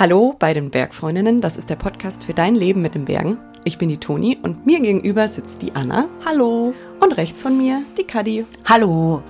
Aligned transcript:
Hallo 0.00 0.34
bei 0.38 0.54
den 0.54 0.70
Bergfreundinnen, 0.70 1.42
das 1.42 1.58
ist 1.58 1.68
der 1.68 1.76
Podcast 1.76 2.24
für 2.24 2.32
dein 2.32 2.54
Leben 2.54 2.80
mit 2.80 2.94
den 2.94 3.04
Bergen. 3.04 3.36
Ich 3.64 3.76
bin 3.76 3.90
die 3.90 3.98
Toni 3.98 4.38
und 4.42 4.64
mir 4.64 4.80
gegenüber 4.80 5.28
sitzt 5.28 5.60
die 5.60 5.74
Anna. 5.74 6.08
Hallo. 6.24 6.72
Und 7.00 7.18
rechts 7.18 7.42
von 7.42 7.58
mir 7.58 7.82
die 7.98 8.04
Kadi. 8.04 8.46
Hallo. 8.64 9.22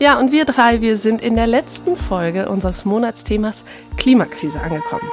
Ja, 0.00 0.18
und 0.18 0.32
wir 0.32 0.46
drei, 0.46 0.80
wir 0.80 0.96
sind 0.96 1.22
in 1.22 1.36
der 1.36 1.46
letzten 1.46 1.96
Folge 1.96 2.48
unseres 2.48 2.84
Monatsthemas 2.84 3.64
Klimakrise 3.98 4.60
angekommen. 4.60 5.08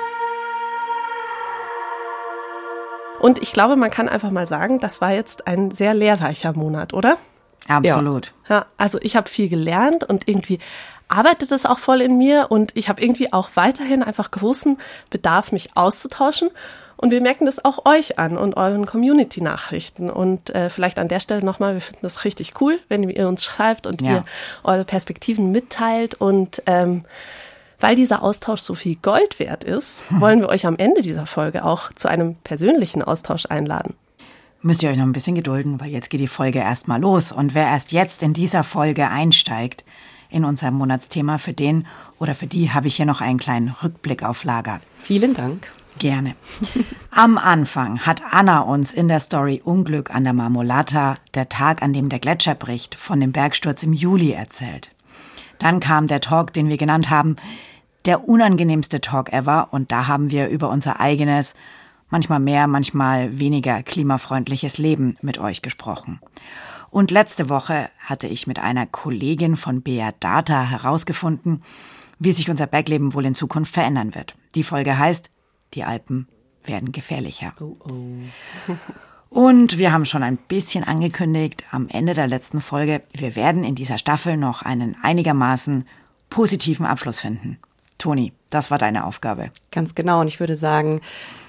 Und 3.19 3.39
ich 3.43 3.53
glaube, 3.53 3.75
man 3.75 3.91
kann 3.91 4.09
einfach 4.09 4.31
mal 4.31 4.47
sagen, 4.47 4.79
das 4.79 4.99
war 4.99 5.13
jetzt 5.13 5.45
ein 5.45 5.69
sehr 5.69 5.93
lehrreicher 5.93 6.53
Monat, 6.53 6.95
oder? 6.95 7.19
Absolut. 7.67 8.33
Ja, 8.49 8.55
ja 8.55 8.65
also 8.77 8.97
ich 9.01 9.15
habe 9.15 9.29
viel 9.29 9.47
gelernt 9.47 10.03
und 10.03 10.27
irgendwie 10.27 10.57
arbeitet 11.07 11.51
es 11.51 11.65
auch 11.65 11.79
voll 11.79 12.01
in 12.01 12.17
mir 12.17 12.47
und 12.49 12.71
ich 12.75 12.89
habe 12.89 13.01
irgendwie 13.01 13.31
auch 13.33 13.51
weiterhin 13.55 14.03
einfach 14.03 14.31
großen 14.31 14.77
Bedarf, 15.09 15.51
mich 15.51 15.69
auszutauschen. 15.75 16.49
Und 16.99 17.11
wir 17.11 17.21
merken 17.21 17.45
das 17.45 17.63
auch 17.63 17.85
euch 17.85 18.17
an 18.17 18.37
und 18.37 18.57
euren 18.57 18.87
Community-Nachrichten. 18.87 20.09
Und 20.09 20.49
äh, 20.55 20.71
vielleicht 20.71 20.97
an 20.97 21.07
der 21.07 21.19
Stelle 21.19 21.45
nochmal, 21.45 21.75
wir 21.75 21.81
finden 21.81 22.01
das 22.01 22.25
richtig 22.25 22.59
cool, 22.59 22.79
wenn 22.89 23.07
ihr 23.07 23.27
uns 23.27 23.45
schreibt 23.45 23.85
und 23.85 24.01
ja. 24.01 24.11
ihr 24.11 24.25
eure 24.63 24.83
Perspektiven 24.83 25.51
mitteilt. 25.51 26.15
Und 26.15 26.63
ähm, 26.65 27.05
weil 27.79 27.95
dieser 27.95 28.23
Austausch 28.23 28.61
so 28.61 28.73
viel 28.73 28.95
Gold 28.95 29.39
wert 29.39 29.63
ist, 29.63 30.01
wollen 30.19 30.39
wir 30.41 30.49
euch 30.49 30.65
am 30.65 30.75
Ende 30.77 31.03
dieser 31.03 31.27
Folge 31.27 31.63
auch 31.63 31.93
zu 31.93 32.07
einem 32.07 32.35
persönlichen 32.37 33.03
Austausch 33.03 33.45
einladen. 33.45 33.93
Müsst 34.63 34.81
ihr 34.81 34.89
euch 34.89 34.97
noch 34.97 35.05
ein 35.05 35.13
bisschen 35.13 35.35
gedulden, 35.35 35.79
weil 35.79 35.89
jetzt 35.89 36.09
geht 36.09 36.19
die 36.19 36.27
Folge 36.27 36.59
erstmal 36.59 36.99
los. 36.99 37.31
Und 37.31 37.53
wer 37.53 37.67
erst 37.67 37.91
jetzt 37.91 38.23
in 38.23 38.33
dieser 38.33 38.63
Folge 38.63 39.07
einsteigt, 39.07 39.85
in 40.29 40.45
unser 40.45 40.71
Monatsthema. 40.71 41.37
Für 41.37 41.53
den 41.53 41.85
oder 42.19 42.33
für 42.33 42.47
die 42.47 42.71
habe 42.71 42.87
ich 42.87 42.95
hier 42.95 43.05
noch 43.05 43.21
einen 43.21 43.39
kleinen 43.39 43.69
Rückblick 43.69 44.23
auf 44.23 44.43
Lager. 44.43 44.79
Vielen 45.01 45.33
Dank. 45.33 45.67
Gerne. 45.99 46.35
Am 47.11 47.37
Anfang 47.37 47.99
hat 48.05 48.21
Anna 48.29 48.59
uns 48.59 48.93
in 48.93 49.07
der 49.07 49.19
Story 49.19 49.61
Unglück 49.63 50.13
an 50.13 50.23
der 50.23 50.33
Marmolata, 50.33 51.15
der 51.33 51.49
Tag, 51.49 51.81
an 51.81 51.93
dem 51.93 52.09
der 52.09 52.19
Gletscher 52.19 52.53
bricht, 52.53 52.93
von 52.93 53.19
dem 53.19 53.31
Bergsturz 53.31 53.81
im 53.81 53.93
Juli 53.93 54.31
erzählt. 54.31 54.91
Dann 55.57 55.79
kam 55.79 56.05
der 56.05 56.21
Talk, 56.21 56.53
den 56.53 56.69
wir 56.69 56.77
genannt 56.77 57.09
haben, 57.09 57.35
der 58.05 58.27
unangenehmste 58.27 59.01
Talk 59.01 59.33
ever, 59.33 59.69
und 59.71 59.91
da 59.91 60.07
haben 60.07 60.29
wir 60.29 60.49
über 60.49 60.69
unser 60.69 60.99
eigenes, 60.99 61.55
manchmal 62.09 62.39
mehr, 62.39 62.67
manchmal 62.67 63.39
weniger 63.39 63.83
klimafreundliches 63.83 64.77
Leben 64.77 65.17
mit 65.21 65.37
euch 65.37 65.61
gesprochen. 65.61 66.19
Und 66.89 67.11
letzte 67.11 67.49
Woche 67.49 67.89
hatte 67.99 68.27
ich 68.27 68.47
mit 68.47 68.59
einer 68.59 68.85
Kollegin 68.85 69.57
von 69.57 69.81
BR 69.81 70.13
Data 70.19 70.63
herausgefunden, 70.63 71.63
wie 72.19 72.31
sich 72.31 72.49
unser 72.49 72.67
Bergleben 72.67 73.13
wohl 73.13 73.25
in 73.25 73.35
Zukunft 73.35 73.73
verändern 73.73 74.15
wird. 74.15 74.35
Die 74.55 74.63
Folge 74.63 74.97
heißt, 74.97 75.29
die 75.73 75.83
Alpen 75.83 76.27
werden 76.63 76.91
gefährlicher. 76.91 77.53
Oh, 77.59 77.75
oh. 77.89 78.73
Und 79.29 79.77
wir 79.77 79.91
haben 79.91 80.05
schon 80.05 80.23
ein 80.23 80.37
bisschen 80.37 80.85
angekündigt 80.85 81.65
am 81.71 81.89
Ende 81.89 82.13
der 82.13 82.27
letzten 82.27 82.61
Folge, 82.61 83.03
wir 83.13 83.35
werden 83.35 83.65
in 83.65 83.75
dieser 83.75 83.97
Staffel 83.97 84.37
noch 84.37 84.61
einen 84.61 84.95
einigermaßen 85.01 85.85
positiven 86.29 86.85
Abschluss 86.85 87.19
finden. 87.19 87.59
Toni, 87.97 88.31
das 88.49 88.71
war 88.71 88.77
deine 88.77 89.05
Aufgabe. 89.05 89.51
Ganz 89.71 89.95
genau. 89.95 90.21
Und 90.21 90.27
ich 90.27 90.39
würde 90.39 90.55
sagen, 90.55 91.01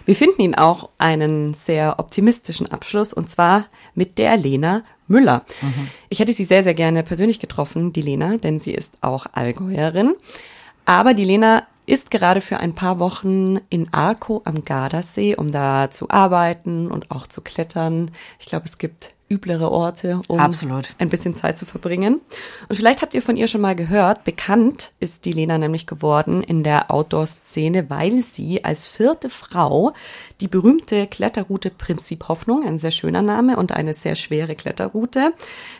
wir 0.08 0.16
finden 0.16 0.40
ihn 0.40 0.54
auch 0.54 0.88
einen 0.96 1.52
sehr 1.52 1.98
optimistischen 1.98 2.66
Abschluss 2.72 3.12
und 3.12 3.28
zwar 3.28 3.66
mit 3.94 4.16
der 4.16 4.38
Lena 4.38 4.82
Müller. 5.06 5.44
Mhm. 5.60 5.88
Ich 6.08 6.20
hätte 6.20 6.32
sie 6.32 6.46
sehr, 6.46 6.64
sehr 6.64 6.72
gerne 6.72 7.02
persönlich 7.02 7.40
getroffen, 7.40 7.92
die 7.92 8.00
Lena, 8.00 8.38
denn 8.38 8.58
sie 8.58 8.72
ist 8.72 8.94
auch 9.02 9.26
Allgäuerin. 9.32 10.14
Aber 10.86 11.12
die 11.12 11.26
Lena 11.26 11.64
ist 11.84 12.10
gerade 12.10 12.40
für 12.40 12.56
ein 12.56 12.74
paar 12.74 12.98
Wochen 13.00 13.58
in 13.68 13.92
Arco 13.92 14.40
am 14.46 14.64
Gardasee, 14.64 15.36
um 15.36 15.50
da 15.50 15.90
zu 15.90 16.08
arbeiten 16.08 16.90
und 16.90 17.10
auch 17.10 17.26
zu 17.26 17.42
klettern. 17.42 18.10
Ich 18.38 18.46
glaube, 18.46 18.64
es 18.64 18.78
gibt 18.78 19.12
üblere 19.30 19.70
Orte, 19.70 20.20
um 20.28 20.40
Absolut. 20.40 20.94
ein 20.98 21.08
bisschen 21.08 21.36
Zeit 21.36 21.58
zu 21.58 21.66
verbringen. 21.66 22.20
Und 22.68 22.76
vielleicht 22.76 23.02
habt 23.02 23.14
ihr 23.14 23.22
von 23.22 23.36
ihr 23.36 23.46
schon 23.48 23.60
mal 23.60 23.76
gehört, 23.76 24.24
bekannt 24.24 24.92
ist 25.00 25.24
die 25.24 25.32
Lena 25.32 25.58
nämlich 25.58 25.86
geworden 25.86 26.42
in 26.42 26.64
der 26.64 26.90
Outdoor-Szene, 26.90 27.90
weil 27.90 28.22
sie 28.22 28.64
als 28.64 28.86
vierte 28.86 29.28
Frau 29.28 29.92
die 30.40 30.48
berühmte 30.48 31.06
Kletterroute 31.06 31.70
Prinzip 31.70 32.28
Hoffnung, 32.28 32.66
ein 32.66 32.78
sehr 32.78 32.90
schöner 32.90 33.22
Name 33.22 33.56
und 33.56 33.72
eine 33.72 33.94
sehr 33.94 34.14
schwere 34.14 34.54
Kletterroute, 34.54 35.32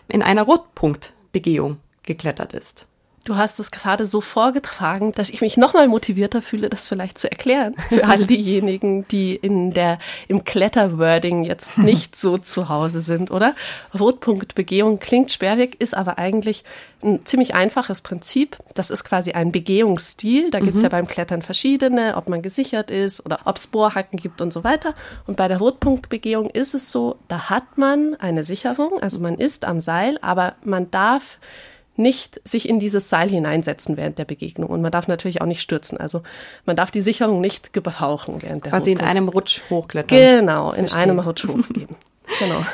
in 0.09 0.23
einer 0.23 0.43
Rotpunktbegehung 0.43 1.79
geklettert 2.03 2.53
ist. 2.55 2.87
Du 3.29 3.37
hast 3.37 3.61
es 3.61 3.71
gerade 3.71 4.07
so 4.07 4.23
vorgetragen, 4.23 5.13
dass 5.13 5.29
ich 5.29 5.43
mich 5.43 5.59
nochmal 5.59 5.87
motivierter 5.87 6.41
fühle, 6.41 6.71
das 6.71 6.89
vielleicht 6.89 7.19
zu 7.19 7.31
erklären 7.31 7.75
für 7.91 8.05
all 8.07 8.25
diejenigen, 8.25 9.07
die 9.09 9.37
in 9.37 9.75
der, 9.75 9.99
im 10.29 10.45
Kletterwording 10.45 11.45
jetzt 11.45 11.77
nicht 11.79 12.17
so 12.17 12.39
zu 12.39 12.71
Hause 12.71 13.03
sind, 13.03 13.31
oder? 13.31 13.55
Rotpunktbegehung 13.93 14.99
klingt 14.99 15.31
sperrig, 15.31 15.79
ist 15.79 15.95
aber 15.95 16.17
eigentlich 16.17 16.65
ein 17.03 17.27
ziemlich 17.27 17.55
einfaches 17.55 18.01
Prinzip. 18.01 18.57
Das 18.73 18.89
ist 18.89 19.05
quasi 19.05 19.33
ein 19.33 19.53
Begehungsstil. 19.53 20.51
Da 20.51 20.61
gibt's 20.61 20.79
mhm. 20.79 20.85
ja 20.85 20.89
beim 20.89 21.07
Klettern 21.07 21.43
verschiedene, 21.43 22.17
ob 22.17 22.31
man 22.31 22.41
gesichert 22.41 22.91
ist 22.91 23.27
oder 23.27 23.41
ob 23.45 23.57
es 23.57 23.67
Bohrhacken 23.67 24.19
gibt 24.19 24.41
und 24.41 24.55
so 24.55 24.65
weiter. 24.65 24.95
Und 25.27 25.37
bei 25.37 25.49
der 25.49 25.59
Rotpunktbegehung 25.59 26.49
ist 26.49 26.73
es 26.73 26.91
so, 26.91 27.17
da 27.29 27.51
hat 27.51 27.77
man 27.77 28.15
eine 28.15 28.43
Sicherung, 28.43 28.99
also 29.03 29.21
man 29.21 29.35
ist 29.35 29.67
am 29.67 29.83
Seil, 29.83 30.19
aber 30.23 30.55
man 30.65 30.91
darf 30.91 31.39
nicht 31.99 32.41
sich 32.45 32.69
in 32.69 32.79
dieses 32.79 33.09
Seil 33.09 33.29
hineinsetzen 33.29 33.97
während 33.97 34.19
der 34.19 34.25
Begegnung. 34.25 34.71
Und 34.71 34.81
man 34.83 34.93
darf 34.93 35.09
natürlich 35.09 35.43
auch 35.43 35.47
nicht 35.47 35.61
stürzen. 35.61 35.99
Also 35.99 36.23
man 36.65 36.77
darf 36.77 36.91
die 36.91 37.03
Sicherung 37.03 37.41
nicht 37.41 37.73
gebrauchen 37.73 38.41
während 38.41 38.65
der 38.65 38.71
Quasi 38.71 38.93
in 38.93 39.01
einem 39.01 39.29
Rutsch 39.29 39.63
hochklettern. 39.69 40.17
Genau, 40.17 40.71
in 40.73 40.89
Verstehen. 40.89 41.03
einem 41.03 41.19
Rutsch 41.19 41.47
hochgehen. 41.47 41.89
genau. 42.39 42.65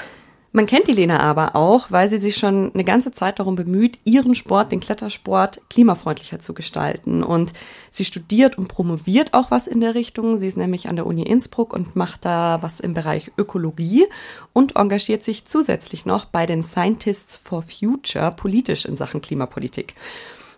Man 0.56 0.66
kennt 0.66 0.86
die 0.86 0.92
Lena 0.92 1.18
aber 1.18 1.56
auch, 1.56 1.90
weil 1.90 2.06
sie 2.06 2.18
sich 2.18 2.36
schon 2.36 2.70
eine 2.74 2.84
ganze 2.84 3.10
Zeit 3.10 3.40
darum 3.40 3.56
bemüht, 3.56 3.98
ihren 4.04 4.36
Sport, 4.36 4.70
den 4.70 4.78
Klettersport, 4.78 5.60
klimafreundlicher 5.68 6.38
zu 6.38 6.54
gestalten. 6.54 7.24
Und 7.24 7.52
sie 7.90 8.04
studiert 8.04 8.56
und 8.56 8.68
promoviert 8.68 9.34
auch 9.34 9.50
was 9.50 9.66
in 9.66 9.80
der 9.80 9.96
Richtung. 9.96 10.38
Sie 10.38 10.46
ist 10.46 10.56
nämlich 10.56 10.88
an 10.88 10.94
der 10.94 11.06
Uni 11.06 11.24
Innsbruck 11.24 11.72
und 11.72 11.96
macht 11.96 12.24
da 12.24 12.58
was 12.60 12.78
im 12.78 12.94
Bereich 12.94 13.32
Ökologie 13.36 14.06
und 14.52 14.76
engagiert 14.76 15.24
sich 15.24 15.44
zusätzlich 15.44 16.06
noch 16.06 16.24
bei 16.24 16.46
den 16.46 16.62
Scientists 16.62 17.36
for 17.36 17.64
Future 17.64 18.30
politisch 18.30 18.84
in 18.84 18.94
Sachen 18.94 19.22
Klimapolitik. 19.22 19.94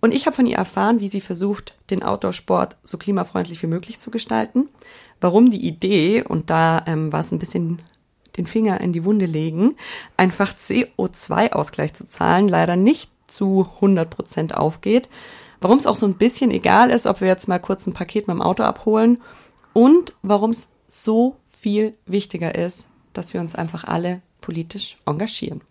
Und 0.03 0.13
ich 0.13 0.27
habe 0.27 0.37
von 0.37 0.47
ihr 0.47 0.59
erfahren, 0.59 1.01
wie 1.01 1.09
sie 1.09 1.23
versucht, 1.23 1.75
den 1.89 2.03
Outdoor-Sport 2.03 2.77
so 2.85 2.99
klimafreundlich 2.99 3.63
wie 3.63 3.67
möglich 3.67 3.99
zu 3.99 4.11
gestalten. 4.11 4.69
Warum 5.23 5.51
die 5.51 5.67
Idee, 5.67 6.23
und 6.23 6.51
da 6.51 6.85
ähm, 6.87 7.15
war 7.15 7.21
es 7.21 7.33
ein 7.33 7.39
bisschen 7.39 7.81
den 8.37 8.47
Finger 8.47 8.81
in 8.81 8.93
die 8.93 9.05
Wunde 9.05 9.27
legen, 9.27 9.77
einfach 10.17 10.53
CO2-Ausgleich 10.55 11.95
zu 11.95 12.09
zahlen, 12.09 12.49
leider 12.49 12.77
nicht 12.77 13.11
zu 13.27 13.69
100 13.77 14.11
Prozent 14.11 14.55
aufgeht. 14.55 15.09
Warum 15.61 15.79
es 15.79 15.87
auch 15.87 15.97
so 15.97 16.07
ein 16.07 16.15
bisschen 16.15 16.51
egal 16.51 16.91
ist, 16.91 17.07
ob 17.07 17.21
wir 17.21 17.29
jetzt 17.29 17.49
mal 17.49 17.59
kurz 17.59 17.87
ein 17.87 17.95
Paket 17.95 18.29
mit 18.29 18.35
dem 18.35 18.43
Auto 18.43 18.63
abholen 18.63 19.23
und 19.73 20.13
warum 20.23 20.51
es 20.51 20.69
so 20.89 21.37
viel 21.49 21.97
wichtiger 22.07 22.55
ist, 22.55 22.89
dass 23.13 23.35
wir 23.35 23.41
uns 23.41 23.55
einfach 23.55 23.85
alle 23.85 24.21
politisch 24.41 24.99
engagieren. 25.07 25.63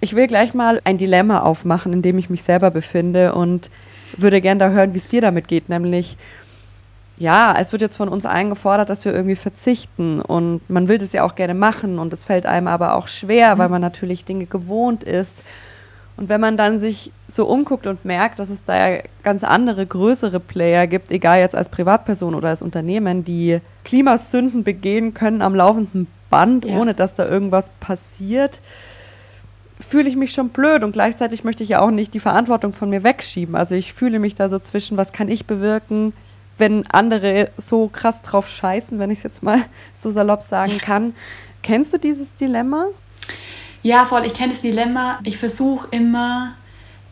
Ich 0.00 0.14
will 0.14 0.26
gleich 0.26 0.54
mal 0.54 0.80
ein 0.84 0.98
Dilemma 0.98 1.40
aufmachen, 1.40 1.92
in 1.92 2.02
dem 2.02 2.18
ich 2.18 2.30
mich 2.30 2.42
selber 2.42 2.70
befinde 2.70 3.34
und 3.34 3.70
würde 4.16 4.40
gerne 4.40 4.60
da 4.60 4.70
hören, 4.70 4.94
wie 4.94 4.98
es 4.98 5.08
dir 5.08 5.20
damit 5.20 5.48
geht, 5.48 5.68
nämlich 5.68 6.16
ja, 7.18 7.54
es 7.58 7.72
wird 7.72 7.82
jetzt 7.82 7.96
von 7.96 8.08
uns 8.08 8.26
allen 8.26 8.50
gefordert, 8.50 8.90
dass 8.90 9.04
wir 9.04 9.14
irgendwie 9.14 9.36
verzichten 9.36 10.20
und 10.20 10.68
man 10.68 10.88
will 10.88 10.98
das 10.98 11.12
ja 11.12 11.24
auch 11.24 11.34
gerne 11.34 11.54
machen 11.54 11.98
und 11.98 12.12
es 12.12 12.24
fällt 12.24 12.46
einem 12.46 12.68
aber 12.68 12.94
auch 12.94 13.08
schwer, 13.08 13.54
mhm. 13.54 13.58
weil 13.58 13.68
man 13.70 13.80
natürlich 13.80 14.24
Dinge 14.24 14.46
gewohnt 14.46 15.02
ist. 15.02 15.42
Und 16.18 16.30
wenn 16.30 16.40
man 16.40 16.56
dann 16.56 16.78
sich 16.78 17.12
so 17.28 17.46
umguckt 17.46 17.86
und 17.86 18.04
merkt, 18.06 18.38
dass 18.38 18.48
es 18.48 18.64
da 18.64 18.88
ja 18.88 19.02
ganz 19.22 19.44
andere, 19.44 19.86
größere 19.86 20.40
Player 20.40 20.86
gibt, 20.86 21.10
egal 21.10 21.40
jetzt 21.40 21.54
als 21.54 21.68
Privatperson 21.68 22.34
oder 22.34 22.48
als 22.48 22.62
Unternehmen, 22.62 23.24
die 23.24 23.60
Klimasünden 23.84 24.64
begehen 24.64 25.12
können 25.12 25.42
am 25.42 25.54
laufenden 25.54 26.06
Band, 26.30 26.64
ja. 26.64 26.78
ohne 26.78 26.94
dass 26.94 27.14
da 27.14 27.28
irgendwas 27.28 27.70
passiert, 27.80 28.60
fühle 29.78 30.08
ich 30.08 30.16
mich 30.16 30.32
schon 30.32 30.48
blöd 30.48 30.84
und 30.84 30.92
gleichzeitig 30.92 31.44
möchte 31.44 31.62
ich 31.62 31.68
ja 31.70 31.80
auch 31.80 31.90
nicht 31.90 32.14
die 32.14 32.20
Verantwortung 32.20 32.72
von 32.72 32.88
mir 32.88 33.02
wegschieben. 33.02 33.54
Also 33.54 33.74
ich 33.74 33.92
fühle 33.92 34.18
mich 34.18 34.34
da 34.34 34.48
so 34.48 34.58
zwischen, 34.58 34.96
was 34.96 35.12
kann 35.12 35.28
ich 35.28 35.46
bewirken, 35.46 36.14
wenn 36.58 36.86
andere 36.88 37.50
so 37.56 37.88
krass 37.88 38.22
drauf 38.22 38.48
scheißen, 38.48 38.98
wenn 38.98 39.10
ich 39.10 39.18
es 39.18 39.24
jetzt 39.24 39.42
mal 39.42 39.62
so 39.92 40.10
salopp 40.10 40.42
sagen 40.42 40.78
kann. 40.78 41.14
Kennst 41.62 41.92
du 41.92 41.98
dieses 41.98 42.34
Dilemma? 42.36 42.86
Ja, 43.82 44.06
voll. 44.06 44.24
Ich 44.24 44.34
kenne 44.34 44.52
das 44.52 44.62
Dilemma. 44.62 45.20
Ich 45.24 45.38
versuche 45.38 45.88
immer, 45.90 46.54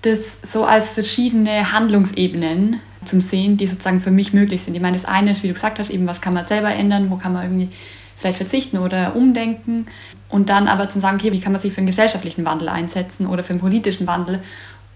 das 0.02 0.38
so 0.42 0.64
als 0.64 0.88
verschiedene 0.88 1.72
Handlungsebenen 1.72 2.80
zu 3.04 3.20
sehen, 3.20 3.56
die 3.56 3.66
sozusagen 3.66 4.00
für 4.00 4.10
mich 4.10 4.32
möglich 4.32 4.62
sind. 4.62 4.74
Ich 4.74 4.82
meine, 4.82 4.96
das 4.96 5.06
eine 5.06 5.30
ist, 5.30 5.42
wie 5.42 5.48
du 5.48 5.54
gesagt 5.54 5.78
hast, 5.78 5.90
eben, 5.90 6.06
was 6.06 6.20
kann 6.20 6.34
man 6.34 6.44
selber 6.44 6.70
ändern, 6.70 7.10
wo 7.10 7.16
kann 7.16 7.32
man 7.32 7.44
irgendwie 7.44 7.68
vielleicht 8.16 8.36
verzichten 8.36 8.78
oder 8.78 9.16
umdenken. 9.16 9.86
Und 10.28 10.48
dann 10.48 10.68
aber 10.68 10.88
zum 10.88 11.00
sagen, 11.00 11.16
okay, 11.18 11.32
wie 11.32 11.40
kann 11.40 11.52
man 11.52 11.60
sich 11.60 11.72
für 11.72 11.78
einen 11.78 11.86
gesellschaftlichen 11.86 12.44
Wandel 12.44 12.68
einsetzen 12.68 13.26
oder 13.26 13.42
für 13.42 13.50
einen 13.50 13.60
politischen 13.60 14.06
Wandel. 14.06 14.42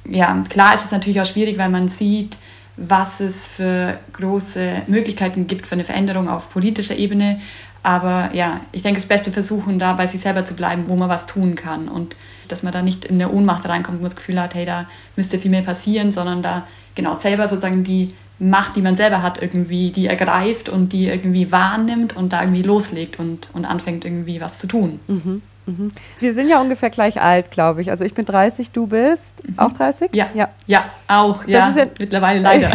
Ja, 0.08 0.42
klar 0.48 0.74
ist 0.74 0.84
es 0.84 0.90
natürlich 0.90 1.20
auch 1.20 1.26
schwierig, 1.26 1.58
weil 1.58 1.68
man 1.68 1.88
sieht, 1.88 2.36
was 2.78 3.20
es 3.20 3.46
für 3.46 3.98
große 4.12 4.82
Möglichkeiten 4.86 5.46
gibt 5.46 5.66
für 5.66 5.74
eine 5.74 5.84
Veränderung 5.84 6.28
auf 6.28 6.50
politischer 6.50 6.96
Ebene. 6.96 7.40
Aber 7.82 8.30
ja, 8.34 8.60
ich 8.72 8.82
denke, 8.82 9.00
das 9.00 9.08
Beste 9.08 9.32
versuchen, 9.32 9.78
da 9.78 9.92
bei 9.94 10.06
sich 10.06 10.20
selber 10.20 10.44
zu 10.44 10.54
bleiben, 10.54 10.84
wo 10.88 10.96
man 10.96 11.08
was 11.08 11.26
tun 11.26 11.54
kann. 11.54 11.88
Und 11.88 12.16
dass 12.48 12.62
man 12.62 12.72
da 12.72 12.82
nicht 12.82 13.04
in 13.04 13.16
eine 13.16 13.30
Ohnmacht 13.30 13.68
reinkommt, 13.68 14.00
man 14.00 14.10
das 14.10 14.16
Gefühl 14.16 14.40
hat, 14.40 14.54
hey, 14.54 14.64
da 14.64 14.86
müsste 15.16 15.38
viel 15.38 15.50
mehr 15.50 15.62
passieren, 15.62 16.12
sondern 16.12 16.42
da 16.42 16.66
genau 16.94 17.14
selber 17.14 17.48
sozusagen 17.48 17.84
die 17.84 18.14
Macht, 18.40 18.76
die 18.76 18.82
man 18.82 18.94
selber 18.94 19.22
hat, 19.22 19.42
irgendwie, 19.42 19.90
die 19.90 20.06
ergreift 20.06 20.68
und 20.68 20.92
die 20.92 21.08
irgendwie 21.08 21.50
wahrnimmt 21.50 22.16
und 22.16 22.32
da 22.32 22.42
irgendwie 22.42 22.62
loslegt 22.62 23.18
und, 23.18 23.48
und 23.52 23.64
anfängt 23.64 24.04
irgendwie 24.04 24.40
was 24.40 24.58
zu 24.58 24.68
tun. 24.68 25.00
Mhm. 25.08 25.42
Mhm. 25.68 25.92
Wir 26.18 26.32
sind 26.32 26.48
ja 26.48 26.60
ungefähr 26.60 26.90
gleich 26.90 27.20
alt, 27.20 27.50
glaube 27.50 27.82
ich. 27.82 27.90
Also 27.90 28.04
ich 28.04 28.14
bin 28.14 28.24
30, 28.24 28.70
du 28.70 28.86
bist 28.86 29.46
mhm. 29.46 29.58
auch 29.58 29.72
30? 29.72 30.14
Ja. 30.14 30.28
Ja, 30.34 30.48
ja 30.66 30.84
auch. 31.06 31.42
Das 31.44 31.50
ja, 31.50 31.68
ist 31.68 31.76
ja 31.76 31.84
mittlerweile 31.98 32.40
leider. 32.40 32.72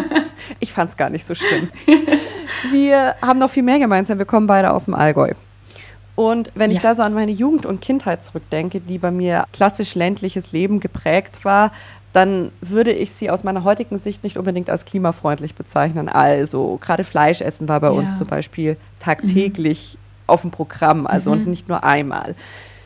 ich 0.60 0.72
fand 0.72 0.90
es 0.90 0.96
gar 0.96 1.10
nicht 1.10 1.24
so 1.24 1.34
schlimm. 1.34 1.70
Wir 2.70 3.14
haben 3.22 3.38
noch 3.38 3.50
viel 3.50 3.62
mehr 3.62 3.78
gemeinsam. 3.78 4.18
Wir 4.18 4.26
kommen 4.26 4.46
beide 4.46 4.72
aus 4.72 4.86
dem 4.86 4.94
Allgäu. 4.94 5.32
Und 6.16 6.50
wenn 6.54 6.70
ich 6.70 6.80
da 6.80 6.94
so 6.94 7.02
an 7.02 7.12
meine 7.12 7.32
Jugend 7.32 7.66
und 7.66 7.80
Kindheit 7.80 8.22
zurückdenke, 8.22 8.80
die 8.80 8.98
bei 8.98 9.10
mir 9.10 9.46
klassisch 9.52 9.96
ländliches 9.96 10.52
Leben 10.52 10.78
geprägt 10.78 11.44
war, 11.44 11.72
dann 12.12 12.52
würde 12.60 12.92
ich 12.92 13.12
sie 13.12 13.28
aus 13.28 13.42
meiner 13.42 13.64
heutigen 13.64 13.98
Sicht 13.98 14.22
nicht 14.22 14.38
unbedingt 14.38 14.70
als 14.70 14.84
klimafreundlich 14.84 15.56
bezeichnen. 15.56 16.08
Also 16.08 16.78
gerade 16.80 17.02
Fleischessen 17.02 17.68
war 17.68 17.80
bei 17.80 17.88
ja. 17.88 17.92
uns 17.92 18.16
zum 18.16 18.28
Beispiel 18.28 18.76
tagtäglich 19.00 19.98
mhm. 19.98 20.03
Auf 20.26 20.42
dem 20.42 20.50
Programm, 20.50 21.06
also 21.06 21.30
mhm. 21.30 21.40
und 21.40 21.46
nicht 21.48 21.68
nur 21.68 21.84
einmal. 21.84 22.34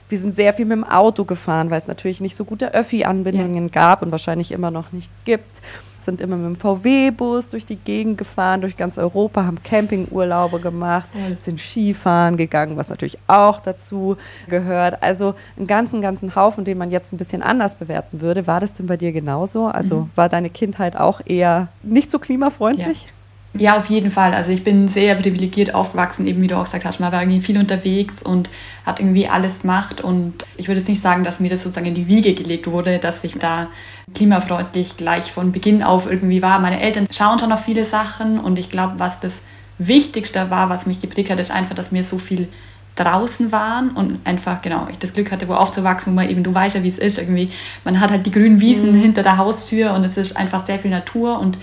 Wir 0.09 0.19
sind 0.19 0.35
sehr 0.35 0.55
viel 0.55 0.65
mit 0.65 0.77
dem 0.77 0.85
Auto 0.85 1.25
gefahren, 1.25 1.71
weil 1.71 1.79
es 1.79 1.87
natürlich 1.87 2.21
nicht 2.21 2.35
so 2.35 2.45
gute 2.45 2.73
Öffi-Anbindungen 2.73 3.65
ja. 3.65 3.71
gab 3.71 4.03
und 4.03 4.11
wahrscheinlich 4.11 4.53
immer 4.53 4.71
noch 4.71 4.93
nicht 4.93 5.11
gibt 5.25 5.61
sind 6.09 6.23
immer 6.23 6.37
mit 6.37 6.47
dem 6.47 6.57
VW-Bus 6.57 7.51
durch 7.51 7.67
die 7.67 7.77
Gegend 7.77 8.17
gefahren, 8.17 8.63
durch 8.63 8.79
ganz 8.79 8.97
Europa, 8.97 9.45
haben 9.45 9.63
Campingurlaube 9.63 10.59
gemacht, 10.59 11.09
sind 11.43 11.61
Skifahren 11.61 12.39
gegangen, 12.39 12.79
was 12.79 12.89
natürlich 12.89 13.19
auch 13.27 13.61
dazu 13.61 14.17
gehört. 14.49 15.03
Also 15.03 15.35
einen 15.59 15.67
ganzen, 15.67 16.01
ganzen 16.01 16.35
Haufen, 16.35 16.65
den 16.65 16.79
man 16.79 16.91
jetzt 16.91 17.13
ein 17.13 17.19
bisschen 17.19 17.43
anders 17.43 17.75
bewerten 17.75 18.23
würde. 18.23 18.47
War 18.47 18.61
das 18.61 18.73
denn 18.73 18.87
bei 18.87 18.97
dir 18.97 19.13
genauso? 19.13 19.67
Also 19.67 20.01
mhm. 20.01 20.11
war 20.15 20.31
deine 20.31 20.49
Kindheit 20.49 20.97
auch 20.97 21.21
eher 21.27 21.69
nicht 21.83 22.11
so 22.11 22.19
klimafreundlich? 22.19 23.03
Ja. 23.03 23.18
Ja, 23.55 23.77
auf 23.77 23.87
jeden 23.87 24.11
Fall. 24.11 24.35
Also 24.35 24.51
ich 24.51 24.63
bin 24.63 24.89
sehr 24.89 25.15
privilegiert 25.15 25.75
aufgewachsen, 25.75 26.27
eben 26.27 26.41
wie 26.43 26.47
du 26.47 26.57
auch 26.57 26.65
gesagt 26.65 26.85
hast, 26.85 27.01
man 27.01 27.11
war 27.13 27.23
irgendwie 27.23 27.41
viel 27.41 27.59
unterwegs 27.59 28.23
und 28.23 28.51
hat 28.85 29.01
irgendwie 29.01 29.29
alles 29.29 29.63
gemacht. 29.63 30.01
Und 30.01 30.45
ich 30.57 30.69
würde 30.69 30.81
jetzt 30.81 30.89
nicht 30.89 31.03
sagen, 31.03 31.25
dass 31.25 31.41
mir 31.41 31.51
das 31.51 31.63
sozusagen 31.63 31.87
in 31.87 31.95
die 31.95 32.09
Wiege 32.09 32.35
gelegt 32.35 32.71
wurde, 32.71 32.99
dass 32.99 33.25
ich 33.25 33.35
da 33.35 33.69
klimafreundlich 34.15 34.97
gleich 34.97 35.33
von 35.33 35.51
Beginn 35.51 35.83
auf 35.83 36.11
irgendwie 36.11 36.43
war. 36.43 36.61
Meine 36.61 36.81
Eltern 36.81 37.09
schauen 37.11 37.39
schon 37.39 37.53
auf 37.53 37.65
viele 37.65 37.85
Sachen 37.85 38.39
und 38.39 38.59
ich 38.59 38.71
glaube, 38.71 38.95
was 38.99 39.19
das 39.21 39.41
Wichtigste 39.79 40.51
war, 40.51 40.69
was 40.69 40.87
mich 40.87 41.01
geprägt 41.01 41.31
hat, 41.31 41.41
ist 41.41 41.51
einfach, 41.51 41.75
dass 41.75 41.91
mir 41.91 42.05
so 42.05 42.19
viel 42.19 42.49
draußen 42.97 43.53
waren 43.53 43.91
und 43.91 44.19
einfach, 44.25 44.61
genau, 44.61 44.89
ich 44.91 44.99
das 44.99 45.13
Glück 45.13 45.31
hatte, 45.31 45.47
wo 45.47 45.55
aufzuwachsen, 45.55 46.13
wo 46.13 46.17
man 46.17 46.29
eben, 46.29 46.43
du 46.43 46.53
weißt 46.53 46.77
ja, 46.77 46.83
wie 46.83 46.89
es 46.89 46.99
ist, 46.99 47.19
irgendwie, 47.19 47.51
man 47.85 48.01
hat 48.01 48.11
halt 48.11 48.27
die 48.27 48.33
grünen 48.33 48.61
Wiesen 48.61 48.93
mhm. 48.93 49.01
hinter 49.01 49.23
der 49.23 49.39
Haustür 49.39 49.95
und 49.95 50.05
es 50.05 50.17
ist 50.17 50.37
einfach 50.37 50.67
sehr 50.67 50.81
viel 50.81 50.91
Natur 50.91 51.39
und 51.39 51.59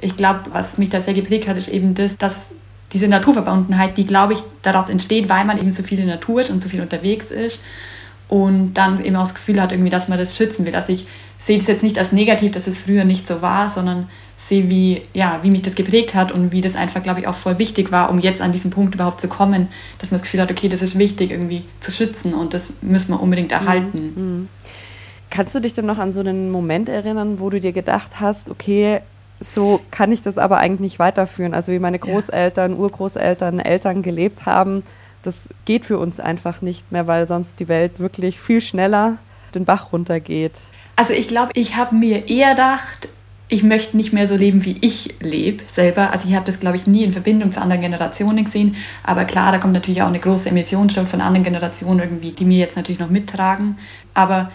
ich 0.00 0.16
glaube, 0.16 0.40
was 0.52 0.78
mich 0.78 0.90
da 0.90 1.00
sehr 1.00 1.14
geprägt 1.14 1.48
hat, 1.48 1.56
ist 1.56 1.68
eben 1.68 1.94
das, 1.94 2.16
dass 2.16 2.50
diese 2.92 3.08
Naturverbundenheit, 3.08 3.96
die, 3.96 4.06
glaube 4.06 4.34
ich, 4.34 4.42
daraus 4.62 4.88
entsteht, 4.88 5.28
weil 5.28 5.44
man 5.44 5.58
eben 5.58 5.70
so 5.70 5.82
viel 5.82 6.00
in 6.00 6.06
der 6.06 6.16
Natur 6.16 6.40
ist 6.40 6.50
und 6.50 6.60
so 6.62 6.68
viel 6.68 6.80
unterwegs 6.80 7.30
ist 7.30 7.60
und 8.28 8.74
dann 8.74 9.04
eben 9.04 9.16
auch 9.16 9.24
das 9.24 9.34
Gefühl 9.34 9.60
hat, 9.60 9.72
irgendwie, 9.72 9.90
dass 9.90 10.08
man 10.08 10.18
das 10.18 10.36
schützen 10.36 10.66
will. 10.66 10.74
Also 10.74 10.92
ich 10.92 11.06
sehe 11.38 11.58
das 11.58 11.66
jetzt 11.66 11.82
nicht 11.82 11.98
als 11.98 12.12
negativ, 12.12 12.52
dass 12.52 12.66
es 12.66 12.78
früher 12.78 13.04
nicht 13.04 13.26
so 13.26 13.42
war, 13.42 13.68
sondern 13.68 14.08
sehe, 14.38 14.70
wie, 14.70 15.02
ja, 15.14 15.40
wie 15.42 15.50
mich 15.50 15.62
das 15.62 15.74
geprägt 15.74 16.14
hat 16.14 16.32
und 16.32 16.50
wie 16.52 16.60
das 16.60 16.74
einfach, 16.74 17.02
glaube 17.02 17.20
ich, 17.20 17.26
auch 17.26 17.34
voll 17.34 17.58
wichtig 17.58 17.92
war, 17.92 18.10
um 18.10 18.18
jetzt 18.18 18.40
an 18.40 18.52
diesen 18.52 18.70
Punkt 18.70 18.94
überhaupt 18.94 19.20
zu 19.20 19.28
kommen, 19.28 19.68
dass 19.98 20.10
man 20.10 20.18
das 20.18 20.22
Gefühl 20.22 20.40
hat, 20.40 20.50
okay, 20.50 20.68
das 20.68 20.82
ist 20.82 20.98
wichtig, 20.98 21.30
irgendwie 21.30 21.64
zu 21.80 21.90
schützen 21.90 22.34
und 22.34 22.54
das 22.54 22.72
müssen 22.80 23.12
wir 23.12 23.20
unbedingt 23.20 23.52
erhalten. 23.52 24.12
Mhm. 24.16 24.22
mhm. 24.22 24.48
Kannst 25.32 25.54
du 25.54 25.60
dich 25.60 25.74
denn 25.74 25.86
noch 25.86 25.98
an 25.98 26.10
so 26.10 26.18
einen 26.18 26.50
Moment 26.50 26.88
erinnern, 26.88 27.38
wo 27.38 27.50
du 27.50 27.60
dir 27.60 27.70
gedacht 27.70 28.18
hast, 28.18 28.50
okay, 28.50 29.00
so 29.40 29.80
kann 29.90 30.12
ich 30.12 30.22
das 30.22 30.38
aber 30.38 30.58
eigentlich 30.58 30.80
nicht 30.80 30.98
weiterführen. 30.98 31.54
Also 31.54 31.72
wie 31.72 31.78
meine 31.78 31.98
Großeltern. 31.98 32.76
Urgroßeltern, 32.78 33.58
Eltern 33.58 34.02
gelebt 34.02 34.46
haben, 34.46 34.82
das 35.22 35.48
geht 35.64 35.84
für 35.84 35.98
uns 35.98 36.20
einfach 36.20 36.62
nicht 36.62 36.92
mehr, 36.92 37.06
weil 37.06 37.26
sonst 37.26 37.60
die 37.60 37.68
Welt 37.68 37.98
wirklich 37.98 38.40
viel 38.40 38.60
schneller 38.60 39.18
den 39.54 39.64
Bach 39.64 39.92
runtergeht. 39.92 40.52
Also 40.96 41.12
ich 41.12 41.28
glaube, 41.28 41.50
ich 41.54 41.76
habe 41.76 41.94
mir 41.94 42.28
eher 42.28 42.50
gedacht, 42.50 43.08
ich 43.48 43.62
möchte 43.64 43.96
nicht 43.96 44.12
mehr 44.12 44.28
so 44.28 44.36
leben, 44.36 44.64
wie 44.64 44.76
ich 44.80 45.14
lebe 45.20 45.64
selber. 45.66 46.12
Also 46.12 46.28
ich 46.28 46.34
habe 46.34 46.46
das, 46.46 46.60
glaube 46.60 46.76
ich, 46.76 46.86
nie 46.86 47.02
in 47.02 47.12
Verbindung 47.12 47.50
zu 47.50 47.60
anderen 47.60 47.82
Generationen 47.82 48.44
gesehen. 48.44 48.76
Aber 49.02 49.24
klar, 49.24 49.50
da 49.50 49.58
kommt 49.58 49.72
natürlich 49.72 50.02
auch 50.02 50.08
eine 50.08 50.20
große 50.20 50.48
Emissionsschuld 50.48 51.08
von 51.08 51.20
anderen 51.20 51.44
Generationen 51.44 52.00
irgendwie, 52.00 52.30
die 52.30 52.44
mir 52.44 52.58
jetzt 52.58 52.76
natürlich 52.76 53.00
noch 53.00 53.10
mittragen. 53.10 53.78
Aber 54.14 54.52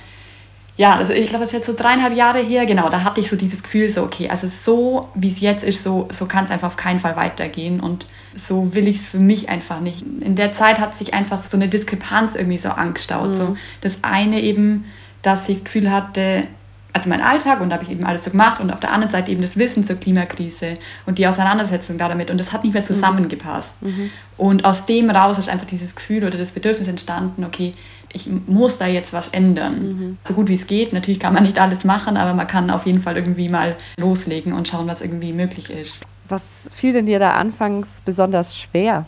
ja, 0.77 0.95
also 0.95 1.13
ich 1.13 1.27
glaube, 1.27 1.44
das 1.44 1.50
ist 1.50 1.54
jetzt 1.54 1.66
so 1.68 1.74
dreieinhalb 1.74 2.16
Jahre 2.16 2.39
her, 2.39 2.66
genau, 2.66 2.89
da 2.89 3.04
hatte 3.04 3.22
ich 3.22 3.30
so 3.30 3.38
dieses 3.38 3.63
Gefühl, 3.63 3.89
so, 3.89 4.04
okay, 4.04 4.30
also 4.30 4.48
so 4.48 5.07
wie 5.16 5.30
es 5.30 5.39
jetzt 5.39 5.63
ist, 5.63 5.83
so, 5.83 6.10
so 6.12 6.25
kann 6.25 6.44
es 6.44 6.51
einfach 6.51 6.68
auf 6.68 6.75
keinen 6.75 7.00
Fall 7.00 7.16
weitergehen 7.16 7.80
und 7.80 8.06
so 8.36 8.75
will 8.75 8.88
ich 8.88 9.00
es 9.00 9.06
für 9.06 9.19
mich 9.19 9.48
einfach 9.48 9.80
nicht. 9.80 10.01
In 10.01 10.36
der 10.36 10.51
Zeit 10.51 10.80
hat 10.80 10.95
sich 10.95 11.13
einfach 11.13 11.42
so 11.42 11.56
eine 11.56 11.69
Diskrepanz 11.69 12.36
irgendwie 12.36 12.57
so 12.57 12.69
angestaut. 12.69 13.30
Mhm. 13.30 13.36
So. 13.36 13.57
Das 13.80 14.00
eine 14.01 14.42
eben, 14.42 14.86
dass 15.22 15.48
ich 15.48 15.60
das 15.60 15.63
Gefühl 15.66 15.89
hatte, 15.89 16.48
also 16.92 17.10
mein 17.10 17.21
Alltag 17.21 17.62
und 17.62 17.69
da 17.69 17.75
habe 17.75 17.86
ich 17.86 17.92
eben 17.92 18.06
alles 18.06 18.25
so 18.25 18.31
gemacht 18.31 18.60
und 18.60 18.71
auf 18.71 18.80
der 18.80 18.92
anderen 18.92 19.12
Seite 19.12 19.31
eben 19.31 19.42
das 19.42 19.57
Wissen 19.57 19.83
zur 19.83 19.98
Klimakrise 19.98 20.78
und 21.06 21.18
die 21.18 21.28
Auseinandersetzung 21.28 21.98
damit 21.98 22.31
und 22.31 22.38
das 22.38 22.51
hat 22.51 22.63
nicht 22.63 22.74
mehr 22.74 22.83
mhm. 22.83 22.88
zusammengepasst. 22.88 23.81
Mhm. 23.81 24.12
Und 24.38 24.66
aus 24.66 24.86
dem 24.86 25.10
raus 25.10 25.38
ist 25.38 25.48
einfach 25.48 25.68
dieses 25.68 25.95
Gefühl 25.95 26.25
oder 26.25 26.38
das 26.38 26.51
Bedürfnis 26.51 26.88
entstanden, 26.88 27.45
okay, 27.45 27.74
ich 28.15 28.29
muss 28.47 28.77
da 28.77 28.88
jetzt 28.88 29.12
was 29.12 29.27
ändern. 29.27 29.83
Mhm. 29.83 30.17
So 30.23 30.33
gut 30.33 30.47
wie 30.47 30.53
es 30.53 30.67
geht. 30.67 30.94
Natürlich 30.94 31.19
kann 31.19 31.33
man 31.33 31.44
nicht 31.44 31.59
alles 31.59 31.83
machen, 31.83 32.15
aber 32.15 32.33
man 32.33 32.47
kann 32.47 32.69
auf 32.69 32.85
jeden 32.85 33.01
Fall 33.01 33.17
irgendwie 33.17 33.50
mal 33.50 33.75
loslegen 33.97 34.53
und 34.53 34.67
schauen, 34.67 34.88
was 34.88 35.01
irgendwie 35.01 35.33
möglich 35.33 35.69
ist. 35.69 35.94
Was 36.27 36.69
fiel 36.73 36.94
denn 36.94 37.06
dir 37.06 37.19
da 37.19 37.31
anfangs 37.31 38.01
besonders 38.03 38.57
schwer? 38.57 39.06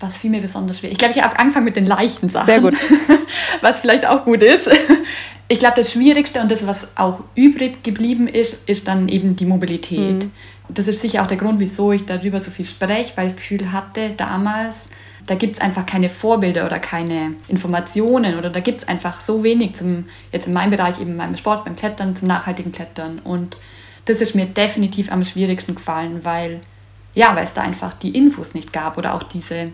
Was 0.00 0.16
fiel 0.16 0.30
mir 0.30 0.42
besonders 0.42 0.80
schwer? 0.80 0.90
Ich 0.90 0.98
glaube, 0.98 1.14
ich 1.16 1.22
habe 1.22 1.38
angefangen 1.38 1.64
mit 1.64 1.76
den 1.76 1.86
leichten 1.86 2.28
Sachen. 2.28 2.46
Sehr 2.46 2.60
gut. 2.60 2.74
was 3.62 3.78
vielleicht 3.78 4.04
auch 4.04 4.24
gut 4.24 4.42
ist. 4.42 4.68
Ich 5.48 5.60
glaube, 5.60 5.76
das 5.76 5.92
Schwierigste 5.92 6.40
und 6.40 6.50
das, 6.50 6.66
was 6.66 6.88
auch 6.96 7.20
übrig 7.36 7.84
geblieben 7.84 8.26
ist, 8.26 8.68
ist 8.68 8.88
dann 8.88 9.08
eben 9.08 9.36
die 9.36 9.46
Mobilität. 9.46 10.24
Mhm. 10.24 10.32
Das 10.68 10.88
ist 10.88 11.00
sicher 11.00 11.22
auch 11.22 11.28
der 11.28 11.36
Grund, 11.36 11.60
wieso 11.60 11.92
ich 11.92 12.04
darüber 12.04 12.40
so 12.40 12.50
viel 12.50 12.64
spreche, 12.64 13.12
weil 13.14 13.28
ich 13.28 13.34
das 13.34 13.36
Gefühl 13.36 13.70
hatte, 13.70 14.10
damals, 14.16 14.88
da 15.26 15.34
gibt 15.34 15.56
es 15.56 15.60
einfach 15.60 15.86
keine 15.86 16.08
Vorbilder 16.08 16.66
oder 16.66 16.78
keine 16.78 17.34
Informationen 17.48 18.38
oder 18.38 18.48
da 18.48 18.60
gibt 18.60 18.82
es 18.82 18.88
einfach 18.88 19.20
so 19.20 19.42
wenig 19.42 19.74
zum, 19.74 20.06
jetzt 20.32 20.46
in 20.46 20.52
meinem 20.52 20.70
Bereich, 20.70 21.00
eben 21.00 21.16
beim 21.16 21.36
Sport, 21.36 21.64
beim 21.64 21.76
Klettern, 21.76 22.14
zum 22.14 22.28
nachhaltigen 22.28 22.72
Klettern. 22.72 23.18
Und 23.18 23.56
das 24.04 24.20
ist 24.20 24.34
mir 24.34 24.46
definitiv 24.46 25.10
am 25.10 25.24
schwierigsten 25.24 25.74
gefallen, 25.74 26.24
weil, 26.24 26.60
ja, 27.14 27.34
weil 27.34 27.44
es 27.44 27.54
da 27.54 27.62
einfach 27.62 27.94
die 27.94 28.16
Infos 28.16 28.54
nicht 28.54 28.72
gab 28.72 28.98
oder 28.98 29.14
auch 29.14 29.24
diese, 29.24 29.72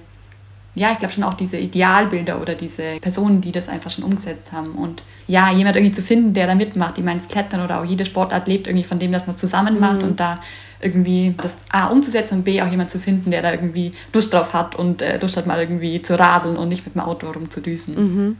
ja, 0.74 0.92
ich 0.92 0.98
glaube 0.98 1.12
schon 1.12 1.24
auch 1.24 1.34
diese 1.34 1.58
Idealbilder 1.58 2.40
oder 2.40 2.54
diese 2.54 2.98
Personen, 3.00 3.42
die 3.42 3.52
das 3.52 3.68
einfach 3.68 3.90
schon 3.90 4.04
umgesetzt 4.04 4.52
haben. 4.52 4.72
Und 4.72 5.02
ja, 5.26 5.52
jemand 5.52 5.76
irgendwie 5.76 5.94
zu 5.94 6.02
finden, 6.02 6.32
der 6.32 6.46
da 6.46 6.54
mitmacht, 6.54 6.96
ich 6.96 7.04
meine, 7.04 7.20
das 7.20 7.28
Klettern 7.28 7.62
oder 7.62 7.80
auch 7.80 7.84
jede 7.84 8.06
Sportart 8.06 8.48
lebt 8.48 8.66
irgendwie 8.66 8.84
von 8.84 8.98
dem, 8.98 9.12
dass 9.12 9.26
man 9.26 9.36
zusammen 9.36 9.78
macht 9.78 10.02
mhm. 10.02 10.08
und 10.08 10.20
da 10.20 10.40
irgendwie 10.80 11.34
das 11.40 11.56
A 11.70 11.88
umzusetzen 11.88 12.38
und 12.38 12.44
B 12.44 12.60
auch 12.62 12.70
jemand 12.70 12.90
zu 12.90 12.98
finden, 12.98 13.30
der 13.30 13.42
da 13.42 13.52
irgendwie 13.52 13.92
Lust 14.12 14.32
drauf 14.32 14.52
hat 14.52 14.74
und 14.74 15.02
äh, 15.02 15.18
Lust 15.18 15.36
hat 15.36 15.46
mal 15.46 15.60
irgendwie 15.60 16.00
zu 16.02 16.18
radeln 16.18 16.56
und 16.56 16.68
nicht 16.68 16.84
mit 16.84 16.94
dem 16.94 17.02
Auto 17.02 17.30
rumzudüsen. 17.30 17.94
Mhm. 17.94 18.36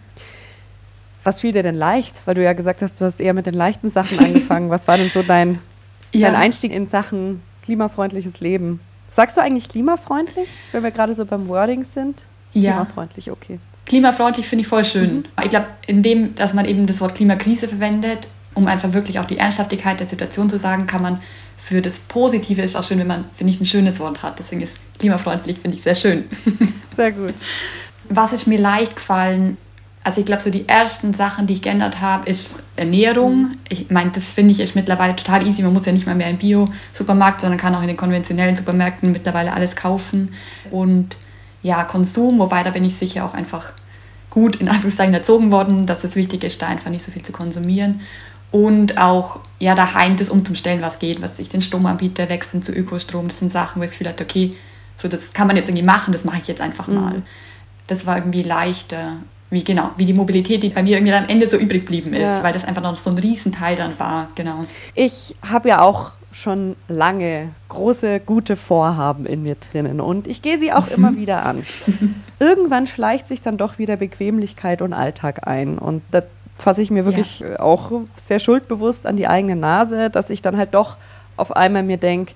Was 1.24 1.40
fiel 1.40 1.52
dir 1.52 1.62
denn 1.62 1.76
leicht? 1.76 2.22
Weil 2.24 2.34
du 2.34 2.42
ja 2.42 2.52
gesagt 2.52 2.82
hast, 2.82 3.00
du 3.00 3.04
hast 3.04 3.20
eher 3.20 3.34
mit 3.34 3.46
den 3.46 3.54
leichten 3.54 3.90
Sachen 3.90 4.18
angefangen. 4.18 4.70
Was 4.70 4.88
war 4.88 4.96
denn 4.96 5.08
so 5.08 5.22
dein, 5.22 5.60
ja. 6.12 6.28
dein 6.28 6.40
Einstieg 6.40 6.72
in 6.72 6.86
Sachen 6.86 7.42
klimafreundliches 7.62 8.40
Leben? 8.40 8.80
Sagst 9.12 9.37
du 9.37 9.42
eigentlich 9.42 9.69
klimafreundlich, 9.69 10.49
wenn 10.73 10.83
wir 10.83 10.90
gerade 10.90 11.14
so 11.14 11.26
beim 11.26 11.47
Wording 11.47 11.85
sind? 11.85 12.25
Ja. 12.54 12.73
Klimafreundlich, 12.73 13.31
okay. 13.31 13.61
Klimafreundlich 13.85 14.49
finde 14.49 14.62
ich 14.62 14.69
voll 14.69 14.87
schön. 14.87 15.16
Mhm. 15.16 15.25
Ich 15.45 15.50
glaube, 15.50 15.66
indem, 15.87 16.35
dass 16.35 16.54
man 16.54 16.64
eben 16.64 16.87
das 16.87 17.00
Wort 17.02 17.14
Klimakrise 17.14 17.69
verwendet, 17.69 18.26
um 18.54 18.66
einfach 18.66 18.92
wirklich 18.95 19.19
auch 19.19 19.26
die 19.26 19.37
Ernsthaftigkeit 19.37 20.00
der 20.00 20.09
Situation 20.09 20.49
zu 20.49 20.59
sagen, 20.59 20.87
kann 20.87 21.02
man 21.02 21.21
für 21.59 21.83
das 21.83 21.99
Positive 21.99 22.62
ist 22.62 22.75
auch 22.75 22.85
schön, 22.85 22.99
wenn 22.99 23.07
man, 23.07 23.26
finde 23.35 23.52
ich, 23.52 23.61
ein 23.61 23.66
schönes 23.66 24.00
Wort 24.00 24.23
hat. 24.23 24.38
Deswegen 24.38 24.62
ist 24.62 24.78
klimafreundlich, 24.99 25.59
finde 25.61 25.76
ich, 25.76 25.83
sehr 25.83 25.95
schön. 25.95 26.25
Sehr 26.97 27.12
gut. 27.12 27.35
Was 28.09 28.33
ist 28.33 28.47
mir 28.47 28.59
leicht 28.59 28.97
gefallen? 28.97 29.59
Also 30.04 30.21
ich 30.21 30.26
glaube, 30.26 30.42
so 30.42 30.50
die 30.50 30.68
ersten 30.68 31.14
Sachen, 31.14 31.47
die 31.47 31.52
ich 31.52 31.62
geändert 31.62 32.00
habe, 32.00 32.28
ist 32.28 32.56
Ernährung. 32.75 33.52
Ich 33.68 33.90
meine, 33.90 34.11
das 34.11 34.32
finde 34.32 34.52
ich 34.52 34.61
ist 34.61 34.75
mittlerweile 34.75 35.14
total 35.14 35.47
easy. 35.47 35.62
Man 35.62 35.73
muss 35.73 35.87
ja 35.87 35.92
nicht 35.92 36.06
mal 36.06 36.16
mehr 36.16 36.28
im 36.28 36.38
Bio-Supermarkt, 36.38 37.40
sondern 37.40 37.59
kann 37.59 37.75
auch 37.75 37.82
in 37.82 37.88
den 37.88 37.97
konventionellen 37.97 38.56
Supermärkten 38.56 39.12
mittlerweile 39.12 39.52
alles 39.52 39.76
kaufen. 39.76 40.35
Und 40.71 41.16
ja, 41.62 41.85
Konsum, 41.85 42.38
wobei 42.38 42.64
da 42.64 42.71
bin 42.71 42.85
ich 42.85 42.97
sicher 42.97 43.25
auch 43.25 43.35
einfach 43.35 43.71
gut 44.30 44.56
in 44.56 44.68
Anführungszeichen 44.68 45.14
erzogen 45.14 45.52
worden, 45.52 45.87
dass 45.87 46.02
es 46.02 46.16
wichtig 46.16 46.42
ist, 46.42 46.61
da 46.62 46.66
einfach 46.66 46.90
nicht 46.90 47.04
so 47.04 47.12
viel 47.12 47.23
zu 47.23 47.32
konsumieren. 47.32 48.00
und 48.52 48.99
auch 48.99 49.40
ja 49.59 49.75
daheim 49.75 50.16
das 50.16 50.28
umzustellen, 50.28 50.82
was 50.82 50.99
geht, 50.99 51.21
was 51.23 51.38
ich 51.38 51.49
den 51.49 51.62
Stromanbieter 51.62 52.28
wechseln 52.28 52.62
zu 52.62 52.73
Ökostrom, 52.73 53.28
das 53.28 53.38
sind 53.38 53.50
Sachen, 53.50 53.80
wo 53.80 53.85
ich 53.85 53.92
Gefühl 53.92 54.09
hatte, 54.09 54.25
okay, 54.25 54.52
so 54.99 55.09
das 55.09 55.32
kann 55.32 55.49
man 55.49 55.56
jetzt 55.56 55.68
irgendwie 55.68 55.85
machen, 55.85 56.12
das 56.12 56.25
mache 56.25 56.38
ich 56.42 56.49
jetzt 56.49 56.61
einfach 56.61 56.87
mhm. 56.87 56.94
mal. 56.94 57.23
Das 57.87 58.06
war 58.06 58.18
irgendwie 58.18 58.42
leichter, 58.42 59.16
wie 59.52 59.62
genau, 59.62 59.90
wie 59.97 60.06
die 60.06 60.14
Mobilität, 60.14 60.62
die 60.62 60.71
bei 60.71 60.82
mir 60.82 60.97
irgendwie 60.97 61.12
am 61.12 61.28
Ende 61.28 61.49
so 61.49 61.56
übrig 61.56 61.82
geblieben 61.82 62.14
ist, 62.14 62.23
ja. 62.23 62.42
weil 62.42 62.52
das 62.52 62.64
einfach 62.64 62.82
noch 62.82 62.97
so 62.97 63.11
ein 63.11 63.18
Riesenteil 63.18 63.76
dann 63.76 63.99
war, 63.99 64.28
genau. 64.35 64.64
Ich 64.94 65.37
habe 65.47 65.68
ja 65.68 65.82
auch 65.82 66.12
schon 66.32 66.76
lange 66.88 67.50
große, 67.68 68.21
gute 68.21 68.56
Vorhaben 68.56 69.26
in 69.26 69.42
mir 69.42 69.56
drinnen 69.56 70.00
und 70.00 70.26
ich 70.26 70.40
gehe 70.40 70.56
sie 70.56 70.73
auch 70.73 70.88
immer 70.88 71.11
mhm. 71.11 71.16
wieder 71.18 71.44
an. 71.44 71.62
Irgendwann 72.40 72.87
schleicht 72.87 73.28
sich 73.28 73.42
dann 73.42 73.59
doch 73.59 73.78
wieder 73.78 73.97
Bequemlichkeit 73.97 74.80
und 74.80 74.94
Alltag 74.94 75.47
ein 75.47 75.78
und 75.78 76.02
da 76.11 76.23
fasse 76.56 76.80
ich 76.80 76.90
mir 76.90 77.04
wirklich 77.04 77.40
ja. 77.40 77.61
auch 77.61 77.92
sehr 78.16 78.38
schuldbewusst 78.38 79.06
an 79.06 79.16
die 79.16 79.28
eigene 79.28 79.56
Nase, 79.56 80.09
dass 80.09 80.30
ich 80.30 80.40
dann 80.40 80.56
halt 80.56 80.73
doch 80.73 80.97
auf 81.37 81.54
einmal 81.54 81.82
mir 81.82 81.99
denke, 81.99 82.32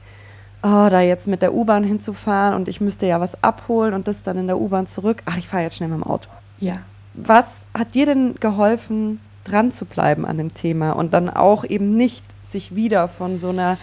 oh, 0.63 0.89
da 0.91 1.01
jetzt 1.01 1.29
mit 1.29 1.41
der 1.41 1.55
U-Bahn 1.55 1.85
hinzufahren 1.85 2.55
und 2.55 2.69
ich 2.69 2.81
müsste 2.81 3.07
ja 3.07 3.21
was 3.21 3.43
abholen 3.43 3.95
und 3.95 4.09
das 4.09 4.23
dann 4.23 4.37
in 4.37 4.47
der 4.47 4.59
U-Bahn 4.59 4.87
zurück. 4.87 5.23
Ach, 5.25 5.39
ich 5.39 5.49
fahre 5.49 5.63
jetzt 5.63 5.77
schnell 5.77 5.89
mit 5.89 5.99
dem 5.99 6.05
Auto. 6.05 6.29
Ja. 6.59 6.81
Was 7.17 7.67
hat 7.77 7.95
dir 7.95 8.07
denn 8.07 8.35
geholfen, 8.39 9.21
dran 9.45 9.73
zu 9.73 9.85
bleiben 9.85 10.27
an 10.27 10.39
dem 10.39 10.55
Thema 10.55 10.93
und 10.93 11.13
dann 11.15 11.31
auch 11.31 11.65
eben 11.65 11.97
nicht 11.97 12.25
sich 12.43 12.75
wieder 12.75 13.09
von 13.09 13.37
so 13.39 13.49
einer 13.51 13.79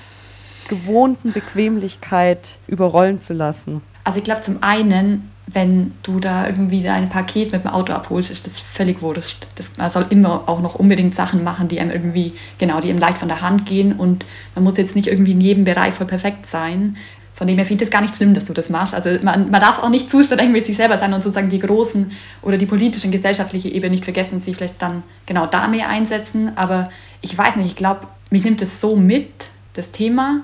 gewohnten 0.68 1.34
Bequemlichkeit 1.34 2.58
überrollen 2.68 3.22
zu 3.22 3.34
lassen? 3.34 3.82
Also 4.04 4.20
ich 4.20 4.24
glaube 4.24 4.42
zum 4.42 4.62
einen 4.62 5.32
wenn 5.48 5.92
du 6.04 6.20
da 6.20 6.48
irgendwie 6.48 6.84
dein 6.84 7.10
Paket 7.10 7.52
mit 7.52 7.64
dem 7.64 7.72
Auto 7.72 7.92
abholst, 7.92 8.32
ist 8.32 8.46
das 8.46 8.60
völlig 8.60 9.02
wurscht. 9.02 9.46
Das, 9.56 9.78
man 9.78 9.90
soll 9.90 10.06
immer 10.10 10.44
auch 10.48 10.62
noch 10.62 10.76
unbedingt 10.76 11.14
Sachen 11.14 11.44
machen, 11.44 11.68
die 11.68 11.80
einem 11.80 11.92
irgendwie, 11.92 12.34
genau, 12.58 12.80
die 12.80 12.90
einem 12.90 13.00
leicht 13.00 13.18
von 13.18 13.28
der 13.28 13.42
Hand 13.42 13.66
gehen 13.66 13.94
und 13.94 14.26
man 14.56 14.64
muss 14.64 14.78
jetzt 14.78 14.96
nicht 14.96 15.08
irgendwie 15.08 15.32
in 15.32 15.42
jedem 15.42 15.64
Bereich 15.66 15.94
voll 15.94 16.08
perfekt 16.08 16.46
sein. 16.46 16.98
Von 17.34 17.48
dem 17.48 17.58
her 17.58 17.66
finde 17.66 17.84
ich 17.84 17.88
es 17.88 17.92
gar 17.92 18.02
nicht 18.02 18.16
schlimm, 18.16 18.34
dass 18.34 18.46
du 18.46 18.54
das 18.54 18.70
machst. 18.70 18.94
Also 18.94 19.10
man, 19.24 19.50
man 19.50 19.60
darf 19.60 19.82
auch 19.82 19.90
nicht 19.90 20.10
zu 20.10 20.24
streng 20.24 20.52
mit 20.52 20.66
sich 20.66 20.78
selber 20.78 20.98
sein 20.98 21.14
und 21.14 21.24
sozusagen 21.24 21.50
die 21.50 21.60
großen 21.60 22.12
oder 22.44 22.58
die 22.58 22.68
politische 22.68 23.08
und 23.08 23.12
gesellschaftliche 23.12 23.70
Ebene 23.70 23.92
nicht 23.92 24.04
vergessen 24.04 24.36
und 24.36 24.40
sich 24.40 24.56
vielleicht 24.56 24.82
dann 24.82 25.04
genau 25.26 25.48
da 25.48 25.68
mehr 25.68 25.90
einsetzen. 25.90 26.56
Aber 26.56 26.90
ich 27.22 27.36
weiß 27.36 27.56
nicht, 27.56 27.68
ich 27.68 27.76
glaube, 27.76 28.08
mich 28.30 28.44
nimmt 28.44 28.62
das 28.62 28.80
so 28.80 28.96
mit, 28.96 29.48
das 29.74 29.92
Thema, 29.92 30.42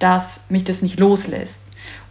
dass 0.00 0.40
mich 0.48 0.64
das 0.64 0.82
nicht 0.82 0.98
loslässt. 0.98 1.61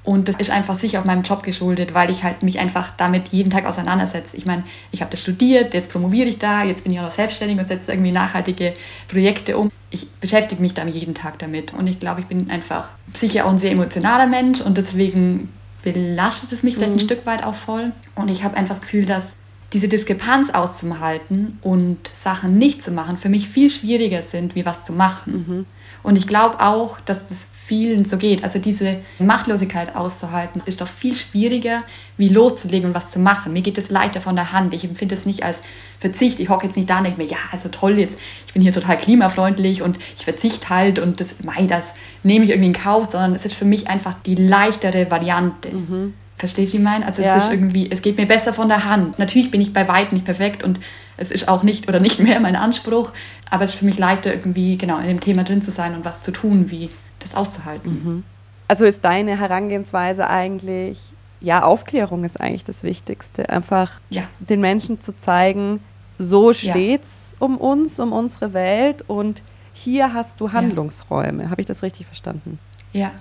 Und 0.04 0.28
das 0.28 0.36
ist 0.38 0.50
einfach 0.50 0.80
sicher 0.80 1.00
auf 1.00 1.06
meinem 1.06 1.22
Job 1.22 1.44
geschuldet, 1.44 1.94
weil 1.94 2.10
ich 2.10 2.24
halt 2.24 2.42
mich 2.42 2.58
einfach 2.58 2.92
damit 2.98 3.28
jeden 3.30 3.52
Tag 3.52 3.66
auseinandersetze. 3.66 4.36
Ich 4.36 4.48
meine, 4.48 4.64
ich 4.92 5.02
habe 5.02 5.12
das 5.12 5.20
studiert, 5.20 5.76
jetzt 5.76 5.92
promoviere 5.92 6.28
ich 6.28 6.40
da, 6.40 6.64
jetzt 6.64 6.84
bin 6.84 6.92
ich 6.92 7.00
auch 7.00 7.04
noch 7.04 7.12
selbstständig 7.12 7.60
und 7.60 7.68
setze 7.68 7.92
irgendwie 7.92 8.12
nachhaltige 8.12 8.74
Projekte 9.08 9.58
um. 9.58 9.72
Ich 9.92 10.10
beschäftige 10.10 10.62
mich 10.62 10.74
dann 10.74 10.88
jeden 10.88 11.14
Tag 11.14 11.38
damit. 11.38 11.74
Und 11.74 11.86
ich 11.86 12.00
glaube, 12.00 12.22
ich 12.22 12.26
bin 12.26 12.50
einfach 12.50 12.90
sicher 13.14 13.46
auch 13.46 13.52
ein 13.52 13.60
sehr 13.60 13.72
emotionaler 13.72 14.26
Mensch 14.26 14.60
und 14.60 14.78
deswegen 14.78 15.50
belastet 15.84 16.52
es 16.52 16.64
mich 16.64 16.76
vielleicht 16.76 16.94
mhm. 16.94 17.00
ein 17.00 17.06
Stück 17.06 17.26
weit 17.28 17.44
auch 17.44 17.56
voll. 17.56 17.92
Und 18.16 18.30
ich 18.30 18.44
habe 18.44 18.58
einfach 18.58 18.76
das 18.76 18.82
Gefühl, 18.82 19.06
dass 19.06 19.36
diese 19.74 19.88
Diskrepanz 19.88 20.50
auszuhalten 20.50 21.60
und 21.62 22.10
Sachen 22.16 22.58
nicht 22.58 22.84
zu 22.84 22.92
machen 22.92 23.18
für 23.18 23.30
mich 23.30 23.48
viel 23.48 23.70
schwieriger 23.70 24.22
sind, 24.22 24.56
wie 24.56 24.66
was 24.66 24.84
zu 24.84 24.94
machen. 24.94 25.46
Mhm. 25.48 25.66
Und 26.04 26.16
ich 26.16 26.28
glaube 26.28 26.60
auch, 26.60 27.00
dass 27.02 27.28
das 27.28 27.48
vielen 27.66 28.04
so 28.04 28.18
geht. 28.18 28.44
Also 28.44 28.60
diese 28.60 28.98
Machtlosigkeit 29.18 29.96
auszuhalten, 29.96 30.62
ist 30.66 30.82
doch 30.82 30.90
viel 30.90 31.16
schwieriger, 31.16 31.84
wie 32.18 32.28
loszulegen 32.28 32.90
und 32.90 32.96
was 32.96 33.10
zu 33.10 33.20
machen. 33.20 33.54
Mir 33.54 33.62
geht 33.62 33.78
es 33.78 33.90
leichter 33.90 34.20
von 34.20 34.36
der 34.36 34.52
Hand. 34.52 34.74
Ich 34.74 34.84
empfinde 34.84 35.16
es 35.16 35.26
nicht 35.26 35.44
als 35.44 35.62
Verzicht. 36.00 36.42
Ich 36.42 36.50
hocke 36.50 36.66
jetzt 36.66 36.76
nicht 36.76 36.90
da 36.90 36.98
und 36.98 37.06
denke 37.06 37.22
mir, 37.22 37.30
ja, 37.30 37.38
also 37.52 37.70
toll, 37.70 37.98
jetzt, 37.98 38.20
ich 38.46 38.54
bin 38.54 38.62
hier 38.62 38.74
total 38.74 38.98
klimafreundlich 38.98 39.82
und 39.82 39.98
ich 40.18 40.26
verzichte 40.26 40.68
halt 40.70 41.00
und 41.00 41.22
das, 41.22 41.30
mei, 41.44 41.66
das 41.66 41.86
nehme 42.24 42.44
ich 42.44 42.52
irgendwie 42.52 42.68
in 42.68 42.74
Kauf, 42.74 43.12
sondern 43.12 43.36
es 43.36 43.46
ist 43.46 43.56
für 43.56 43.64
mich 43.64 43.88
einfach 43.88 44.16
die 44.26 44.36
leichtere 44.36 45.10
Variante. 45.10 45.70
Mhm. 45.70 46.14
Versteht 46.38 46.74
ihr 46.74 46.80
mein? 46.80 47.04
Also 47.04 47.22
ja. 47.22 47.38
es 47.38 47.46
ist 47.46 47.52
irgendwie, 47.52 47.90
es 47.90 48.02
geht 48.02 48.18
mir 48.18 48.26
besser 48.26 48.52
von 48.52 48.68
der 48.68 48.84
Hand. 48.84 49.18
Natürlich 49.18 49.50
bin 49.52 49.62
ich 49.62 49.72
bei 49.72 49.88
weitem 49.88 50.16
nicht 50.16 50.26
perfekt 50.26 50.64
und 50.64 50.80
es 51.22 51.30
ist 51.30 51.48
auch 51.48 51.62
nicht 51.64 51.88
oder 51.88 52.00
nicht 52.00 52.20
mehr 52.20 52.40
mein 52.40 52.56
Anspruch, 52.56 53.12
aber 53.50 53.64
es 53.64 53.72
ist 53.72 53.80
für 53.80 53.86
mich 53.86 53.98
leichter 53.98 54.34
irgendwie 54.34 54.78
genau 54.78 54.98
in 54.98 55.08
dem 55.08 55.20
Thema 55.20 55.44
drin 55.44 55.62
zu 55.62 55.72
sein 55.72 55.96
und 55.96 56.04
was 56.04 56.24
zu 56.24 56.32
tun, 56.32 56.72
wie 56.72 56.90
das 57.20 57.36
auszuhalten. 57.36 57.92
Mhm. 57.92 58.24
Also 58.68 58.86
ist 58.86 59.06
deine 59.06 59.38
Herangehensweise 59.38 60.28
eigentlich, 60.28 61.00
ja, 61.40 61.64
Aufklärung 61.64 62.24
ist 62.24 62.42
eigentlich 62.42 62.64
das 62.64 62.84
Wichtigste. 62.84 63.50
Einfach 63.50 64.00
ja. 64.10 64.24
den 64.40 64.62
Menschen 64.62 65.00
zu 65.00 65.18
zeigen, 65.18 65.82
so 66.18 66.54
steht's 66.54 67.34
ja. 67.34 67.46
um 67.46 67.58
uns, 67.58 68.00
um 68.00 68.14
unsere 68.14 68.54
Welt 68.54 69.04
und 69.08 69.44
hier 69.74 70.14
hast 70.14 70.42
du 70.42 70.52
Handlungsräume. 70.52 71.44
Ja. 71.44 71.50
Habe 71.50 71.62
ich 71.62 71.68
das 71.68 71.84
richtig 71.84 72.08
verstanden? 72.08 72.60
Ja, 72.94 73.12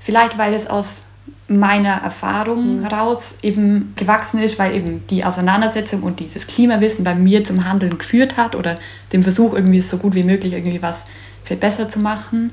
vielleicht 0.00 0.38
weil 0.38 0.54
es 0.54 0.66
aus 0.66 1.02
meiner 1.48 1.94
Erfahrung 1.94 2.78
mhm. 2.78 2.82
heraus 2.82 3.34
eben 3.42 3.92
gewachsen 3.96 4.40
ist, 4.40 4.58
weil 4.58 4.74
eben 4.74 5.06
die 5.08 5.24
Auseinandersetzung 5.24 6.02
und 6.02 6.20
dieses 6.20 6.46
Klimawissen 6.46 7.04
bei 7.04 7.14
mir 7.14 7.44
zum 7.44 7.64
Handeln 7.64 7.98
geführt 7.98 8.36
hat 8.36 8.54
oder 8.54 8.76
dem 9.12 9.22
Versuch 9.22 9.54
irgendwie 9.54 9.80
so 9.80 9.96
gut 9.96 10.14
wie 10.14 10.22
möglich 10.22 10.52
irgendwie 10.52 10.80
was 10.82 11.04
viel 11.44 11.56
besser 11.56 11.88
zu 11.88 11.98
machen. 11.98 12.52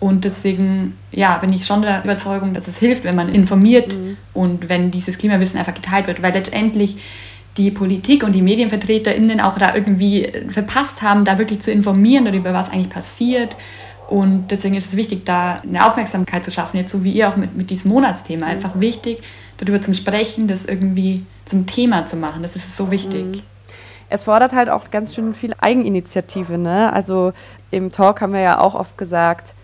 Und 0.00 0.24
deswegen 0.24 0.96
ja, 1.12 1.38
bin 1.38 1.52
ich 1.52 1.64
schon 1.64 1.82
der 1.82 2.02
Überzeugung, 2.02 2.54
dass 2.54 2.66
es 2.66 2.78
hilft, 2.78 3.04
wenn 3.04 3.14
man 3.14 3.28
informiert 3.28 3.94
mhm. 3.94 4.16
und 4.34 4.68
wenn 4.68 4.90
dieses 4.90 5.18
Klimawissen 5.18 5.58
einfach 5.58 5.74
geteilt 5.74 6.08
wird, 6.08 6.22
weil 6.22 6.32
letztendlich 6.32 6.96
die 7.56 7.70
Politik 7.70 8.24
und 8.24 8.32
die 8.32 8.42
MedienvertreterInnen 8.42 9.40
auch 9.40 9.58
da 9.58 9.74
irgendwie 9.74 10.32
verpasst 10.48 11.02
haben, 11.02 11.24
da 11.24 11.38
wirklich 11.38 11.60
zu 11.60 11.70
informieren 11.70 12.24
darüber, 12.24 12.52
was 12.52 12.70
eigentlich 12.70 12.90
passiert 12.90 13.56
und 14.12 14.48
deswegen 14.48 14.74
ist 14.74 14.88
es 14.88 14.96
wichtig, 14.96 15.24
da 15.24 15.62
eine 15.62 15.86
Aufmerksamkeit 15.86 16.44
zu 16.44 16.50
schaffen, 16.50 16.76
jetzt 16.76 16.92
so 16.92 17.02
wie 17.02 17.12
ihr 17.12 17.30
auch 17.30 17.36
mit, 17.36 17.56
mit 17.56 17.70
diesem 17.70 17.90
Monatsthema. 17.92 18.44
Einfach 18.44 18.72
wichtig, 18.78 19.22
darüber 19.56 19.80
zu 19.80 19.94
sprechen, 19.94 20.48
das 20.48 20.66
irgendwie 20.66 21.24
zum 21.46 21.64
Thema 21.64 22.04
zu 22.04 22.16
machen. 22.16 22.42
Das 22.42 22.54
ist 22.54 22.76
so 22.76 22.90
wichtig. 22.90 23.24
Mhm. 23.24 23.42
Es 24.10 24.24
fordert 24.24 24.52
halt 24.52 24.68
auch 24.68 24.90
ganz 24.90 25.14
schön 25.14 25.32
viel 25.32 25.54
Eigeninitiative. 25.58 26.58
Ne? 26.58 26.92
Also 26.92 27.32
im 27.70 27.90
Talk 27.90 28.20
haben 28.20 28.34
wir 28.34 28.42
ja 28.42 28.60
auch 28.60 28.74
oft 28.74 28.98
gesagt, 28.98 29.54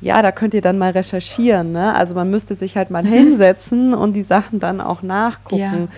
ja, 0.00 0.22
da 0.22 0.32
könnt 0.32 0.54
ihr 0.54 0.62
dann 0.62 0.78
mal 0.78 0.92
recherchieren. 0.92 1.72
Ne? 1.72 1.94
Also 1.94 2.14
man 2.14 2.30
müsste 2.30 2.54
sich 2.54 2.78
halt 2.78 2.88
mal 2.88 3.04
hinsetzen 3.06 3.92
und 3.92 4.14
die 4.14 4.22
Sachen 4.22 4.60
dann 4.60 4.80
auch 4.80 5.02
nachgucken. 5.02 5.88
Ja. 5.90 5.96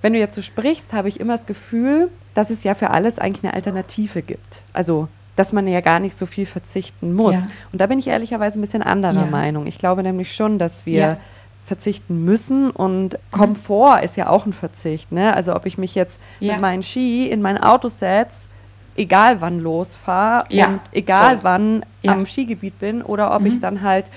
Wenn 0.00 0.14
du 0.14 0.18
jetzt 0.18 0.36
so 0.36 0.40
sprichst, 0.40 0.94
habe 0.94 1.08
ich 1.08 1.20
immer 1.20 1.34
das 1.34 1.44
Gefühl, 1.44 2.10
dass 2.32 2.48
es 2.48 2.64
ja 2.64 2.74
für 2.74 2.92
alles 2.92 3.18
eigentlich 3.18 3.44
eine 3.44 3.52
Alternative 3.52 4.22
gibt. 4.22 4.62
Also 4.72 5.08
dass 5.36 5.52
man 5.52 5.68
ja 5.68 5.80
gar 5.80 6.00
nicht 6.00 6.16
so 6.16 6.26
viel 6.26 6.46
verzichten 6.46 7.14
muss. 7.14 7.34
Ja. 7.34 7.46
Und 7.72 7.80
da 7.80 7.86
bin 7.86 7.98
ich 7.98 8.08
ehrlicherweise 8.08 8.58
ein 8.58 8.62
bisschen 8.62 8.82
anderer 8.82 9.24
ja. 9.24 9.26
Meinung. 9.26 9.66
Ich 9.66 9.78
glaube 9.78 10.02
nämlich 10.02 10.34
schon, 10.34 10.58
dass 10.58 10.86
wir 10.86 10.98
ja. 10.98 11.16
verzichten 11.64 12.24
müssen 12.24 12.70
und 12.70 13.12
mhm. 13.12 13.18
Komfort 13.30 14.02
ist 14.02 14.16
ja 14.16 14.28
auch 14.28 14.46
ein 14.46 14.52
Verzicht. 14.52 15.12
Ne? 15.12 15.34
Also 15.34 15.54
ob 15.54 15.66
ich 15.66 15.78
mich 15.78 15.94
jetzt 15.94 16.20
mit 16.40 16.60
meinen 16.60 16.82
Ski 16.82 17.28
in 17.28 17.42
mein 17.42 17.58
Auto 17.58 17.88
setze, 17.88 18.48
egal 18.96 19.40
wann 19.42 19.60
losfahre 19.60 20.46
und 20.50 20.80
egal 20.92 21.40
Voll. 21.40 21.44
wann 21.44 21.86
am 22.06 22.24
Skigebiet 22.24 22.78
bin 22.78 23.02
oder 23.02 23.34
ob 23.34 23.42
mhm. 23.42 23.46
ich 23.48 23.60
dann 23.60 23.82
halt 23.82 24.10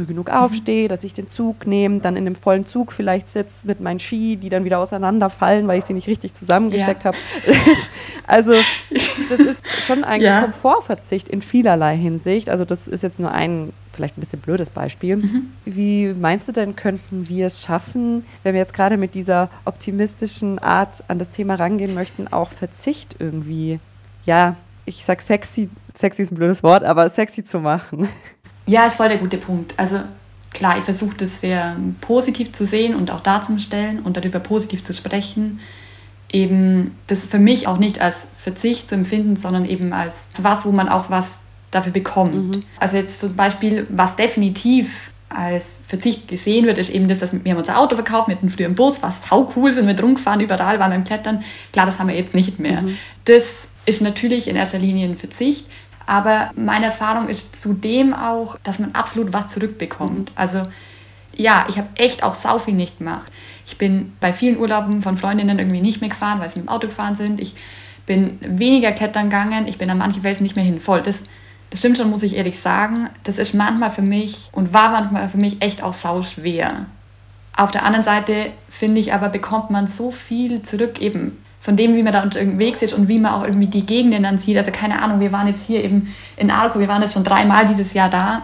früh 0.00 0.06
genug 0.06 0.30
aufstehe, 0.30 0.88
dass 0.88 1.04
ich 1.04 1.12
den 1.12 1.28
Zug 1.28 1.66
nehme, 1.66 2.00
dann 2.00 2.16
in 2.16 2.24
dem 2.24 2.34
vollen 2.34 2.66
Zug 2.66 2.92
vielleicht 2.92 3.28
sitze 3.28 3.66
mit 3.66 3.80
meinen 3.80 4.00
Ski, 4.00 4.36
die 4.36 4.48
dann 4.48 4.64
wieder 4.64 4.78
auseinanderfallen, 4.78 5.68
weil 5.68 5.78
ich 5.78 5.84
sie 5.84 5.92
nicht 5.92 6.08
richtig 6.08 6.34
zusammengesteckt 6.34 7.04
ja. 7.04 7.12
habe. 7.12 7.16
also 8.26 8.54
das 9.28 9.40
ist 9.40 9.64
schon 9.86 10.04
ein 10.04 10.20
ja. 10.20 10.42
Komfortverzicht 10.42 11.28
in 11.28 11.42
vielerlei 11.42 11.96
Hinsicht. 11.96 12.48
Also 12.48 12.64
das 12.64 12.88
ist 12.88 13.02
jetzt 13.02 13.20
nur 13.20 13.30
ein 13.30 13.72
vielleicht 13.92 14.16
ein 14.16 14.20
bisschen 14.20 14.40
blödes 14.40 14.70
Beispiel. 14.70 15.16
Mhm. 15.16 15.52
Wie 15.64 16.14
meinst 16.14 16.48
du 16.48 16.52
denn, 16.52 16.76
könnten 16.76 17.28
wir 17.28 17.46
es 17.46 17.60
schaffen, 17.60 18.24
wenn 18.42 18.54
wir 18.54 18.60
jetzt 18.60 18.72
gerade 18.72 18.96
mit 18.96 19.14
dieser 19.14 19.50
optimistischen 19.64 20.58
Art 20.58 21.04
an 21.08 21.18
das 21.18 21.30
Thema 21.30 21.56
rangehen 21.56 21.92
möchten, 21.94 22.28
auch 22.28 22.50
Verzicht 22.50 23.16
irgendwie, 23.18 23.80
ja, 24.24 24.56
ich 24.86 25.04
sag 25.04 25.20
sexy, 25.20 25.68
sexy 25.92 26.22
ist 26.22 26.32
ein 26.32 26.36
blödes 26.36 26.62
Wort, 26.62 26.84
aber 26.84 27.08
sexy 27.08 27.44
zu 27.44 27.58
machen? 27.58 28.08
Ja, 28.70 28.86
ist 28.86 28.94
voll 28.94 29.08
der 29.08 29.18
gute 29.18 29.36
Punkt. 29.36 29.74
Also 29.76 29.98
klar, 30.52 30.78
ich 30.78 30.84
versuche 30.84 31.16
das 31.16 31.40
sehr 31.40 31.76
positiv 32.00 32.52
zu 32.52 32.64
sehen 32.64 32.94
und 32.94 33.10
auch 33.10 33.18
darzustellen 33.18 33.98
und 33.98 34.16
darüber 34.16 34.38
positiv 34.38 34.84
zu 34.84 34.94
sprechen. 34.94 35.58
Eben 36.30 36.96
das 37.08 37.24
für 37.24 37.40
mich 37.40 37.66
auch 37.66 37.78
nicht 37.78 38.00
als 38.00 38.28
Verzicht 38.36 38.88
zu 38.88 38.94
empfinden, 38.94 39.34
sondern 39.34 39.64
eben 39.64 39.92
als 39.92 40.28
was, 40.38 40.64
wo 40.64 40.70
man 40.70 40.88
auch 40.88 41.10
was 41.10 41.40
dafür 41.72 41.90
bekommt. 41.90 42.34
Mhm. 42.34 42.62
Also 42.78 42.96
jetzt 42.96 43.18
zum 43.18 43.34
Beispiel, 43.34 43.88
was 43.90 44.14
definitiv 44.14 45.10
als 45.28 45.80
Verzicht 45.88 46.28
gesehen 46.28 46.66
wird, 46.66 46.78
ist 46.78 46.90
eben 46.90 47.08
das, 47.08 47.18
dass 47.18 47.32
wir 47.32 47.50
haben 47.50 47.58
unser 47.58 47.76
Auto 47.76 47.96
verkauft 47.96 48.28
mit 48.28 48.40
einem 48.40 48.50
früheren 48.50 48.76
Bus, 48.76 49.02
was 49.02 49.28
sau 49.28 49.52
cool 49.56 49.72
sind, 49.72 49.88
wir 49.88 50.00
rumgefahren, 50.00 50.40
überall 50.40 50.78
waren 50.78 50.92
wir 50.92 50.96
im 50.96 51.04
Klettern. 51.04 51.42
Klar, 51.72 51.86
das 51.86 51.98
haben 51.98 52.06
wir 52.06 52.16
jetzt 52.16 52.34
nicht 52.34 52.60
mehr. 52.60 52.82
Mhm. 52.82 52.98
Das 53.24 53.42
ist 53.84 54.00
natürlich 54.00 54.46
in 54.46 54.54
erster 54.54 54.78
Linie 54.78 55.08
ein 55.08 55.16
Verzicht. 55.16 55.66
Aber 56.10 56.50
meine 56.56 56.86
Erfahrung 56.86 57.28
ist 57.28 57.62
zudem 57.62 58.12
auch, 58.12 58.58
dass 58.64 58.80
man 58.80 58.96
absolut 58.96 59.32
was 59.32 59.52
zurückbekommt. 59.52 60.30
Mhm. 60.30 60.34
Also 60.34 60.62
ja, 61.36 61.66
ich 61.68 61.78
habe 61.78 61.86
echt 61.94 62.24
auch 62.24 62.34
sau 62.34 62.58
viel 62.58 62.74
nicht 62.74 62.98
gemacht. 62.98 63.30
Ich 63.64 63.78
bin 63.78 64.12
bei 64.18 64.32
vielen 64.32 64.58
Urlauben 64.58 65.02
von 65.02 65.16
Freundinnen 65.16 65.60
irgendwie 65.60 65.80
nicht 65.80 66.00
mehr 66.00 66.10
gefahren, 66.10 66.40
weil 66.40 66.50
sie 66.50 66.58
mit 66.58 66.66
dem 66.66 66.68
Auto 66.68 66.88
gefahren 66.88 67.14
sind. 67.14 67.38
Ich 67.38 67.54
bin 68.06 68.40
weniger 68.40 68.90
klettern 68.90 69.30
gegangen, 69.30 69.68
ich 69.68 69.78
bin 69.78 69.88
an 69.88 69.98
manchen 69.98 70.22
Felsen 70.22 70.42
nicht 70.42 70.56
mehr 70.56 70.64
hin. 70.64 70.80
Voll, 70.80 71.00
das, 71.00 71.22
das 71.70 71.78
stimmt 71.78 71.96
schon, 71.96 72.10
muss 72.10 72.24
ich 72.24 72.34
ehrlich 72.34 72.58
sagen. 72.58 73.08
Das 73.22 73.38
ist 73.38 73.54
manchmal 73.54 73.92
für 73.92 74.02
mich 74.02 74.48
und 74.50 74.74
war 74.74 74.90
manchmal 74.90 75.28
für 75.28 75.38
mich 75.38 75.62
echt 75.62 75.80
auch 75.80 75.94
sau 75.94 76.24
schwer. 76.24 76.86
Auf 77.56 77.70
der 77.70 77.84
anderen 77.84 78.04
Seite 78.04 78.50
finde 78.68 79.00
ich 79.00 79.12
aber, 79.12 79.28
bekommt 79.28 79.70
man 79.70 79.86
so 79.86 80.10
viel 80.10 80.62
zurück, 80.62 81.00
eben 81.00 81.38
von 81.60 81.76
dem, 81.76 81.94
wie 81.94 82.02
man 82.02 82.12
da 82.12 82.22
unterwegs 82.22 82.82
ist 82.82 82.94
und 82.94 83.08
wie 83.08 83.18
man 83.18 83.32
auch 83.34 83.44
irgendwie 83.44 83.66
die 83.66 83.84
Gegenden 83.84 84.22
dann 84.22 84.38
sieht. 84.38 84.56
Also 84.56 84.72
keine 84.72 85.00
Ahnung, 85.02 85.20
wir 85.20 85.30
waren 85.30 85.46
jetzt 85.46 85.66
hier 85.66 85.84
eben 85.84 86.14
in 86.36 86.50
Arco, 86.50 86.80
wir 86.80 86.88
waren 86.88 87.02
jetzt 87.02 87.12
schon 87.12 87.24
dreimal 87.24 87.66
dieses 87.66 87.92
Jahr 87.92 88.08
da, 88.08 88.42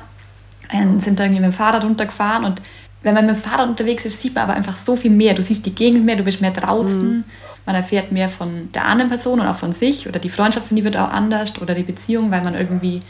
und 0.73 1.03
sind 1.03 1.19
da 1.19 1.25
irgendwie 1.25 1.41
mit 1.41 1.53
dem 1.53 1.57
Fahrrad 1.57 1.85
runtergefahren 1.85 2.45
und 2.45 2.61
wenn 3.03 3.15
man 3.15 3.27
mit 3.27 3.37
dem 3.37 3.41
Fahrrad 3.41 3.69
unterwegs 3.69 4.05
ist, 4.05 4.21
sieht 4.21 4.35
man 4.35 4.45
aber 4.45 4.55
einfach 4.55 4.77
so 4.77 4.97
viel 4.97 5.13
mehr. 5.13 5.35
Du 5.35 5.43
siehst 5.43 5.65
die 5.65 5.75
Gegend 5.75 6.05
mehr, 6.05 6.17
du 6.17 6.25
bist 6.25 6.41
mehr 6.41 6.51
draußen. 6.51 7.19
Mhm. 7.19 7.25
Man 7.65 7.77
erfährt 7.77 8.11
mehr 8.11 8.29
von 8.29 8.73
der 8.75 8.85
anderen 8.85 9.11
Person 9.11 9.39
und 9.39 9.47
auch 9.47 9.57
von 9.57 9.73
sich 9.73 10.09
oder 10.09 10.19
die 10.19 10.29
Freundschaft, 10.29 10.67
die 10.71 10.85
wird 10.85 10.97
auch 10.97 11.11
anders 11.11 11.53
oder 11.61 11.75
die 11.75 11.85
Beziehung, 11.85 12.33
weil 12.33 12.43
man 12.43 12.55
irgendwie 12.55 13.01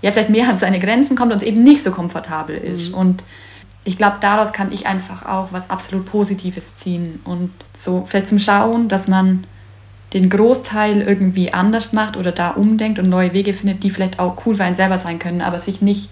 ja 0.00 0.10
vielleicht 0.10 0.30
mehr 0.30 0.48
an 0.48 0.58
seine 0.58 0.80
Grenzen 0.80 1.16
kommt 1.16 1.32
und 1.32 1.38
es 1.38 1.42
eben 1.42 1.62
nicht 1.62 1.84
so 1.84 1.90
komfortabel 1.90 2.56
ist. 2.56 2.90
Mhm. 2.90 2.94
Und 2.94 3.22
ich 3.86 3.96
glaube, 3.96 4.16
daraus 4.20 4.52
kann 4.52 4.72
ich 4.72 4.86
einfach 4.86 5.24
auch 5.24 5.52
was 5.52 5.70
absolut 5.70 6.06
Positives 6.06 6.74
ziehen 6.74 7.20
und 7.24 7.50
so 7.72 8.04
vielleicht 8.04 8.26
zum 8.26 8.40
Schauen, 8.40 8.88
dass 8.88 9.06
man 9.06 9.44
den 10.12 10.28
Großteil 10.28 11.02
irgendwie 11.02 11.52
anders 11.52 11.92
macht 11.92 12.16
oder 12.16 12.32
da 12.32 12.50
umdenkt 12.50 12.98
und 12.98 13.08
neue 13.08 13.32
Wege 13.32 13.54
findet, 13.54 13.84
die 13.84 13.90
vielleicht 13.90 14.18
auch 14.18 14.44
cool 14.44 14.56
für 14.56 14.64
einen 14.64 14.74
selber 14.74 14.98
sein 14.98 15.20
können, 15.20 15.40
aber 15.40 15.60
sich 15.60 15.82
nicht 15.82 16.10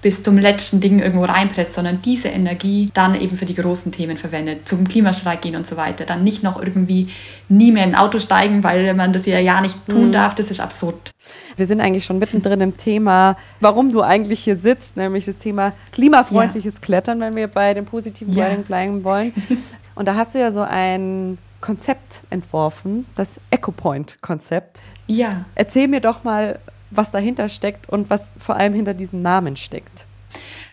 bis 0.00 0.22
zum 0.22 0.38
letzten 0.38 0.80
Ding 0.80 1.00
irgendwo 1.00 1.24
reinpresst, 1.24 1.74
sondern 1.74 2.00
diese 2.02 2.28
Energie 2.28 2.90
dann 2.94 3.20
eben 3.20 3.36
für 3.36 3.46
die 3.46 3.54
großen 3.54 3.90
Themen 3.90 4.16
verwendet, 4.16 4.68
zum 4.68 4.86
Klimastreik 4.86 5.42
gehen 5.42 5.56
und 5.56 5.66
so 5.66 5.76
weiter. 5.76 6.04
Dann 6.04 6.22
nicht 6.22 6.42
noch 6.44 6.60
irgendwie 6.60 7.08
nie 7.48 7.72
mehr 7.72 7.84
in 7.84 7.94
ein 7.94 8.00
Auto 8.00 8.20
steigen, 8.20 8.62
weil 8.62 8.94
man 8.94 9.12
das 9.12 9.26
ja 9.26 9.40
ja 9.40 9.60
nicht 9.60 9.76
tun 9.88 10.08
mhm. 10.08 10.12
darf. 10.12 10.36
Das 10.36 10.50
ist 10.50 10.60
absurd. 10.60 11.10
Wir 11.56 11.66
sind 11.66 11.80
eigentlich 11.80 12.04
schon 12.04 12.18
mittendrin 12.18 12.60
im 12.60 12.76
Thema, 12.76 13.36
warum 13.60 13.90
du 13.90 14.02
eigentlich 14.02 14.40
hier 14.40 14.56
sitzt, 14.56 14.96
nämlich 14.96 15.24
das 15.24 15.38
Thema 15.38 15.72
klimafreundliches 15.90 16.76
ja. 16.76 16.80
Klettern, 16.80 17.20
wenn 17.20 17.34
wir 17.34 17.48
bei 17.48 17.74
dem 17.74 17.84
positiven 17.84 18.32
ja. 18.34 18.48
bleiben 18.54 19.02
wollen. 19.02 19.32
Und 19.96 20.06
da 20.06 20.14
hast 20.14 20.34
du 20.34 20.38
ja 20.38 20.52
so 20.52 20.60
ein 20.60 21.38
Konzept 21.60 22.20
entworfen, 22.30 23.06
das 23.16 23.40
EcoPoint-Konzept. 23.50 24.80
Ja. 25.08 25.46
Erzähl 25.56 25.88
mir 25.88 26.00
doch 26.00 26.22
mal, 26.22 26.60
was 26.90 27.10
dahinter 27.10 27.48
steckt 27.48 27.88
und 27.88 28.10
was 28.10 28.30
vor 28.38 28.56
allem 28.56 28.74
hinter 28.74 28.94
diesem 28.94 29.22
Namen 29.22 29.56
steckt. 29.56 30.06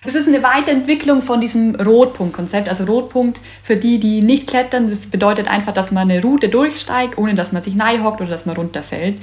Das 0.04 0.14
ist 0.14 0.28
eine 0.28 0.44
Weiterentwicklung 0.44 1.22
von 1.22 1.42
diesem 1.42 1.76
Rotpunkt-Konzept. 1.76 2.70
Also 2.70 2.84
Rotpunkt 2.84 3.40
für 3.64 3.76
die, 3.76 4.00
die 4.00 4.22
nicht 4.22 4.48
klettern, 4.48 4.90
das 4.90 5.08
bedeutet 5.08 5.48
einfach, 5.48 5.74
dass 5.74 5.92
man 5.92 6.10
eine 6.10 6.22
Route 6.22 6.50
durchsteigt, 6.50 7.18
ohne 7.18 7.34
dass 7.34 7.52
man 7.52 7.64
sich 7.64 7.76
hockt 7.76 8.22
oder 8.22 8.30
dass 8.30 8.46
man 8.46 8.56
runterfällt. 8.56 9.18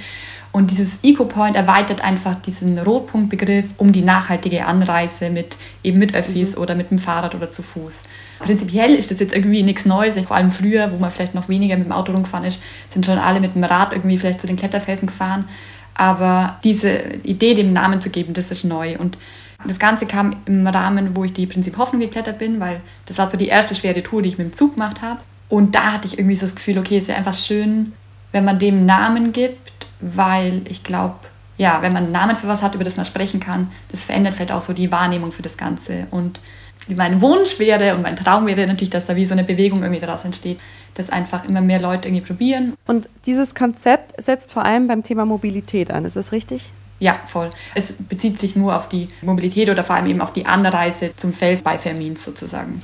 Und 0.52 0.70
dieses 0.70 0.98
Eco-Point 1.02 1.56
erweitert 1.56 2.02
einfach 2.02 2.34
diesen 2.42 2.78
Rotpunktbegriff 2.78 3.66
um 3.78 3.90
die 3.90 4.02
nachhaltige 4.02 4.66
Anreise 4.66 5.30
mit 5.30 5.56
eben 5.82 5.98
mit 5.98 6.14
Öffis 6.14 6.56
mhm. 6.56 6.62
oder 6.62 6.74
mit 6.74 6.90
dem 6.90 6.98
Fahrrad 6.98 7.34
oder 7.34 7.50
zu 7.50 7.62
Fuß. 7.62 8.02
Prinzipiell 8.38 8.94
ist 8.94 9.10
das 9.10 9.20
jetzt 9.20 9.34
irgendwie 9.34 9.62
nichts 9.62 9.86
Neues. 9.86 10.18
Vor 10.18 10.36
allem 10.36 10.50
früher, 10.52 10.92
wo 10.92 10.98
man 10.98 11.10
vielleicht 11.10 11.34
noch 11.34 11.48
weniger 11.48 11.76
mit 11.76 11.86
dem 11.86 11.92
Auto 11.92 12.12
rumgefahren 12.12 12.44
ist, 12.44 12.60
sind 12.90 13.06
schon 13.06 13.18
alle 13.18 13.40
mit 13.40 13.54
dem 13.54 13.64
Rad 13.64 13.92
irgendwie 13.92 14.18
vielleicht 14.18 14.42
zu 14.42 14.46
den 14.46 14.56
Kletterfelsen 14.56 15.06
gefahren. 15.06 15.48
Aber 15.94 16.58
diese 16.64 16.96
Idee, 17.22 17.54
dem 17.54 17.72
Namen 17.72 18.00
zu 18.00 18.10
geben, 18.10 18.34
das 18.34 18.50
ist 18.50 18.64
neu. 18.64 18.98
Und 18.98 19.18
das 19.66 19.78
Ganze 19.78 20.06
kam 20.06 20.36
im 20.46 20.66
Rahmen, 20.66 21.14
wo 21.14 21.24
ich 21.24 21.32
die 21.32 21.46
Prinzip 21.46 21.76
Hoffnung 21.76 22.00
geklettert 22.00 22.38
bin, 22.38 22.60
weil 22.60 22.80
das 23.06 23.18
war 23.18 23.30
so 23.30 23.36
die 23.36 23.48
erste 23.48 23.74
schwere 23.74 24.02
Tour, 24.02 24.22
die 24.22 24.30
ich 24.30 24.38
mit 24.38 24.48
dem 24.48 24.54
Zug 24.54 24.74
gemacht 24.74 25.02
habe. 25.02 25.20
Und 25.48 25.74
da 25.74 25.92
hatte 25.92 26.06
ich 26.06 26.18
irgendwie 26.18 26.36
so 26.36 26.42
das 26.42 26.56
Gefühl, 26.56 26.78
okay, 26.78 26.96
es 26.96 27.04
ist 27.04 27.08
ja 27.08 27.16
einfach 27.16 27.34
schön, 27.34 27.92
wenn 28.32 28.44
man 28.44 28.58
dem 28.58 28.86
Namen 28.86 29.32
gibt, 29.32 29.86
weil 30.00 30.62
ich 30.68 30.82
glaube, 30.82 31.16
ja, 31.58 31.82
wenn 31.82 31.92
man 31.92 32.04
einen 32.04 32.12
Namen 32.12 32.36
für 32.36 32.48
was 32.48 32.62
hat, 32.62 32.74
über 32.74 32.84
das 32.84 32.96
man 32.96 33.04
sprechen 33.04 33.38
kann, 33.38 33.70
das 33.90 34.02
verändert 34.02 34.34
vielleicht 34.34 34.52
auch 34.52 34.62
so 34.62 34.72
die 34.72 34.90
Wahrnehmung 34.90 35.30
für 35.30 35.42
das 35.42 35.56
Ganze. 35.56 36.06
Und 36.10 36.40
mein 36.88 37.20
Wunsch 37.20 37.58
wäre 37.58 37.94
und 37.94 38.02
mein 38.02 38.16
Traum 38.16 38.46
wäre 38.46 38.66
natürlich, 38.66 38.90
dass 38.90 39.06
da 39.06 39.16
wie 39.16 39.26
so 39.26 39.32
eine 39.32 39.44
Bewegung 39.44 39.82
irgendwie 39.82 40.00
daraus 40.00 40.24
entsteht, 40.24 40.58
dass 40.94 41.10
einfach 41.10 41.48
immer 41.48 41.60
mehr 41.60 41.80
Leute 41.80 42.08
irgendwie 42.08 42.24
probieren. 42.24 42.74
Und 42.86 43.08
dieses 43.26 43.54
Konzept 43.54 44.20
setzt 44.22 44.52
vor 44.52 44.64
allem 44.64 44.88
beim 44.88 45.02
Thema 45.02 45.24
Mobilität 45.24 45.90
an, 45.90 46.04
ist 46.04 46.16
das 46.16 46.32
richtig? 46.32 46.70
Ja, 46.98 47.18
voll. 47.26 47.50
Es 47.74 47.92
bezieht 47.92 48.38
sich 48.38 48.54
nur 48.54 48.76
auf 48.76 48.88
die 48.88 49.08
Mobilität 49.22 49.68
oder 49.68 49.82
vor 49.82 49.96
allem 49.96 50.06
eben 50.06 50.20
auf 50.20 50.32
die 50.32 50.46
Anreise 50.46 51.10
zum 51.16 51.32
Fels 51.32 51.62
bei 51.62 51.76
Fermins 51.76 52.22
sozusagen. 52.22 52.80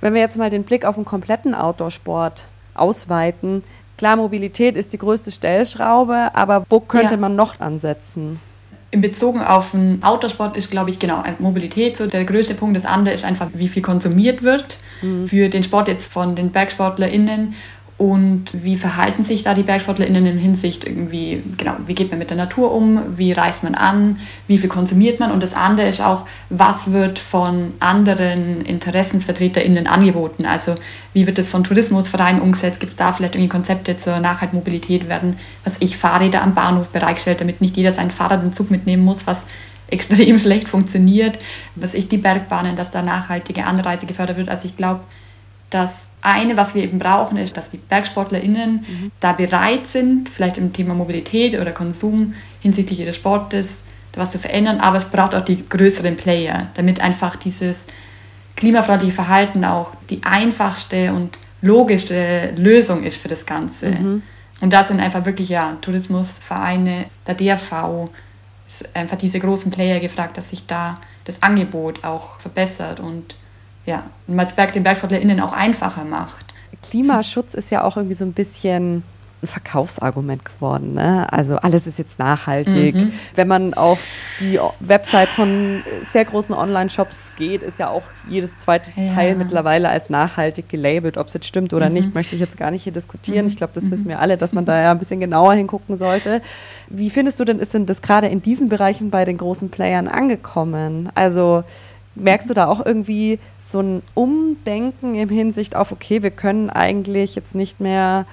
Wenn 0.00 0.14
wir 0.14 0.20
jetzt 0.20 0.38
mal 0.38 0.50
den 0.50 0.62
Blick 0.62 0.84
auf 0.84 0.94
den 0.94 1.04
kompletten 1.04 1.54
Outdoor-Sport 1.54 2.46
ausweiten, 2.74 3.64
klar, 3.98 4.16
Mobilität 4.16 4.76
ist 4.76 4.92
die 4.92 4.98
größte 4.98 5.32
Stellschraube, 5.32 6.30
aber 6.34 6.64
wo 6.68 6.78
könnte 6.78 7.14
ja. 7.14 7.20
man 7.20 7.34
noch 7.34 7.58
ansetzen? 7.58 8.38
In 8.92 9.00
Bezug 9.00 9.36
auf 9.38 9.70
den 9.70 10.02
Autosport 10.02 10.56
ist, 10.56 10.70
glaube 10.70 10.90
ich, 10.90 10.98
genau 10.98 11.22
Mobilität 11.38 11.96
so 11.96 12.06
der 12.06 12.24
größte 12.24 12.54
Punkt. 12.54 12.76
Das 12.76 12.84
andere 12.84 13.14
ist 13.14 13.24
einfach, 13.24 13.48
wie 13.54 13.68
viel 13.68 13.82
konsumiert 13.82 14.42
wird. 14.42 14.78
Mhm. 15.00 15.28
Für 15.28 15.48
den 15.48 15.62
Sport 15.62 15.88
jetzt 15.88 16.12
von 16.12 16.34
den 16.34 16.50
BergsportlerInnen 16.50 17.54
und 18.00 18.46
wie 18.54 18.78
verhalten 18.78 19.24
sich 19.24 19.42
da 19.42 19.52
die 19.52 19.62
BergsportlerInnen 19.62 20.24
in 20.24 20.38
Hinsicht 20.38 20.86
irgendwie, 20.86 21.42
genau, 21.58 21.74
wie 21.84 21.94
geht 21.94 22.08
man 22.08 22.18
mit 22.18 22.30
der 22.30 22.38
Natur 22.38 22.72
um, 22.72 23.18
wie 23.18 23.32
reist 23.32 23.62
man 23.62 23.74
an, 23.74 24.20
wie 24.46 24.56
viel 24.56 24.70
konsumiert 24.70 25.20
man? 25.20 25.30
Und 25.30 25.42
das 25.42 25.52
andere 25.52 25.86
ist 25.86 26.00
auch, 26.00 26.24
was 26.48 26.92
wird 26.92 27.18
von 27.18 27.74
anderen 27.78 28.62
InteressensvertreterInnen 28.62 29.86
angeboten, 29.86 30.46
also 30.46 30.76
wie 31.12 31.26
wird 31.26 31.36
das 31.36 31.50
von 31.50 31.62
Tourismusvereinen 31.62 32.40
umgesetzt, 32.40 32.80
gibt 32.80 32.92
es 32.92 32.96
da 32.96 33.12
vielleicht 33.12 33.34
irgendwie 33.34 33.50
Konzepte 33.50 33.98
zur 33.98 34.18
Nachhaltmobilität, 34.18 35.06
werden, 35.06 35.36
was 35.64 35.76
ich, 35.80 35.98
Fahrräder 35.98 36.40
am 36.40 36.54
Bahnhof 36.54 36.88
bereitgestellt, 36.88 37.42
damit 37.42 37.60
nicht 37.60 37.76
jeder 37.76 37.92
sein 37.92 38.10
Fahrrad 38.10 38.42
im 38.42 38.54
Zug 38.54 38.70
mitnehmen 38.70 39.04
muss, 39.04 39.26
was 39.26 39.44
extrem 39.88 40.38
schlecht 40.38 40.70
funktioniert, 40.70 41.38
was 41.74 41.92
ich, 41.92 42.08
die 42.08 42.16
Bergbahnen, 42.16 42.76
dass 42.76 42.90
da 42.90 43.02
nachhaltige 43.02 43.66
Anreise 43.66 44.06
gefördert 44.06 44.38
wird, 44.38 44.48
also 44.48 44.66
ich 44.66 44.78
glaube, 44.78 45.00
dass 45.68 46.09
eine, 46.22 46.56
was 46.56 46.74
wir 46.74 46.82
eben 46.82 46.98
brauchen, 46.98 47.38
ist, 47.38 47.56
dass 47.56 47.70
die 47.70 47.78
BergsportlerInnen 47.78 48.72
mhm. 48.72 49.12
da 49.20 49.32
bereit 49.32 49.86
sind, 49.86 50.28
vielleicht 50.28 50.58
im 50.58 50.72
Thema 50.72 50.94
Mobilität 50.94 51.58
oder 51.58 51.72
Konsum 51.72 52.34
hinsichtlich 52.60 53.00
ihres 53.00 53.16
Sportes 53.16 53.82
was 54.16 54.32
zu 54.32 54.38
verändern, 54.38 54.80
aber 54.80 54.98
es 54.98 55.04
braucht 55.04 55.34
auch 55.34 55.44
die 55.44 55.68
größeren 55.68 56.16
Player, 56.16 56.68
damit 56.74 57.00
einfach 57.00 57.36
dieses 57.36 57.76
klimafreundliche 58.56 59.14
Verhalten 59.14 59.64
auch 59.64 59.92
die 60.10 60.20
einfachste 60.24 61.12
und 61.12 61.38
logische 61.62 62.52
Lösung 62.56 63.04
ist 63.04 63.16
für 63.16 63.28
das 63.28 63.46
Ganze. 63.46 63.90
Mhm. 63.90 64.22
Und 64.60 64.72
da 64.72 64.84
sind 64.84 65.00
einfach 65.00 65.24
wirklich 65.24 65.48
ja 65.48 65.76
Tourismusvereine, 65.80 67.06
der 67.26 67.34
DRV, 67.34 68.10
einfach 68.94 69.16
diese 69.16 69.40
großen 69.40 69.70
Player 69.70 70.00
gefragt, 70.00 70.36
dass 70.36 70.50
sich 70.50 70.66
da 70.66 71.00
das 71.24 71.42
Angebot 71.42 72.04
auch 72.04 72.38
verbessert 72.40 73.00
und 73.00 73.34
ja, 73.90 74.04
und 74.28 74.56
Berg 74.56 74.72
den 74.72 74.84
BergsportlerInnen 74.84 75.40
auch 75.40 75.52
einfacher 75.52 76.04
macht. 76.04 76.46
Klimaschutz 76.82 77.54
ist 77.54 77.70
ja 77.70 77.82
auch 77.82 77.96
irgendwie 77.96 78.14
so 78.14 78.24
ein 78.24 78.32
bisschen 78.32 79.02
ein 79.42 79.46
Verkaufsargument 79.46 80.44
geworden. 80.44 80.94
Ne? 80.94 81.26
Also 81.32 81.56
alles 81.56 81.86
ist 81.86 81.98
jetzt 81.98 82.18
nachhaltig. 82.18 82.94
Mhm. 82.94 83.12
Wenn 83.34 83.48
man 83.48 83.74
auf 83.74 83.98
die 84.38 84.60
Website 84.80 85.28
von 85.28 85.82
sehr 86.04 86.24
großen 86.26 86.54
Online-Shops 86.54 87.32
geht, 87.36 87.62
ist 87.62 87.78
ja 87.78 87.88
auch 87.88 88.02
jedes 88.28 88.58
zweite 88.58 88.90
ja. 88.90 89.12
Teil 89.14 89.34
mittlerweile 89.34 89.88
als 89.88 90.10
nachhaltig 90.10 90.68
gelabelt. 90.68 91.16
Ob 91.16 91.28
es 91.28 91.34
jetzt 91.34 91.46
stimmt 91.46 91.72
oder 91.72 91.88
mhm. 91.88 91.94
nicht, 91.94 92.14
möchte 92.14 92.34
ich 92.34 92.40
jetzt 92.40 92.58
gar 92.58 92.70
nicht 92.70 92.84
hier 92.84 92.92
diskutieren. 92.92 93.46
Mhm. 93.46 93.50
Ich 93.50 93.56
glaube, 93.56 93.72
das 93.74 93.84
mhm. 93.84 93.90
wissen 93.92 94.08
wir 94.08 94.20
alle, 94.20 94.36
dass 94.36 94.52
man 94.52 94.66
da 94.66 94.80
ja 94.80 94.90
ein 94.92 94.98
bisschen 94.98 95.20
genauer 95.20 95.54
hingucken 95.54 95.96
sollte. 95.96 96.42
Wie 96.88 97.10
findest 97.10 97.40
du 97.40 97.44
denn, 97.44 97.58
ist 97.58 97.72
denn 97.72 97.86
das 97.86 98.02
gerade 98.02 98.28
in 98.28 98.42
diesen 98.42 98.68
Bereichen 98.68 99.10
bei 99.10 99.24
den 99.24 99.38
großen 99.38 99.70
Playern 99.70 100.06
angekommen? 100.06 101.10
Also 101.14 101.64
merkst 102.14 102.50
du 102.50 102.54
da 102.54 102.66
auch 102.66 102.84
irgendwie 102.84 103.38
so 103.58 103.80
ein 103.80 104.02
Umdenken 104.14 105.14
im 105.14 105.28
Hinsicht 105.28 105.76
auf, 105.76 105.92
okay, 105.92 106.22
wir 106.22 106.30
können 106.30 106.70
eigentlich 106.70 107.34
jetzt 107.34 107.54
nicht 107.54 107.80
mehr, 107.80 108.26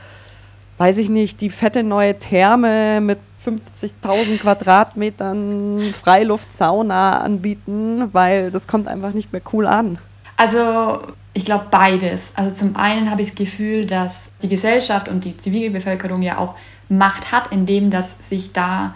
weiß 0.77 0.97
ich 0.97 1.09
nicht, 1.09 1.41
die 1.41 1.49
fette 1.49 1.83
neue 1.83 2.17
Therme 2.17 3.01
mit 3.01 3.19
50.000 3.43 4.39
Quadratmetern 4.39 5.93
Freiluftsauna 5.93 7.19
anbieten, 7.19 8.09
weil 8.13 8.51
das 8.51 8.67
kommt 8.67 8.87
einfach 8.87 9.13
nicht 9.13 9.31
mehr 9.31 9.41
cool 9.53 9.67
an? 9.67 9.99
Also 10.37 11.01
ich 11.33 11.45
glaube 11.45 11.67
beides. 11.69 12.31
Also 12.35 12.55
zum 12.55 12.75
einen 12.75 13.09
habe 13.09 13.21
ich 13.21 13.29
das 13.29 13.35
Gefühl, 13.35 13.85
dass 13.85 14.31
die 14.41 14.47
Gesellschaft 14.47 15.07
und 15.07 15.23
die 15.23 15.37
Zivilbevölkerung 15.37 16.21
ja 16.21 16.37
auch 16.37 16.55
Macht 16.89 17.31
hat, 17.31 17.51
indem 17.51 17.91
dass 17.91 18.15
sich 18.27 18.53
da 18.53 18.95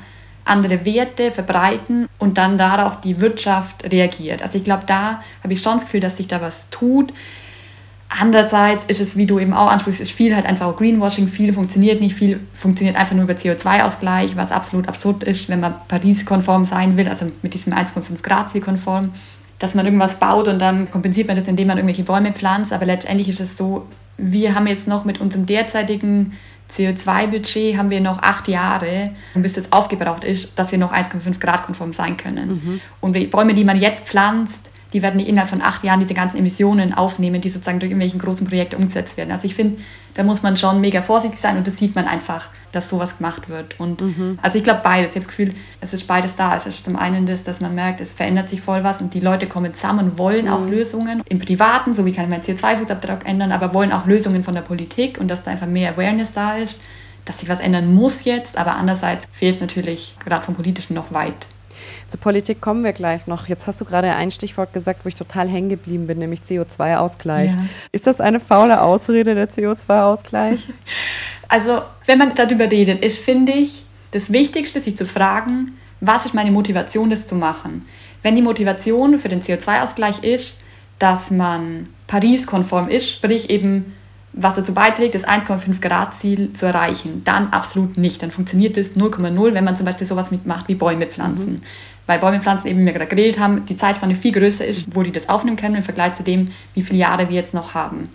andere 0.52 0.86
Werte 0.86 1.32
verbreiten 1.32 2.08
und 2.20 2.38
dann 2.38 2.58
darauf 2.58 3.02
die 3.02 3.20
Wirtschaft 3.20 3.84
reagiert. 3.92 4.42
Also 4.42 4.58
ich 4.58 4.64
glaube, 4.64 4.84
da 4.86 5.24
habe 5.44 5.54
ich 5.54 5.62
schon 5.62 5.74
das 5.74 5.86
Gefühl, 5.86 6.02
dass 6.02 6.18
sich 6.18 6.28
da 6.28 6.42
was 6.42 6.70
tut. 6.70 7.12
Andererseits 8.10 8.84
ist 8.86 9.00
es, 9.00 9.16
wie 9.16 9.26
du 9.26 9.40
eben 9.40 9.54
auch 9.54 9.72
ansprichst, 9.72 10.02
ist 10.02 10.12
viel 10.12 10.36
halt 10.36 10.46
einfach 10.46 10.76
Greenwashing, 10.76 11.30
viel 11.30 11.54
funktioniert 11.54 12.02
nicht, 12.02 12.14
viel 12.14 12.42
funktioniert 12.56 12.98
einfach 12.98 13.16
nur 13.16 13.24
über 13.24 13.36
CO2-Ausgleich, 13.36 14.36
was 14.36 14.52
absolut 14.52 14.90
absurd 14.90 15.24
ist, 15.24 15.48
wenn 15.48 15.62
man 15.62 15.76
Paris-konform 15.88 16.66
sein 16.66 16.98
will, 16.98 17.08
also 17.08 17.32
mit 17.42 17.54
diesem 17.54 17.72
1,5 17.72 18.22
Grad-Ziel-konform, 18.22 19.14
dass 19.60 19.76
man 19.76 19.86
irgendwas 19.86 20.20
baut 20.20 20.50
und 20.50 20.60
dann 20.60 20.92
kompensiert 20.92 21.28
man 21.28 21.38
das, 21.38 21.48
indem 21.48 21.68
man 21.68 21.78
irgendwelche 21.78 22.04
Bäume 22.04 22.34
pflanzt, 22.34 22.74
aber 22.74 22.86
letztendlich 22.86 23.30
ist 23.30 23.40
es 23.40 23.56
so, 23.56 23.88
wir 24.18 24.56
haben 24.56 24.68
jetzt 24.68 24.90
noch 24.90 25.06
mit 25.06 25.22
unserem 25.22 25.46
derzeitigen 25.46 26.34
CO2-Budget 26.72 27.78
haben 27.78 27.90
wir 27.90 28.02
noch 28.02 28.22
acht 28.22 28.48
Jahre, 28.48 29.12
bis 29.36 29.54
das 29.54 29.72
aufgebraucht 29.72 30.24
ist, 30.24 30.58
dass 30.58 30.72
wir 30.72 30.80
noch 30.80 30.94
1,5 30.94 31.40
Grad 31.40 31.64
konform 31.64 31.94
sein 31.94 32.18
können. 32.18 32.50
Mhm. 32.50 32.82
Und 33.02 33.14
die 33.14 33.28
Bäume, 33.28 33.54
die 33.54 33.64
man 33.64 33.80
jetzt 33.80 34.06
pflanzt, 34.06 34.71
die 34.94 35.02
werden 35.02 35.18
nicht 35.18 35.30
innerhalb 35.30 35.50
von 35.50 35.62
acht 35.62 35.84
Jahren 35.84 36.00
diese 36.00 36.14
ganzen 36.14 36.38
Emissionen 36.38 36.94
aufnehmen, 36.94 37.42
die 37.42 37.50
sozusagen 37.50 37.80
durch 37.80 37.92
irgendwelche 37.92 38.18
großen 38.18 38.46
Projekte 38.46 38.76
umgesetzt 38.78 39.16
werden. 39.16 39.32
Also 39.32 39.46
ich 39.46 39.56
finde, 39.56 39.82
da 40.16 40.24
muss 40.24 40.44
man 40.44 40.58
schon 40.58 40.82
mega 40.82 41.02
vorsichtig 41.02 41.40
sein 41.40 41.58
und 41.58 41.66
das 41.66 41.78
sieht 41.78 41.96
man 41.96 42.06
einfach, 42.06 42.50
dass 42.74 42.90
sowas 42.90 43.18
gemacht 43.18 43.48
wird. 43.48 43.80
Und 43.80 44.02
mhm. 44.02 44.40
also 44.42 44.58
ich 44.58 44.64
glaube 44.64 44.82
beides. 44.84 45.12
Ich 45.12 45.16
habe 45.16 45.26
das 45.26 45.28
Gefühl, 45.30 45.54
es 45.80 45.94
ist 45.94 46.08
beides 46.08 46.36
da. 46.36 46.56
Es 46.56 46.66
ist 46.66 46.84
zum 46.84 46.98
einen 46.98 47.26
das, 47.26 47.44
dass 47.44 47.62
man 47.62 47.74
merkt, 47.74 48.02
es 48.02 48.16
verändert 48.16 48.50
sich 48.50 48.62
voll 48.62 48.84
was 48.84 49.02
und 49.02 49.14
die 49.14 49.22
Leute 49.22 49.48
kommen 49.48 49.74
zusammen 49.74 50.12
und 50.12 50.20
wollen 50.20 50.46
mhm. 50.46 50.52
auch 50.52 50.66
Lösungen 50.66 51.22
im 51.30 51.40
Privaten, 51.40 51.94
so 51.94 52.06
wie 52.06 52.12
kann 52.12 52.30
man 52.30 52.42
CO2-Fußabdruck 52.42 53.26
ändern, 53.26 53.52
aber 53.52 53.74
wollen 53.74 53.94
auch 53.94 54.06
Lösungen 54.06 54.44
von 54.44 54.56
der 54.56 54.62
Politik 54.62 55.18
und 55.20 55.30
dass 55.30 55.44
da 55.44 55.52
einfach 55.52 55.68
mehr 55.68 55.94
Awareness 55.94 56.34
da 56.34 56.58
ist, 56.58 56.80
dass 57.26 57.40
sich 57.40 57.48
was 57.48 57.60
ändern 57.60 57.94
muss 57.94 58.26
jetzt, 58.26 58.58
aber 58.58 58.76
andererseits 58.76 59.28
fehlt 59.32 59.56
es 59.56 59.62
natürlich 59.62 60.16
gerade 60.24 60.44
vom 60.44 60.56
Politischen 60.56 60.96
noch 60.96 61.14
weit. 61.14 61.48
Zur 62.08 62.20
Politik 62.20 62.62
kommen 62.62 62.84
wir 62.84 62.94
gleich 62.94 63.28
noch. 63.28 63.48
Jetzt 63.48 63.67
hast 63.67 63.82
du 63.82 63.86
gerade 63.86 64.13
ein 64.13 64.32
Stichwort 64.32 64.74
gesagt, 64.74 65.06
wo 65.06 65.10
ich 65.10 65.15
total 65.15 65.48
hängen 65.48 65.70
geblieben 65.70 66.08
bin, 66.08 66.20
nämlich 66.20 66.41
CO2-Ausgleich. 66.41 67.52
Ja. 67.52 67.65
Ist 67.91 68.08
das 68.08 68.22
eine 68.22 68.39
faule 68.39 68.82
Ausrede, 68.82 69.36
der 69.36 69.50
CO2-Ausgleich? 69.50 70.67
Also, 71.48 71.82
wenn 72.06 72.17
man 72.17 72.34
darüber 72.34 72.72
redet, 72.72 73.04
ist, 73.04 73.17
finde 73.17 73.52
ich, 73.52 73.84
das 74.12 74.32
Wichtigste, 74.32 74.80
sich 74.80 74.96
zu 74.96 75.06
fragen, 75.06 75.78
was 76.00 76.26
ist 76.26 76.34
meine 76.34 76.50
Motivation, 76.50 77.10
das 77.10 77.28
zu 77.28 77.36
machen? 77.36 77.86
Wenn 78.22 78.38
die 78.38 78.41
Motivation 78.41 79.20
für 79.20 79.28
den 79.28 79.41
CO2-Ausgleich 79.41 80.24
ist, 80.24 80.56
dass 80.98 81.30
man 81.30 81.89
Paris-konform 82.08 82.88
ist, 82.88 83.10
sprich 83.10 83.50
eben 83.50 83.94
was 84.34 84.56
dazu 84.56 84.74
beiträgt, 84.74 85.13
das 85.13 85.26
1,5 85.26 85.82
Grad 85.82 86.13
Ziel 86.13 86.54
zu 86.54 86.65
erreichen, 86.65 87.22
dann 87.26 87.50
absolut 87.50 87.98
nicht. 87.98 88.24
Dann 88.24 88.32
funktioniert 88.32 88.78
das 88.78 88.96
0,0, 88.96 89.54
wenn 89.54 89.63
man 89.63 89.76
zum 89.76 89.86
Beispiel 89.86 90.08
sowas 90.08 90.32
mitmacht 90.32 90.67
wie 90.67 90.76
Bäume 90.76 91.06
pflanzen. 91.08 91.54
Mhm. 91.54 91.62
Weil 92.06 92.20
Bäume 92.20 92.39
pflanzen 92.39 92.67
eben, 92.67 92.80
wie 92.80 92.86
wir 92.86 92.94
gerade 92.94 93.13
geredet 93.13 93.39
haben, 93.39 93.65
die 93.65 93.76
Zeitspanne 93.76 94.15
viel 94.15 94.32
größer 94.32 94.65
ist, 94.65 94.96
wo 94.96 95.04
die 95.04 95.12
das 95.12 95.30
aufnehmen 95.30 95.58
können 95.58 95.76
im 95.76 95.84
Vergleich 95.84 96.15
zu 96.15 96.24
dem, 96.24 96.52
wie 96.74 96.82
viele 96.82 97.00
Jahre 97.00 97.30
wir 97.30 97.36
jetzt 97.36 97.54
noch 97.54 97.74
haben. 97.74 98.10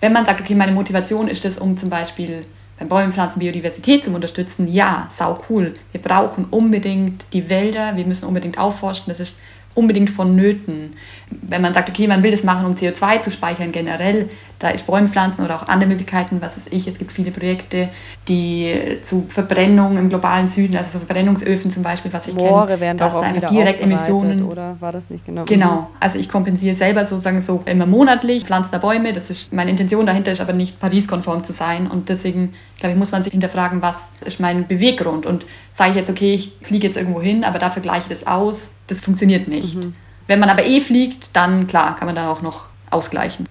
Wenn 0.00 0.12
man 0.12 0.26
sagt, 0.26 0.40
okay, 0.40 0.54
meine 0.54 0.72
Motivation 0.72 1.28
ist 1.28 1.44
es, 1.44 1.56
um 1.56 1.76
zum 1.76 1.88
Beispiel 1.88 2.44
beim 2.78 2.88
Bäumenpflanzen 2.88 3.38
Biodiversität 3.40 4.04
zu 4.04 4.10
unterstützen, 4.10 4.66
ja, 4.68 5.08
sau 5.10 5.40
cool. 5.48 5.74
Wir 5.92 6.02
brauchen 6.02 6.46
unbedingt 6.50 7.24
die 7.32 7.48
Wälder, 7.48 7.96
wir 7.96 8.04
müssen 8.04 8.26
unbedingt 8.26 8.58
aufforsten, 8.58 9.10
das 9.10 9.20
ist 9.20 9.36
unbedingt 9.74 10.10
vonnöten. 10.10 10.94
Wenn 11.30 11.62
man 11.62 11.74
sagt, 11.74 11.88
okay, 11.88 12.06
man 12.06 12.22
will 12.22 12.30
das 12.30 12.44
machen, 12.44 12.66
um 12.66 12.74
CO2 12.74 13.22
zu 13.22 13.30
speichern 13.30 13.72
generell, 13.72 14.28
da 14.58 14.70
ist 14.70 14.86
Bäumenpflanzen 14.86 15.44
oder 15.44 15.56
auch 15.56 15.68
andere 15.68 15.88
Möglichkeiten, 15.88 16.40
was 16.40 16.56
weiß 16.56 16.66
ich, 16.70 16.86
es 16.86 16.98
gibt 16.98 17.12
viele 17.12 17.30
Projekte, 17.30 17.88
die 18.28 18.98
zu 19.02 19.26
Verbrennung 19.28 19.98
im 19.98 20.08
globalen 20.08 20.48
Süden, 20.48 20.76
also 20.76 20.92
so 20.92 20.98
Verbrennungsöfen 20.98 21.70
zum 21.70 21.82
Beispiel, 21.82 22.12
was 22.12 22.26
ich 22.26 22.34
Moore 22.34 22.66
kenne, 22.66 22.80
werden 22.80 22.98
dass 22.98 23.12
da 23.12 23.20
einfach 23.20 23.50
direkt 23.50 23.80
Emissionen. 23.80 24.44
Oder 24.44 24.76
war 24.80 24.92
das 24.92 25.10
nicht 25.10 25.26
genau? 25.26 25.44
Genau, 25.44 25.72
mhm. 25.72 25.86
also 26.00 26.18
ich 26.18 26.28
kompensiere 26.28 26.74
selber 26.74 27.04
sozusagen 27.06 27.40
so 27.40 27.62
immer 27.66 27.86
monatlich, 27.86 28.44
pflanze 28.44 28.70
da 28.70 28.78
Bäume, 28.78 29.12
das 29.12 29.30
ist 29.30 29.52
meine 29.52 29.70
Intention 29.70 30.06
dahinter, 30.06 30.32
ist 30.32 30.40
aber 30.40 30.52
nicht 30.52 30.80
Paris-konform 30.80 31.44
zu 31.44 31.52
sein 31.52 31.86
und 31.86 32.08
deswegen, 32.08 32.54
glaube 32.78 32.92
ich, 32.92 32.98
muss 32.98 33.12
man 33.12 33.22
sich 33.22 33.32
hinterfragen, 33.32 33.82
was 33.82 34.10
ist 34.24 34.40
mein 34.40 34.66
Beweggrund 34.66 35.26
und 35.26 35.46
sage 35.72 35.90
ich 35.90 35.96
jetzt, 35.96 36.10
okay, 36.10 36.34
ich 36.34 36.52
fliege 36.62 36.86
jetzt 36.86 36.96
irgendwo 36.96 37.20
hin, 37.20 37.44
aber 37.44 37.58
dafür 37.58 37.82
gleiche 37.82 38.02
ich 38.02 38.20
das 38.20 38.26
aus, 38.26 38.70
das 38.86 39.00
funktioniert 39.00 39.48
nicht. 39.48 39.76
Mhm. 39.76 39.94
Wenn 40.26 40.40
man 40.40 40.48
aber 40.48 40.64
eh 40.64 40.80
fliegt, 40.80 41.30
dann 41.34 41.66
klar, 41.66 41.96
kann 41.96 42.06
man 42.06 42.14
da 42.14 42.30
auch 42.30 42.40
noch 42.40 42.64
ausgleichen. 42.90 43.46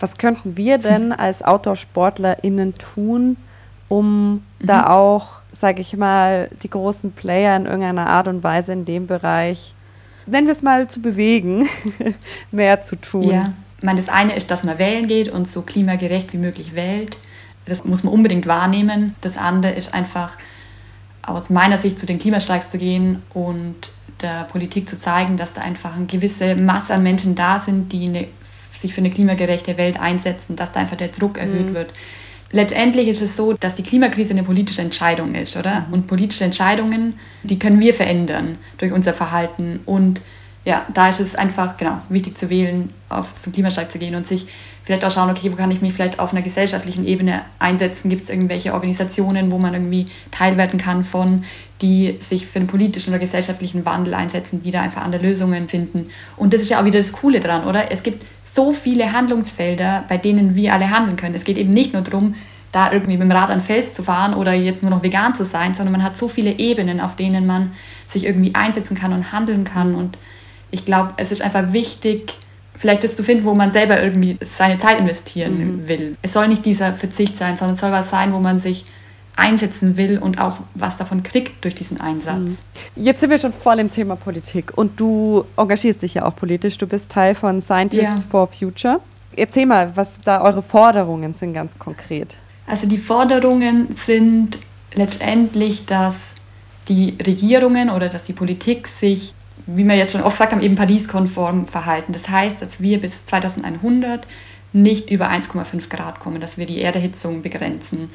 Was 0.00 0.18
könnten 0.18 0.56
wir 0.56 0.78
denn 0.78 1.12
als 1.12 1.42
Outdoor-SportlerInnen 1.42 2.74
tun, 2.74 3.36
um 3.88 4.32
mhm. 4.32 4.42
da 4.60 4.90
auch, 4.90 5.40
sage 5.52 5.80
ich 5.80 5.96
mal, 5.96 6.48
die 6.62 6.70
großen 6.70 7.12
Player 7.12 7.56
in 7.56 7.66
irgendeiner 7.66 8.08
Art 8.08 8.28
und 8.28 8.42
Weise 8.42 8.72
in 8.72 8.84
dem 8.84 9.06
Bereich, 9.06 9.74
nennen 10.26 10.46
wir 10.46 10.54
es 10.54 10.62
mal, 10.62 10.88
zu 10.88 11.00
bewegen, 11.00 11.68
mehr 12.50 12.80
zu 12.82 12.96
tun? 12.96 13.30
Ja, 13.30 13.52
ich 13.78 13.84
meine, 13.84 14.00
das 14.00 14.08
eine 14.08 14.34
ist, 14.34 14.50
dass 14.50 14.64
man 14.64 14.78
wählen 14.78 15.08
geht 15.08 15.28
und 15.28 15.48
so 15.48 15.62
klimagerecht 15.62 16.32
wie 16.32 16.38
möglich 16.38 16.74
wählt. 16.74 17.18
Das 17.66 17.84
muss 17.84 18.02
man 18.02 18.12
unbedingt 18.12 18.46
wahrnehmen. 18.46 19.14
Das 19.20 19.36
andere 19.36 19.72
ist 19.72 19.94
einfach, 19.94 20.36
aus 21.26 21.50
meiner 21.50 21.78
Sicht 21.78 21.98
zu 21.98 22.06
den 22.06 22.18
Klimastreiks 22.18 22.70
zu 22.70 22.78
gehen 22.78 23.22
und 23.32 23.90
der 24.20 24.44
Politik 24.44 24.88
zu 24.88 24.96
zeigen, 24.96 25.36
dass 25.36 25.52
da 25.52 25.62
einfach 25.62 25.96
eine 25.96 26.06
gewisse 26.06 26.54
Masse 26.54 26.94
an 26.94 27.02
Menschen 27.02 27.34
da 27.34 27.60
sind, 27.60 27.92
die 27.92 28.08
eine, 28.08 28.26
sich 28.76 28.94
für 28.94 29.00
eine 29.00 29.10
klimagerechte 29.10 29.76
Welt 29.76 29.98
einsetzen, 29.98 30.56
dass 30.56 30.72
da 30.72 30.80
einfach 30.80 30.96
der 30.96 31.08
Druck 31.08 31.38
erhöht 31.38 31.70
mhm. 31.70 31.74
wird. 31.74 31.92
Letztendlich 32.52 33.08
ist 33.08 33.20
es 33.20 33.36
so, 33.36 33.54
dass 33.54 33.74
die 33.74 33.82
Klimakrise 33.82 34.30
eine 34.30 34.44
politische 34.44 34.80
Entscheidung 34.80 35.34
ist, 35.34 35.56
oder? 35.56 35.80
Mhm. 35.80 35.92
Und 35.92 36.06
politische 36.06 36.44
Entscheidungen, 36.44 37.14
die 37.42 37.58
können 37.58 37.80
wir 37.80 37.94
verändern 37.94 38.58
durch 38.78 38.92
unser 38.92 39.12
Verhalten. 39.12 39.80
Und 39.86 40.20
ja, 40.64 40.86
da 40.94 41.08
ist 41.08 41.20
es 41.20 41.34
einfach 41.34 41.76
genau 41.76 42.00
wichtig 42.08 42.38
zu 42.38 42.48
wählen, 42.50 42.90
auf 43.08 43.34
zum 43.40 43.52
Klimastreik 43.52 43.90
zu 43.90 43.98
gehen 43.98 44.14
und 44.14 44.26
sich 44.26 44.46
vielleicht 44.84 45.04
auch 45.04 45.10
schauen, 45.10 45.30
okay, 45.30 45.50
wo 45.50 45.56
kann 45.56 45.70
ich 45.70 45.80
mich 45.80 45.94
vielleicht 45.94 46.18
auf 46.18 46.32
einer 46.32 46.42
gesellschaftlichen 46.42 47.06
Ebene 47.06 47.42
einsetzen? 47.58 48.08
Gibt 48.08 48.24
es 48.24 48.30
irgendwelche 48.30 48.72
Organisationen, 48.72 49.50
wo 49.50 49.58
man 49.58 49.74
irgendwie 49.74 50.06
teilwerden 50.30 50.78
kann 50.78 51.04
von, 51.04 51.44
die 51.80 52.18
sich 52.20 52.46
für 52.46 52.58
den 52.58 52.68
politischen 52.68 53.10
oder 53.10 53.18
gesellschaftlichen 53.18 53.84
Wandel 53.84 54.14
einsetzen, 54.14 54.62
die 54.62 54.70
da 54.70 54.82
einfach 54.82 55.02
andere 55.02 55.22
Lösungen 55.22 55.68
finden? 55.68 56.08
Und 56.36 56.54
das 56.54 56.62
ist 56.62 56.70
ja 56.70 56.80
auch 56.80 56.84
wieder 56.84 57.00
das 57.00 57.12
Coole 57.12 57.40
dran, 57.40 57.64
oder? 57.64 57.90
Es 57.90 58.02
gibt 58.02 58.24
so 58.42 58.72
viele 58.72 59.12
Handlungsfelder, 59.12 60.04
bei 60.08 60.16
denen 60.16 60.54
wir 60.54 60.72
alle 60.72 60.90
handeln 60.90 61.16
können. 61.16 61.34
Es 61.34 61.44
geht 61.44 61.58
eben 61.58 61.70
nicht 61.70 61.92
nur 61.92 62.02
darum, 62.02 62.34
da 62.70 62.92
irgendwie 62.92 63.16
mit 63.16 63.22
dem 63.22 63.32
Rad 63.32 63.50
an 63.50 63.60
Fels 63.60 63.92
zu 63.92 64.02
fahren 64.02 64.34
oder 64.34 64.52
jetzt 64.52 64.82
nur 64.82 64.90
noch 64.90 65.02
vegan 65.02 65.34
zu 65.34 65.44
sein, 65.44 65.74
sondern 65.74 65.92
man 65.92 66.02
hat 66.02 66.16
so 66.16 66.28
viele 66.28 66.58
Ebenen, 66.58 67.00
auf 67.00 67.14
denen 67.14 67.46
man 67.46 67.72
sich 68.06 68.24
irgendwie 68.24 68.54
einsetzen 68.54 68.96
kann 68.96 69.12
und 69.12 69.32
handeln 69.32 69.64
kann 69.64 69.94
und 69.94 70.18
ich 70.70 70.84
glaube, 70.84 71.14
es 71.18 71.30
ist 71.30 71.40
einfach 71.40 71.72
wichtig, 71.72 72.36
vielleicht 72.74 73.04
das 73.04 73.14
zu 73.14 73.22
finden, 73.22 73.44
wo 73.44 73.54
man 73.54 73.70
selber 73.70 74.02
irgendwie 74.02 74.38
seine 74.40 74.76
Zeit 74.78 74.98
investieren 74.98 75.82
mhm. 75.82 75.88
will. 75.88 76.16
Es 76.22 76.32
soll 76.32 76.48
nicht 76.48 76.64
dieser 76.64 76.94
Verzicht 76.94 77.36
sein, 77.36 77.56
sondern 77.56 77.74
es 77.74 77.80
soll 77.80 77.92
was 77.92 78.10
sein, 78.10 78.32
wo 78.32 78.40
man 78.40 78.58
sich 78.58 78.84
einsetzen 79.36 79.96
will 79.96 80.18
und 80.18 80.38
auch 80.38 80.58
was 80.74 80.96
davon 80.96 81.22
kriegt 81.22 81.64
durch 81.64 81.74
diesen 81.74 82.00
Einsatz. 82.00 82.62
Mhm. 82.96 83.04
Jetzt 83.04 83.20
sind 83.20 83.30
wir 83.30 83.38
schon 83.38 83.52
voll 83.52 83.78
im 83.78 83.90
Thema 83.90 84.16
Politik 84.16 84.76
und 84.76 85.00
du 85.00 85.44
engagierst 85.56 86.02
dich 86.02 86.14
ja 86.14 86.24
auch 86.24 86.36
politisch. 86.36 86.78
Du 86.78 86.86
bist 86.86 87.10
Teil 87.10 87.34
von 87.34 87.60
Scientists 87.60 88.16
ja. 88.16 88.24
for 88.30 88.46
Future. 88.46 89.00
Erzähl 89.36 89.66
mal, 89.66 89.96
was 89.96 90.20
da 90.24 90.40
eure 90.40 90.62
Forderungen 90.62 91.34
sind 91.34 91.54
ganz 91.54 91.78
konkret. 91.78 92.36
Also 92.66 92.86
die 92.86 92.98
Forderungen 92.98 93.92
sind 93.92 94.58
letztendlich, 94.94 95.86
dass 95.86 96.30
die 96.88 97.16
Regierungen 97.26 97.90
oder 97.90 98.08
dass 98.08 98.24
die 98.24 98.32
Politik 98.32 98.86
sich 98.86 99.34
wie 99.66 99.84
wir 99.84 99.94
jetzt 99.94 100.12
schon 100.12 100.22
oft 100.22 100.34
gesagt 100.34 100.52
haben, 100.52 100.62
eben 100.62 100.74
Paris-konform 100.74 101.66
verhalten. 101.66 102.12
Das 102.12 102.28
heißt, 102.28 102.60
dass 102.60 102.80
wir 102.80 103.00
bis 103.00 103.24
2100 103.26 104.26
nicht 104.72 105.10
über 105.10 105.30
1,5 105.30 105.88
Grad 105.88 106.20
kommen, 106.20 106.40
dass 106.40 106.58
wir 106.58 106.66
die 106.66 106.80
Erderhitzung 106.80 107.42
begrenzen. 107.42 108.10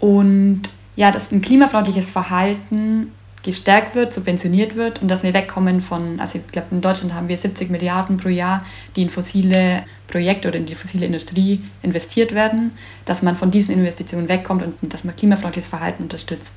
Und 0.00 0.62
ja, 0.96 1.10
dass 1.10 1.30
ein 1.30 1.42
klimafreundliches 1.42 2.10
Verhalten 2.10 3.12
gestärkt 3.42 3.94
wird, 3.94 4.12
subventioniert 4.12 4.76
wird 4.76 5.00
und 5.00 5.08
dass 5.08 5.22
wir 5.22 5.32
wegkommen 5.32 5.80
von, 5.80 6.20
also 6.20 6.38
ich 6.38 6.46
glaube, 6.52 6.68
in 6.72 6.80
Deutschland 6.82 7.14
haben 7.14 7.28
wir 7.28 7.36
70 7.36 7.70
Milliarden 7.70 8.18
pro 8.18 8.28
Jahr, 8.28 8.64
die 8.96 9.02
in 9.02 9.08
fossile 9.08 9.84
Projekte 10.08 10.48
oder 10.48 10.58
in 10.58 10.66
die 10.66 10.74
fossile 10.74 11.06
Industrie 11.06 11.62
investiert 11.82 12.34
werden, 12.34 12.72
dass 13.06 13.22
man 13.22 13.36
von 13.36 13.50
diesen 13.50 13.74
Investitionen 13.74 14.28
wegkommt 14.28 14.62
und 14.62 14.92
dass 14.92 15.04
man 15.04 15.16
klimafreundliches 15.16 15.70
Verhalten 15.70 16.02
unterstützt. 16.02 16.54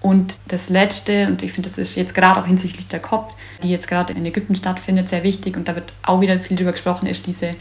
Und 0.00 0.34
das 0.48 0.68
Letzte, 0.68 1.26
und 1.26 1.42
ich 1.42 1.52
finde, 1.52 1.70
das 1.70 1.78
ist 1.78 1.96
jetzt 1.96 2.14
gerade 2.14 2.40
auch 2.40 2.46
hinsichtlich 2.46 2.86
der 2.88 3.00
COP, 3.00 3.32
die 3.62 3.70
jetzt 3.70 3.88
gerade 3.88 4.12
in 4.12 4.26
Ägypten 4.26 4.54
stattfindet, 4.54 5.08
sehr 5.08 5.22
wichtig, 5.22 5.56
und 5.56 5.68
da 5.68 5.74
wird 5.74 5.92
auch 6.02 6.20
wieder 6.20 6.38
viel 6.38 6.56
darüber 6.56 6.72
gesprochen, 6.72 7.06
ist 7.06 7.26
diese 7.26 7.52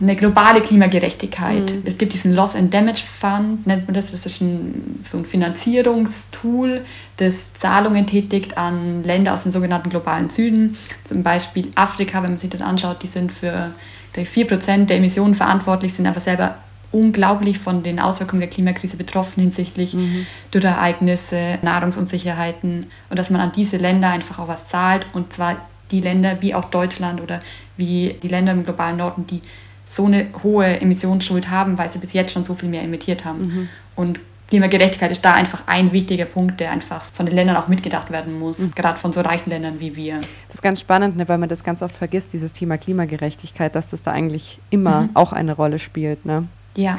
eine 0.00 0.16
globale 0.16 0.60
Klimagerechtigkeit. 0.60 1.72
Mhm. 1.72 1.82
Es 1.84 1.98
gibt 1.98 2.12
diesen 2.12 2.34
Loss 2.34 2.54
and 2.54 2.72
Damage 2.72 3.02
Fund, 3.20 3.66
nennt 3.66 3.86
man 3.86 3.94
das. 3.94 4.12
Das 4.12 4.26
ist 4.26 4.40
ein, 4.40 5.00
so 5.04 5.18
ein 5.18 5.24
Finanzierungstool, 5.24 6.84
das 7.16 7.52
Zahlungen 7.54 8.06
tätigt 8.06 8.58
an 8.58 9.02
Länder 9.02 9.32
aus 9.32 9.42
dem 9.42 9.52
sogenannten 9.52 9.90
globalen 9.90 10.30
Süden. 10.30 10.76
Zum 11.04 11.22
Beispiel 11.22 11.70
Afrika, 11.74 12.22
wenn 12.22 12.30
man 12.30 12.38
sich 12.38 12.50
das 12.50 12.60
anschaut, 12.60 13.02
die 13.02 13.08
sind 13.08 13.32
für 13.32 13.72
4% 14.14 14.86
der 14.86 14.96
Emissionen 14.98 15.34
verantwortlich, 15.34 15.94
sind 15.94 16.06
aber 16.06 16.20
selber 16.20 16.56
unglaublich 16.92 17.58
von 17.58 17.82
den 17.82 18.00
Auswirkungen 18.00 18.40
der 18.40 18.48
Klimakrise 18.48 18.96
betroffen 18.96 19.40
hinsichtlich 19.40 19.94
mhm. 19.94 20.26
Dürrereignisse, 20.54 21.58
Nahrungsunsicherheiten 21.62 22.86
und 23.10 23.18
dass 23.18 23.28
man 23.28 23.40
an 23.40 23.52
diese 23.54 23.76
Länder 23.76 24.08
einfach 24.08 24.38
auch 24.38 24.48
was 24.48 24.68
zahlt 24.68 25.06
und 25.12 25.32
zwar 25.32 25.56
die 25.90 26.00
Länder 26.00 26.38
wie 26.40 26.54
auch 26.54 26.66
Deutschland 26.66 27.20
oder 27.20 27.40
wie 27.76 28.16
die 28.22 28.28
Länder 28.28 28.52
im 28.52 28.64
globalen 28.64 28.96
Norden, 28.96 29.26
die 29.26 29.42
so 29.88 30.06
eine 30.06 30.26
hohe 30.42 30.80
Emissionsschuld 30.80 31.50
haben, 31.50 31.78
weil 31.78 31.90
sie 31.90 31.98
bis 31.98 32.12
jetzt 32.12 32.32
schon 32.32 32.44
so 32.44 32.54
viel 32.54 32.68
mehr 32.68 32.82
emittiert 32.82 33.24
haben. 33.24 33.40
Mhm. 33.40 33.68
Und 33.94 34.20
Klimagerechtigkeit 34.48 35.10
ist 35.10 35.24
da 35.24 35.32
einfach 35.32 35.64
ein 35.66 35.92
wichtiger 35.92 36.24
Punkt, 36.24 36.60
der 36.60 36.70
einfach 36.70 37.04
von 37.12 37.26
den 37.26 37.34
Ländern 37.34 37.56
auch 37.56 37.66
mitgedacht 37.66 38.12
werden 38.12 38.38
muss, 38.38 38.58
mhm. 38.58 38.72
gerade 38.74 38.98
von 38.98 39.12
so 39.12 39.20
reichen 39.20 39.50
Ländern 39.50 39.80
wie 39.80 39.96
wir. 39.96 40.16
Das 40.46 40.56
ist 40.56 40.62
ganz 40.62 40.80
spannend, 40.80 41.16
ne, 41.16 41.28
weil 41.28 41.38
man 41.38 41.48
das 41.48 41.64
ganz 41.64 41.82
oft 41.82 41.94
vergisst, 41.94 42.32
dieses 42.32 42.52
Thema 42.52 42.78
Klimagerechtigkeit, 42.78 43.74
dass 43.74 43.90
das 43.90 44.02
da 44.02 44.12
eigentlich 44.12 44.60
immer 44.70 45.02
mhm. 45.02 45.10
auch 45.14 45.32
eine 45.32 45.52
Rolle 45.52 45.78
spielt. 45.78 46.24
Ne? 46.24 46.46
Ja. 46.76 46.96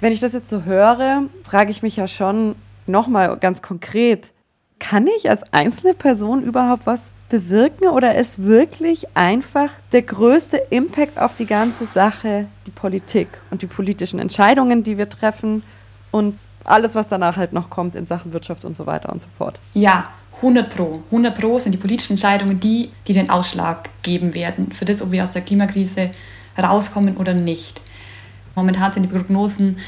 Wenn 0.00 0.12
ich 0.12 0.20
das 0.20 0.32
jetzt 0.32 0.48
so 0.48 0.62
höre, 0.64 1.24
frage 1.44 1.70
ich 1.70 1.82
mich 1.82 1.96
ja 1.96 2.08
schon 2.08 2.54
nochmal 2.86 3.36
ganz 3.36 3.60
konkret, 3.60 4.32
kann 4.78 5.06
ich 5.18 5.28
als 5.28 5.42
einzelne 5.52 5.94
Person 5.94 6.42
überhaupt 6.42 6.86
was 6.86 7.10
bewirken 7.28 7.88
oder 7.88 8.14
ist 8.14 8.42
wirklich 8.42 9.06
einfach 9.14 9.70
der 9.92 10.02
größte 10.02 10.56
Impact 10.70 11.18
auf 11.18 11.34
die 11.34 11.46
ganze 11.46 11.86
Sache 11.86 12.46
die 12.66 12.70
Politik 12.70 13.28
und 13.50 13.62
die 13.62 13.66
politischen 13.66 14.20
Entscheidungen, 14.20 14.82
die 14.82 14.96
wir 14.96 15.08
treffen 15.08 15.62
und 16.10 16.38
alles, 16.64 16.94
was 16.94 17.08
danach 17.08 17.36
halt 17.36 17.52
noch 17.52 17.70
kommt 17.70 17.94
in 17.96 18.06
Sachen 18.06 18.32
Wirtschaft 18.32 18.64
und 18.64 18.74
so 18.74 18.86
weiter 18.86 19.12
und 19.12 19.20
so 19.22 19.28
fort? 19.28 19.60
Ja, 19.74 20.08
100 20.36 20.74
Pro. 20.74 21.02
100 21.06 21.38
Pro 21.38 21.58
sind 21.58 21.72
die 21.72 21.78
politischen 21.78 22.12
Entscheidungen 22.12 22.60
die, 22.60 22.90
die 23.06 23.12
den 23.12 23.30
Ausschlag 23.30 23.88
geben 24.02 24.34
werden 24.34 24.72
für 24.72 24.84
das, 24.84 25.00
ob 25.00 25.10
wir 25.10 25.24
aus 25.24 25.30
der 25.30 25.42
Klimakrise 25.42 26.10
rauskommen 26.58 27.16
oder 27.16 27.34
nicht. 27.34 27.80
Momentan 28.54 28.92
sind 28.92 29.04
die 29.04 29.08
Prognosen 29.08 29.78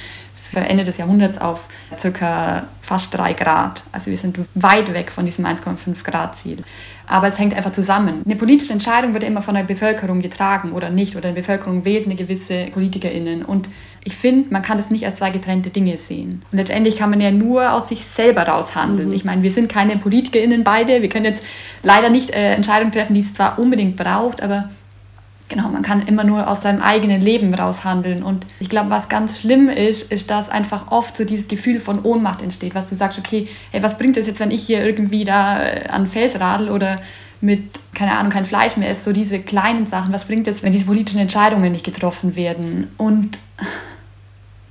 für 0.51 0.61
Ende 0.61 0.85
des 0.85 0.97
Jahrhunderts 0.97 1.39
auf 1.39 1.65
circa 1.99 2.69
fast 2.89 3.15
3 3.15 3.35
Grad. 3.35 3.83
Also 3.93 4.11
wir 4.11 4.17
sind 4.17 4.39
weit 4.55 4.93
weg 4.95 5.11
von 5.11 5.27
diesem 5.27 5.45
1,5 5.45 6.03
Grad 6.05 6.37
Ziel. 6.39 6.65
Aber 7.07 7.29
es 7.29 7.39
hängt 7.39 7.55
einfach 7.55 7.73
zusammen. 7.73 8.23
Eine 8.25 8.37
politische 8.37 8.73
Entscheidung 8.73 9.13
wird 9.13 9.25
immer 9.25 9.43
von 9.43 9.55
der 9.55 9.63
Bevölkerung 9.63 10.21
getragen 10.21 10.73
oder 10.73 10.89
nicht. 10.89 11.15
Oder 11.15 11.29
die 11.29 11.41
Bevölkerung 11.41 11.85
wählt 11.85 12.07
eine 12.07 12.15
gewisse 12.15 12.67
PolitikerInnen. 12.73 13.45
Und 13.45 13.69
ich 14.05 14.17
finde, 14.17 14.51
man 14.51 14.63
kann 14.63 14.79
das 14.79 14.91
nicht 14.91 15.05
als 15.05 15.19
zwei 15.19 15.31
getrennte 15.31 15.69
Dinge 15.69 15.99
sehen. 15.99 16.43
Und 16.51 16.59
letztendlich 16.59 16.97
kann 16.97 17.11
man 17.11 17.21
ja 17.21 17.31
nur 17.31 17.73
aus 17.73 17.89
sich 17.89 18.07
selber 18.07 18.43
raushandeln. 18.45 19.11
Mhm. 19.11 19.15
Ich 19.15 19.25
meine, 19.25 19.43
wir 19.43 19.51
sind 19.51 19.71
keine 19.71 19.99
PolitikerInnen 19.99 20.65
beide. 20.65 21.03
Wir 21.03 21.11
können 21.11 21.27
jetzt 21.27 21.43
leider 21.83 22.09
nicht 22.09 22.31
äh, 22.31 22.55
Entscheidungen 22.55 22.93
treffen, 22.93 23.13
die 23.13 23.21
es 23.21 23.35
zwar 23.35 23.59
unbedingt 23.59 23.97
braucht, 23.97 24.43
aber 24.43 24.71
Genau, 25.49 25.71
man 25.71 25.83
kann 25.83 26.03
immer 26.03 26.25
nur 26.25 26.47
aus 26.47 26.61
seinem 26.61 26.83
eigenen 26.83 27.23
Leben 27.23 27.55
raushandeln. 27.55 28.23
Und 28.23 28.45
ich 28.61 28.69
glaube, 28.69 28.91
was 28.91 29.09
ganz 29.09 29.41
schlimm 29.41 29.71
ist, 29.71 30.13
ist, 30.13 30.31
dass 30.31 30.51
einfach 30.51 30.93
oft 30.93 31.17
so 31.17 31.25
dieses 31.25 31.49
Gefühl 31.49 31.81
von 31.81 32.03
Ohnmacht 32.03 32.43
entsteht, 32.43 32.75
was 32.75 32.91
du 32.91 32.95
sagst, 32.95 33.19
okay, 33.19 33.49
hey, 33.71 33.83
was 33.83 33.97
bringt 33.97 34.19
es 34.19 34.27
jetzt, 34.27 34.41
wenn 34.41 34.51
ich 34.51 34.63
hier 34.63 34.85
irgendwie 34.85 35.25
da 35.25 35.63
äh, 35.63 35.89
an 35.89 36.07
Fels 36.07 36.39
radel 36.39 36.71
oder 36.71 37.01
mit, 37.41 37.81
keine 37.95 38.19
Ahnung, 38.19 38.31
kein 38.31 38.45
Fleisch 38.45 38.77
mehr 38.77 38.91
esse, 38.91 39.05
so 39.05 39.13
diese 39.13 39.39
kleinen 39.39 39.87
Sachen, 39.87 40.13
was 40.13 40.27
bringt 40.27 40.47
es, 40.49 40.63
wenn 40.63 40.73
diese 40.73 40.85
politischen 40.85 41.21
Entscheidungen 41.21 41.73
nicht 41.73 41.85
getroffen 41.85 42.37
werden? 42.37 42.89
Und 42.99 43.39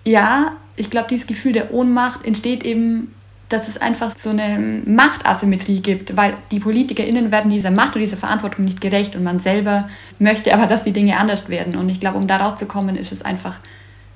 ja, 0.03 0.53
ich 0.75 0.91
glaube, 0.91 1.07
dieses 1.09 1.25
Gefühl 1.25 1.53
der 1.53 1.73
Ohnmacht 1.73 2.23
entsteht 2.23 2.63
eben 2.63 3.13
dass 3.49 3.67
es 3.69 3.77
einfach 3.77 4.17
so 4.17 4.29
eine 4.29 4.81
Machtasymmetrie 4.85 5.79
gibt, 5.79 6.17
weil 6.17 6.35
die 6.51 6.59
PolitikerInnen 6.59 7.31
werden 7.31 7.49
dieser 7.49 7.71
Macht 7.71 7.95
und 7.95 8.01
dieser 8.01 8.17
Verantwortung 8.17 8.65
nicht 8.65 8.81
gerecht 8.81 9.15
und 9.15 9.23
man 9.23 9.39
selber 9.39 9.89
möchte 10.19 10.53
aber, 10.53 10.67
dass 10.67 10.83
die 10.83 10.91
Dinge 10.91 11.17
anders 11.17 11.47
werden. 11.47 11.77
Und 11.77 11.87
ich 11.89 11.99
glaube, 11.99 12.17
um 12.17 12.27
da 12.27 12.37
rauszukommen, 12.37 12.97
ist 12.97 13.11
es 13.11 13.21
einfach 13.21 13.59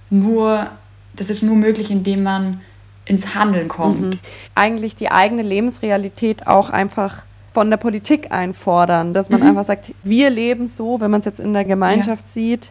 nur, 0.10 0.67
das 1.15 1.30
ist 1.30 1.44
nur 1.44 1.56
möglich, 1.56 1.91
indem 1.91 2.24
man 2.24 2.62
ins 3.06 3.34
Handeln 3.34 3.70
kommt. 3.70 4.02
Mhm. 4.02 4.20
Eigentlich 4.54 4.96
die 4.96 5.10
eigene 5.10 5.44
Lebensrealität 5.44 6.48
auch 6.48 6.70
einfach 6.70 7.24
von 7.54 7.70
der 7.70 7.78
Politik 7.78 8.32
einfordern, 8.32 9.13
dass 9.13 9.30
man 9.30 9.41
mhm. 9.41 9.48
einfach 9.48 9.63
sagt, 9.63 9.94
wir 10.04 10.30
leben 10.30 10.67
so, 10.67 11.00
wenn 11.00 11.12
man 11.12 11.20
es 11.22 11.26
jetzt 11.26 11.39
in 11.39 11.54
der 11.54 11.65
Gemeinschaft 11.65 12.26
ja. 12.28 12.32
sieht 12.32 12.70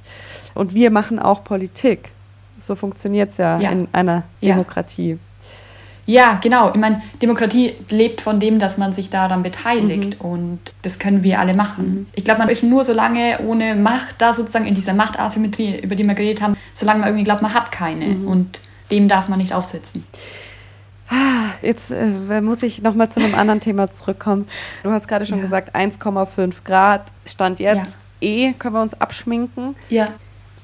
und 0.55 0.75
wir 0.75 0.90
machen 0.90 1.18
auch 1.18 1.42
Politik. 1.44 2.11
So 2.59 2.75
funktioniert 2.75 3.33
es 3.33 3.38
ja, 3.38 3.59
ja, 3.59 3.70
in 3.70 3.88
einer 3.92 4.25
Demokratie. 4.42 5.12
Ja. 5.12 5.16
Ja, 6.11 6.40
genau. 6.42 6.70
Ich 6.70 6.81
meine, 6.81 7.03
Demokratie 7.23 7.75
lebt 7.88 8.20
von 8.20 8.40
dem, 8.40 8.59
dass 8.59 8.77
man 8.77 8.92
sich 8.92 9.11
daran 9.11 9.44
beteiligt 9.44 10.20
mhm. 10.20 10.29
und 10.29 10.59
das 10.83 10.99
können 10.99 11.23
wir 11.23 11.38
alle 11.38 11.55
machen. 11.55 11.85
Mhm. 11.85 12.07
Ich 12.16 12.25
glaube, 12.25 12.40
man 12.40 12.49
ist 12.49 12.64
nur 12.64 12.85
so 12.85 12.92
lange 12.92 13.38
ohne 13.46 13.77
Macht 13.77 14.16
da 14.18 14.35
sozusagen 14.35 14.66
in 14.66 14.75
dieser 14.75 14.92
Machtasymmetrie, 14.92 15.79
über 15.79 15.94
die 15.94 16.03
wir 16.03 16.14
geredet 16.14 16.42
haben, 16.42 16.57
solange 16.75 16.99
man 16.99 17.11
irgendwie 17.11 17.23
glaubt, 17.23 17.42
man 17.42 17.55
hat 17.55 17.70
keine 17.70 18.07
mhm. 18.07 18.27
und 18.27 18.61
dem 18.90 19.07
darf 19.07 19.29
man 19.29 19.38
nicht 19.38 19.53
aufsetzen. 19.53 20.05
Ah, 21.09 21.53
jetzt 21.62 21.92
äh, 21.92 22.40
muss 22.40 22.64
ich 22.64 22.83
nochmal 22.83 23.09
zu 23.09 23.20
einem 23.20 23.37
anderen 23.37 23.61
Thema 23.61 23.88
zurückkommen. 23.88 24.49
Du 24.83 24.90
hast 24.90 25.07
gerade 25.07 25.27
schon 25.27 25.38
ja. 25.38 25.44
gesagt, 25.44 25.77
1,5 25.77 26.64
Grad 26.64 27.12
stand 27.25 27.61
jetzt. 27.61 27.99
Ja. 28.20 28.29
Eh 28.29 28.53
können 28.55 28.75
wir 28.75 28.83
uns 28.83 29.01
abschminken. 29.01 29.77
Ja. 29.90 30.09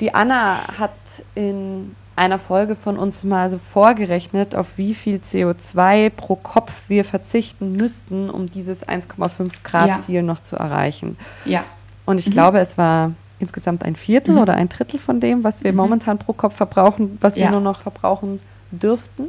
Die 0.01 0.13
Anna 0.13 0.77
hat 0.77 0.91
in 1.37 1.95
einer 2.17 2.39
Folge 2.39 2.75
von 2.75 2.99
uns 2.99 3.25
mal 3.25 3.51
so 3.51 3.59
vorgerechnet, 3.59 4.55
auf 4.55 4.79
wie 4.79 4.95
viel 4.95 5.19
CO2 5.19 6.11
pro 6.11 6.37
Kopf 6.37 6.73
wir 6.89 7.05
verzichten 7.05 7.73
müssten, 7.73 8.31
um 8.31 8.51
dieses 8.51 8.87
1,5 8.87 9.53
Grad 9.63 10.03
Ziel 10.03 10.17
ja. 10.17 10.23
noch 10.23 10.43
zu 10.43 10.57
erreichen. 10.57 11.19
Ja. 11.45 11.65
Und 12.07 12.19
ich 12.19 12.29
mhm. 12.29 12.33
glaube, 12.33 12.59
es 12.59 12.79
war 12.79 13.13
insgesamt 13.39 13.85
ein 13.85 13.97
Viertel 13.97 14.35
mhm. 14.35 14.41
oder 14.41 14.55
ein 14.55 14.71
Drittel 14.71 14.99
von 14.99 15.21
dem, 15.21 15.45
was 15.45 15.63
wir 15.63 15.73
mhm. 15.73 15.77
momentan 15.77 16.19
pro 16.19 16.33
Kopf 16.33 16.57
verbrauchen, 16.57 17.19
was 17.21 17.37
wir 17.37 17.51
nur 17.51 17.61
noch 17.61 17.81
verbrauchen 17.81 18.41
dürften. 18.71 19.25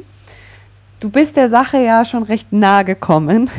Du 0.98 1.10
bist 1.10 1.36
der 1.36 1.48
Sache 1.48 1.78
ja 1.78 2.04
schon 2.04 2.22
recht 2.22 2.52
nahe 2.52 2.84
gekommen, 2.84 3.50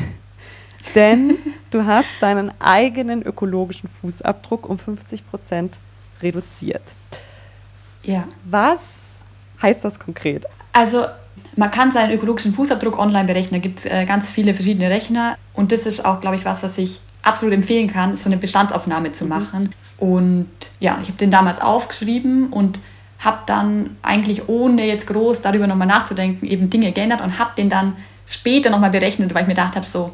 denn 0.96 1.38
du 1.70 1.86
hast 1.86 2.10
deinen 2.20 2.52
eigenen 2.60 3.22
ökologischen 3.22 3.90
Fußabdruck 3.90 4.68
um 4.68 4.80
50 4.80 5.30
Prozent 5.30 5.78
reduziert. 6.22 6.84
Ja. 8.02 8.28
Was 8.44 9.09
heißt 9.62 9.84
das 9.84 10.00
konkret? 10.00 10.46
Also 10.74 11.06
man 11.56 11.72
kann 11.72 11.92
seinen 11.92 12.14
ökologischen 12.14 12.54
Fußabdruck 12.54 12.98
online 12.98 13.26
berechnen. 13.26 13.62
Da 13.62 13.68
gibt 13.68 13.80
es 13.80 13.86
äh, 13.86 14.06
ganz 14.06 14.30
viele 14.30 14.54
verschiedene 14.54 14.90
Rechner. 14.90 15.38
Und 15.54 15.72
das 15.72 15.86
ist 15.86 16.06
auch, 16.06 16.22
glaube 16.22 16.38
ich, 16.38 16.46
was, 16.46 16.64
was 16.64 16.78
ich 16.78 17.00
absolut 17.22 17.54
empfehlen 17.54 17.92
kann, 17.92 18.16
so 18.16 18.28
eine 18.28 18.38
Bestandsaufnahme 18.38 19.12
zu 19.12 19.26
mhm. 19.26 19.30
machen. 19.30 19.76
Und 19.98 20.50
ja, 20.80 21.00
ich 21.02 21.10
habe 21.10 21.18
den 21.18 21.32
damals 21.32 21.60
aufgeschrieben 21.60 22.48
und 22.48 22.80
habe 23.20 23.40
dann 23.46 23.98
eigentlich 24.02 24.48
ohne 24.48 24.86
jetzt 24.86 25.08
groß 25.08 25.42
darüber 25.42 25.68
nochmal 25.68 25.88
nachzudenken 25.88 26.48
eben 26.48 26.70
Dinge 26.70 26.94
geändert 26.94 27.22
und 27.22 27.38
habe 27.38 27.52
den 27.58 27.68
dann 27.68 27.98
später 28.26 28.70
nochmal 28.70 28.92
berechnet, 28.92 29.34
weil 29.34 29.42
ich 29.42 29.48
mir 29.48 29.56
gedacht 29.56 29.76
habe, 29.76 29.86
so 29.86 30.12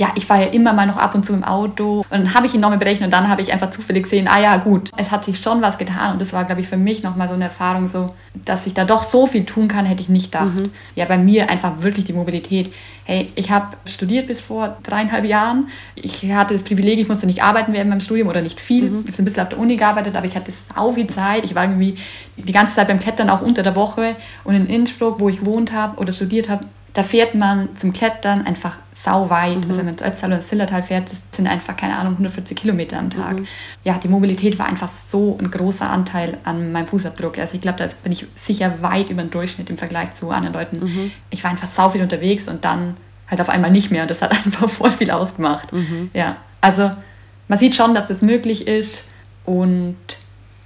ja, 0.00 0.12
ich 0.14 0.24
fahre 0.24 0.44
ja 0.44 0.48
immer 0.48 0.72
mal 0.72 0.86
noch 0.86 0.96
ab 0.96 1.14
und 1.14 1.26
zu 1.26 1.34
im 1.34 1.44
Auto. 1.44 1.98
Und 1.98 2.10
dann 2.10 2.32
habe 2.32 2.46
ich 2.46 2.54
ihn 2.54 2.60
nochmal 2.60 2.78
berechnet 2.78 3.08
und 3.08 3.12
dann 3.12 3.28
habe 3.28 3.42
ich 3.42 3.52
einfach 3.52 3.70
zufällig 3.70 4.04
gesehen, 4.04 4.28
ah 4.28 4.40
ja, 4.40 4.56
gut, 4.56 4.90
es 4.96 5.10
hat 5.10 5.26
sich 5.26 5.38
schon 5.38 5.60
was 5.60 5.76
getan. 5.76 6.14
Und 6.14 6.22
das 6.22 6.32
war, 6.32 6.44
glaube 6.44 6.62
ich, 6.62 6.68
für 6.68 6.78
mich 6.78 7.02
nochmal 7.02 7.28
so 7.28 7.34
eine 7.34 7.44
Erfahrung, 7.44 7.86
so, 7.86 8.08
dass 8.46 8.66
ich 8.66 8.72
da 8.72 8.86
doch 8.86 9.02
so 9.02 9.26
viel 9.26 9.44
tun 9.44 9.68
kann, 9.68 9.84
hätte 9.84 10.00
ich 10.00 10.08
nicht 10.08 10.32
gedacht. 10.32 10.54
Mhm. 10.54 10.70
Ja, 10.94 11.04
bei 11.04 11.18
mir 11.18 11.50
einfach 11.50 11.82
wirklich 11.82 12.06
die 12.06 12.14
Mobilität. 12.14 12.72
Hey, 13.04 13.30
ich 13.34 13.50
habe 13.50 13.76
studiert 13.84 14.26
bis 14.26 14.40
vor 14.40 14.78
dreieinhalb 14.84 15.26
Jahren. 15.26 15.68
Ich 15.96 16.24
hatte 16.32 16.54
das 16.54 16.62
Privileg, 16.62 16.98
ich 16.98 17.08
musste 17.08 17.26
nicht 17.26 17.42
arbeiten 17.42 17.74
während 17.74 17.90
meinem 17.90 18.00
Studium 18.00 18.28
oder 18.28 18.40
nicht 18.40 18.58
viel. 18.58 18.88
Mhm. 18.88 19.04
Ich 19.04 19.12
habe 19.12 19.22
ein 19.22 19.24
bisschen 19.26 19.42
auf 19.42 19.50
der 19.50 19.58
Uni 19.58 19.76
gearbeitet, 19.76 20.16
aber 20.16 20.24
ich 20.24 20.34
hatte 20.34 20.50
sau 20.74 20.92
viel 20.92 21.08
Zeit. 21.08 21.44
Ich 21.44 21.54
war 21.54 21.64
irgendwie 21.64 21.98
die 22.38 22.52
ganze 22.52 22.74
Zeit 22.74 22.88
beim 22.88 23.00
Klettern 23.00 23.28
auch 23.28 23.42
unter 23.42 23.62
der 23.62 23.76
Woche. 23.76 24.16
Und 24.44 24.54
in 24.54 24.64
Innsbruck, 24.64 25.20
wo 25.20 25.28
ich 25.28 25.40
gewohnt 25.40 25.74
habe 25.74 25.98
oder 25.98 26.14
studiert 26.14 26.48
habe, 26.48 26.64
da 26.92 27.02
fährt 27.02 27.34
man 27.34 27.76
zum 27.76 27.92
Klettern 27.92 28.46
einfach 28.46 28.78
sau 28.92 29.30
weit. 29.30 29.58
Mhm. 29.58 29.64
Also 29.68 29.78
wenn 29.78 29.86
man 29.86 29.94
ins 29.94 30.02
Ötztal 30.02 30.32
oder 30.32 30.42
Sillertal 30.42 30.82
fährt, 30.82 31.10
das 31.10 31.22
sind 31.32 31.46
einfach, 31.46 31.76
keine 31.76 31.96
Ahnung, 31.96 32.14
140 32.14 32.56
Kilometer 32.56 32.98
am 32.98 33.10
Tag. 33.10 33.38
Mhm. 33.38 33.46
Ja, 33.84 33.98
die 33.98 34.08
Mobilität 34.08 34.58
war 34.58 34.66
einfach 34.66 34.88
so 34.88 35.38
ein 35.40 35.50
großer 35.50 35.88
Anteil 35.88 36.38
an 36.44 36.72
meinem 36.72 36.88
Fußabdruck. 36.88 37.38
Also 37.38 37.54
ich 37.54 37.60
glaube, 37.60 37.78
da 37.78 37.88
bin 38.02 38.12
ich 38.12 38.26
sicher 38.34 38.82
weit 38.82 39.10
über 39.10 39.22
den 39.22 39.30
Durchschnitt 39.30 39.70
im 39.70 39.78
Vergleich 39.78 40.14
zu 40.14 40.30
anderen 40.30 40.54
Leuten. 40.54 40.80
Mhm. 40.80 41.12
Ich 41.30 41.44
war 41.44 41.50
einfach 41.50 41.68
sau 41.68 41.90
viel 41.90 42.02
unterwegs 42.02 42.48
und 42.48 42.64
dann 42.64 42.96
halt 43.28 43.40
auf 43.40 43.48
einmal 43.48 43.70
nicht 43.70 43.90
mehr. 43.90 44.02
Und 44.02 44.10
das 44.10 44.22
hat 44.22 44.32
einfach 44.44 44.68
voll 44.68 44.90
viel 44.90 45.10
ausgemacht. 45.10 45.72
Mhm. 45.72 46.10
Ja, 46.12 46.36
also 46.60 46.90
man 47.48 47.58
sieht 47.58 47.74
schon, 47.74 47.94
dass 47.94 48.08
das 48.08 48.20
möglich 48.20 48.66
ist. 48.66 49.04
Und 49.44 49.96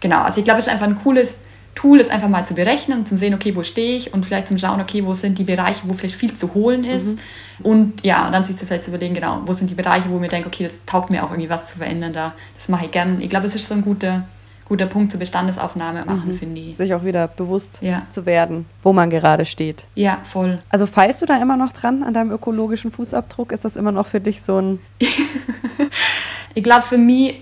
genau, 0.01 0.23
also 0.23 0.39
ich 0.39 0.45
glaube, 0.45 0.61
es 0.61 0.67
ist 0.67 0.73
einfach 0.73 0.87
ein 0.87 1.01
cooles 1.03 1.37
Tool 1.75 1.99
ist 1.99 2.11
einfach 2.11 2.29
mal 2.29 2.47
zu 2.47 2.55
berechnen 2.55 3.05
zum 3.05 3.19
sehen, 3.19 3.35
okay, 3.35 3.57
wo 3.57 3.65
stehe 3.65 3.97
ich 3.97 4.15
und 4.15 4.25
vielleicht 4.25 4.49
zum 4.49 4.59
Schauen, 4.59 4.81
okay, 4.81 5.05
wo 5.05 5.15
sind 5.15 5.39
die 5.39 5.45
Bereiche, 5.45 5.81
wo 5.85 5.95
vielleicht 5.95 6.15
viel 6.15 6.35
zu 6.35 6.55
holen 6.55 6.85
ist. 6.85 7.07
Mhm. 7.07 7.19
Und 7.63 8.05
ja, 8.05 8.27
und 8.27 8.33
dann 8.33 8.45
sich 8.45 8.57
vielleicht 8.57 8.85
zu 8.85 8.91
überlegen, 8.91 9.15
genau, 9.15 9.41
wo 9.45 9.53
sind 9.53 9.71
die 9.71 9.75
Bereiche, 9.75 10.09
wo 10.09 10.19
mir 10.19 10.29
denke, 10.29 10.49
okay, 10.49 10.65
das 10.65 10.81
taugt 10.87 11.11
mir 11.11 11.25
auch 11.25 11.31
irgendwie 11.31 11.51
was 11.51 11.67
zu 11.67 11.79
verändern 11.79 12.13
da. 12.13 12.35
Das 12.57 12.69
mache 12.69 12.87
ich 12.87 12.91
gerne. 12.93 13.23
Ich 13.23 13.31
glaube, 13.31 13.47
es 13.47 13.55
ist 13.55 13.67
so 13.67 13.75
ein 13.75 13.83
guter, 13.83 14.25
guter 14.69 14.87
Punkt 14.87 15.11
zur 15.11 15.19
Bestandesaufnahme 15.19 16.05
machen, 16.05 16.33
mhm. 16.33 16.39
finde 16.39 16.61
ich. 16.61 16.77
Sich 16.77 16.95
auch 16.95 17.05
wieder 17.05 17.27
bewusst 17.27 17.81
ja. 17.83 18.05
zu 18.11 18.25
werden, 18.25 18.67
wo 18.83 18.93
man 18.93 19.11
gerade 19.11 19.45
steht. 19.45 19.87
Ja, 19.97 20.21
voll. 20.25 20.57
Also 20.69 20.87
feilst 20.87 21.23
du 21.23 21.27
da 21.27 21.41
immer 21.41 21.57
noch 21.57 21.73
dran 21.73 22.05
an 22.05 22.15
deinem 22.15 22.31
ökologischen 22.31 22.93
Fußabdruck? 22.93 23.51
Ist 23.51 23.65
das 23.65 23.75
immer 23.75 23.93
noch 23.93 24.07
für 24.07 24.21
dich 24.21 24.43
so 24.43 24.59
ein... 24.61 24.79
ich 26.55 26.63
glaube, 26.63 26.83
für 26.83 26.99
mich, 26.99 27.41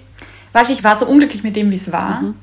weißt 0.54 0.70
du, 0.70 0.74
ich 0.74 0.82
war 0.82 0.98
so 0.98 1.06
unglücklich 1.06 1.42
mit 1.42 1.54
dem, 1.54 1.70
wie 1.70 1.76
es 1.76 1.92
war. 1.92 2.22
Mhm. 2.22 2.34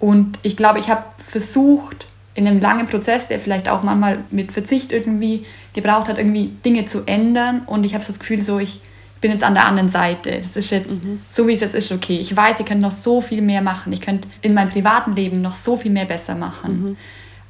Und 0.00 0.38
ich 0.42 0.56
glaube, 0.56 0.80
ich 0.80 0.88
habe 0.88 1.04
versucht, 1.26 2.06
in 2.34 2.46
einem 2.46 2.60
langen 2.60 2.86
Prozess, 2.86 3.28
der 3.28 3.38
vielleicht 3.38 3.68
auch 3.68 3.82
manchmal 3.82 4.20
mit 4.30 4.52
Verzicht 4.52 4.92
irgendwie 4.92 5.44
gebraucht 5.74 6.08
hat, 6.08 6.18
irgendwie 6.18 6.52
Dinge 6.64 6.86
zu 6.86 7.02
ändern. 7.06 7.62
Und 7.66 7.84
ich 7.84 7.94
habe 7.94 8.02
so 8.02 8.12
das 8.12 8.18
Gefühl, 8.18 8.42
so 8.42 8.58
ich 8.58 8.80
bin 9.20 9.30
jetzt 9.30 9.44
an 9.44 9.54
der 9.54 9.66
anderen 9.66 9.90
Seite. 9.90 10.40
Das 10.40 10.56
ist 10.56 10.70
jetzt 10.70 10.90
mhm. 10.90 11.20
so, 11.30 11.46
wie 11.46 11.52
es 11.52 11.60
jetzt 11.60 11.74
ist, 11.74 11.92
okay. 11.92 12.18
Ich 12.18 12.34
weiß, 12.34 12.58
ich 12.58 12.66
könnte 12.66 12.82
noch 12.82 12.92
so 12.92 13.20
viel 13.20 13.42
mehr 13.42 13.60
machen. 13.60 13.92
Ich 13.92 14.00
könnte 14.00 14.26
in 14.40 14.54
meinem 14.54 14.70
privaten 14.70 15.14
Leben 15.14 15.42
noch 15.42 15.54
so 15.54 15.76
viel 15.76 15.90
mehr 15.90 16.06
besser 16.06 16.34
machen. 16.34 16.82
Mhm. 16.82 16.96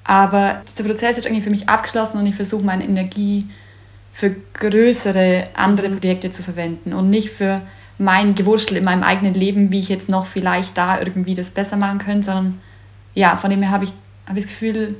Aber 0.02 0.62
dieser 0.68 0.84
Prozess 0.84 1.18
ist 1.18 1.26
irgendwie 1.26 1.42
für 1.42 1.50
mich 1.50 1.68
abgeschlossen 1.68 2.18
und 2.18 2.26
ich 2.26 2.34
versuche 2.34 2.64
meine 2.64 2.84
Energie 2.84 3.46
für 4.12 4.34
größere 4.54 5.48
andere 5.54 5.88
mhm. 5.88 6.00
Projekte 6.00 6.30
zu 6.30 6.42
verwenden 6.42 6.92
und 6.92 7.10
nicht 7.10 7.30
für 7.30 7.62
mein 8.00 8.34
Gewurschtel 8.34 8.78
in 8.78 8.84
meinem 8.84 9.02
eigenen 9.02 9.34
Leben, 9.34 9.70
wie 9.70 9.78
ich 9.78 9.90
jetzt 9.90 10.08
noch 10.08 10.24
vielleicht 10.24 10.76
da 10.78 10.98
irgendwie 10.98 11.34
das 11.34 11.50
besser 11.50 11.76
machen 11.76 11.98
könnte, 11.98 12.24
sondern 12.24 12.60
ja, 13.14 13.36
von 13.36 13.50
dem 13.50 13.60
her 13.60 13.70
habe 13.70 13.84
ich, 13.84 13.92
hab 14.26 14.38
ich 14.38 14.44
das 14.44 14.52
Gefühl, 14.52 14.96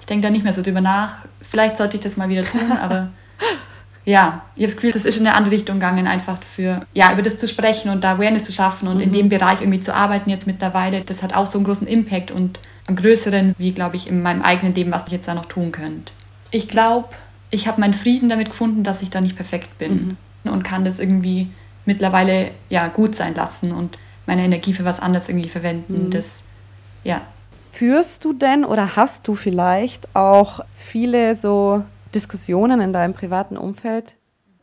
Ich 0.00 0.06
denke 0.06 0.26
da 0.26 0.30
nicht 0.30 0.42
mehr 0.42 0.52
so 0.52 0.60
drüber 0.60 0.80
nach. 0.80 1.18
Vielleicht 1.48 1.76
sollte 1.76 1.96
ich 1.96 2.02
das 2.02 2.16
mal 2.16 2.28
wieder 2.28 2.44
tun, 2.44 2.72
aber 2.82 3.10
ja, 4.04 4.42
ich 4.56 4.62
habe 4.62 4.66
das 4.66 4.74
Gefühl, 4.74 4.90
das 4.90 5.04
ist 5.04 5.16
in 5.16 5.26
eine 5.26 5.36
andere 5.36 5.54
Richtung 5.54 5.76
gegangen, 5.76 6.08
einfach 6.08 6.42
für, 6.42 6.84
ja, 6.92 7.12
über 7.12 7.22
das 7.22 7.38
zu 7.38 7.46
sprechen 7.46 7.88
und 7.88 8.02
da 8.02 8.14
Awareness 8.14 8.44
zu 8.44 8.52
schaffen 8.52 8.88
und 8.88 8.96
mhm. 8.96 9.02
in 9.02 9.12
dem 9.12 9.28
Bereich 9.28 9.60
irgendwie 9.60 9.80
zu 9.80 9.94
arbeiten 9.94 10.28
jetzt 10.28 10.48
mittlerweile. 10.48 11.02
Das 11.02 11.22
hat 11.22 11.34
auch 11.34 11.46
so 11.46 11.56
einen 11.56 11.66
großen 11.66 11.86
Impact 11.86 12.32
und 12.32 12.58
einen 12.88 12.96
größeren, 12.96 13.54
wie, 13.58 13.70
glaube 13.70 13.94
ich, 13.94 14.08
in 14.08 14.22
meinem 14.22 14.42
eigenen 14.42 14.74
Leben, 14.74 14.90
was 14.90 15.06
ich 15.06 15.12
jetzt 15.12 15.28
da 15.28 15.34
noch 15.34 15.46
tun 15.46 15.70
könnte. 15.70 16.12
Ich 16.50 16.66
glaube, 16.66 17.10
ich 17.50 17.68
habe 17.68 17.80
meinen 17.80 17.94
Frieden 17.94 18.28
damit 18.28 18.48
gefunden, 18.48 18.82
dass 18.82 19.02
ich 19.02 19.10
da 19.10 19.20
nicht 19.20 19.36
perfekt 19.36 19.78
bin 19.78 20.16
mhm. 20.42 20.50
und 20.50 20.64
kann 20.64 20.84
das 20.84 20.98
irgendwie 20.98 21.48
mittlerweile 21.90 22.52
ja 22.68 22.86
gut 22.86 23.16
sein 23.16 23.34
lassen 23.34 23.72
und 23.72 23.98
meine 24.26 24.44
Energie 24.44 24.72
für 24.72 24.84
was 24.84 25.00
anderes 25.00 25.28
irgendwie 25.28 25.48
verwenden. 25.48 26.06
Mhm. 26.06 26.10
Das, 26.10 26.44
ja. 27.02 27.22
Führst 27.72 28.24
du 28.24 28.32
denn 28.32 28.64
oder 28.64 28.94
hast 28.94 29.26
du 29.26 29.34
vielleicht 29.34 30.14
auch 30.14 30.60
viele 30.76 31.34
so 31.34 31.82
Diskussionen 32.14 32.80
in 32.80 32.92
deinem 32.92 33.12
privaten 33.12 33.56
Umfeld? 33.56 34.14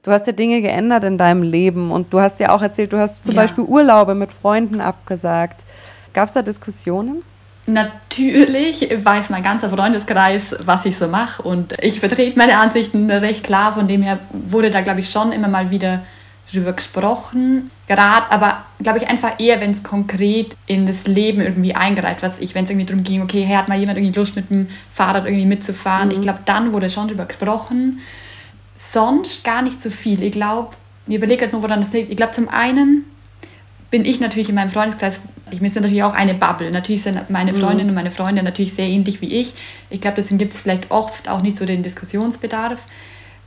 Du 0.04 0.12
hast 0.12 0.26
ja 0.26 0.32
Dinge 0.32 0.62
geändert 0.62 1.04
in 1.04 1.18
deinem 1.18 1.44
Leben 1.44 1.92
und 1.92 2.13
du 2.13 2.22
hast 2.22 2.40
ja 2.40 2.52
auch 2.52 2.62
erzählt, 2.62 2.94
du 2.94 2.98
hast 2.98 3.26
zum 3.26 3.36
ja. 3.36 3.42
Beispiel 3.42 3.66
Urlaube 3.66 4.16
mit 4.16 4.32
Freunden 4.32 4.80
abgesagt. 4.80 5.66
Gab 6.13 6.30
es 6.30 6.34
da 6.34 6.42
Diskussionen? 6.42 7.24
Natürlich 7.66 8.90
weiß 9.04 9.30
mein 9.30 9.44
ganzer 9.44 9.70
Freundeskreis, 9.70 10.56
was 10.66 10.86
ich 10.86 10.98
so 10.98 11.10
mache 11.10 11.44
und 11.44 11.76
ich 11.82 12.00
vertrete 12.00 12.38
meine 12.38 12.58
Ansichten 12.58 13.12
recht 13.12 13.44
klar. 13.44 13.74
Von 13.74 13.90
dem 13.90 14.02
her 14.02 14.20
wurde 14.32 14.72
da, 14.72 14.80
glaube 14.80 15.02
ich, 15.02 15.10
schon 15.10 15.34
immer 15.34 15.50
mal 15.50 15.70
wieder 15.70 16.04
drüber 16.52 16.74
gesprochen. 16.74 17.72
Gerade, 17.88 18.32
aber 18.32 18.66
glaube 18.82 19.00
ich 19.00 19.08
einfach 19.08 19.40
eher, 19.40 19.62
wenn 19.62 19.72
es 19.72 19.84
konkret 19.84 20.56
in 20.66 20.88
das 20.88 21.08
Leben 21.08 21.42
irgendwie 21.42 21.76
eingreift, 21.76 22.22
was 22.22 22.40
ich, 22.40 22.56
wenn 22.56 22.66
es 22.66 22.70
irgendwie 22.70 22.86
darum 22.86 23.04
ging, 23.04 23.22
okay, 23.22 23.44
hey, 23.44 23.56
hat 23.56 23.68
mal 23.68 23.80
jemand 23.80 23.98
irgendwie 23.98 24.18
Lust 24.18 24.36
mit 24.36 24.50
dem 24.50 24.68
Fahrrad 24.94 25.26
irgendwie 25.26 25.46
mitzufahren. 25.46 26.10
Mhm. 26.10 26.16
Ich 26.16 26.22
glaube, 26.22 26.40
dann 26.46 26.74
wurde 26.74 26.90
schon 26.90 27.08
drüber 27.08 27.26
gesprochen. 27.26 28.00
Sonst 28.90 29.44
gar 29.44 29.62
nicht 29.62 29.82
so 29.82 29.90
viel. 29.90 30.24
Ich 30.24 30.32
glaube, 30.32 30.76
ich 31.08 31.16
überlege 31.16 31.42
halt 31.42 31.54
nur, 31.54 31.64
woran 31.64 31.82
das 31.82 31.92
liegt. 31.92 32.10
Ich 32.10 32.18
glaube, 32.18 32.34
zum 32.34 32.50
einen 32.50 33.06
bin 33.90 34.04
ich 34.04 34.20
natürlich 34.20 34.50
in 34.50 34.56
meinem 34.56 34.70
Freundeskreis, 34.70 35.22
ich 35.50 35.62
misse 35.62 35.80
natürlich 35.80 36.04
auch 36.04 36.14
eine 36.14 36.34
Bubble. 36.34 36.72
Natürlich 36.72 37.04
sind 37.04 37.30
meine 37.30 37.54
mhm. 37.54 37.58
Freundinnen 37.58 37.90
und 37.90 37.96
meine 37.96 38.12
Freunde 38.12 38.44
natürlich 38.44 38.74
sehr 38.74 38.88
ähnlich 38.88 39.22
wie 39.22 39.34
ich. 39.34 39.54
Ich 39.90 40.02
glaube, 40.02 40.16
deswegen 40.18 40.38
gibt 40.38 40.54
es 40.54 40.60
vielleicht 40.60 40.92
oft 40.92 41.30
auch 41.30 41.42
nicht 41.42 41.56
so 41.56 41.66
den 41.66 41.84
Diskussionsbedarf. 41.84 42.84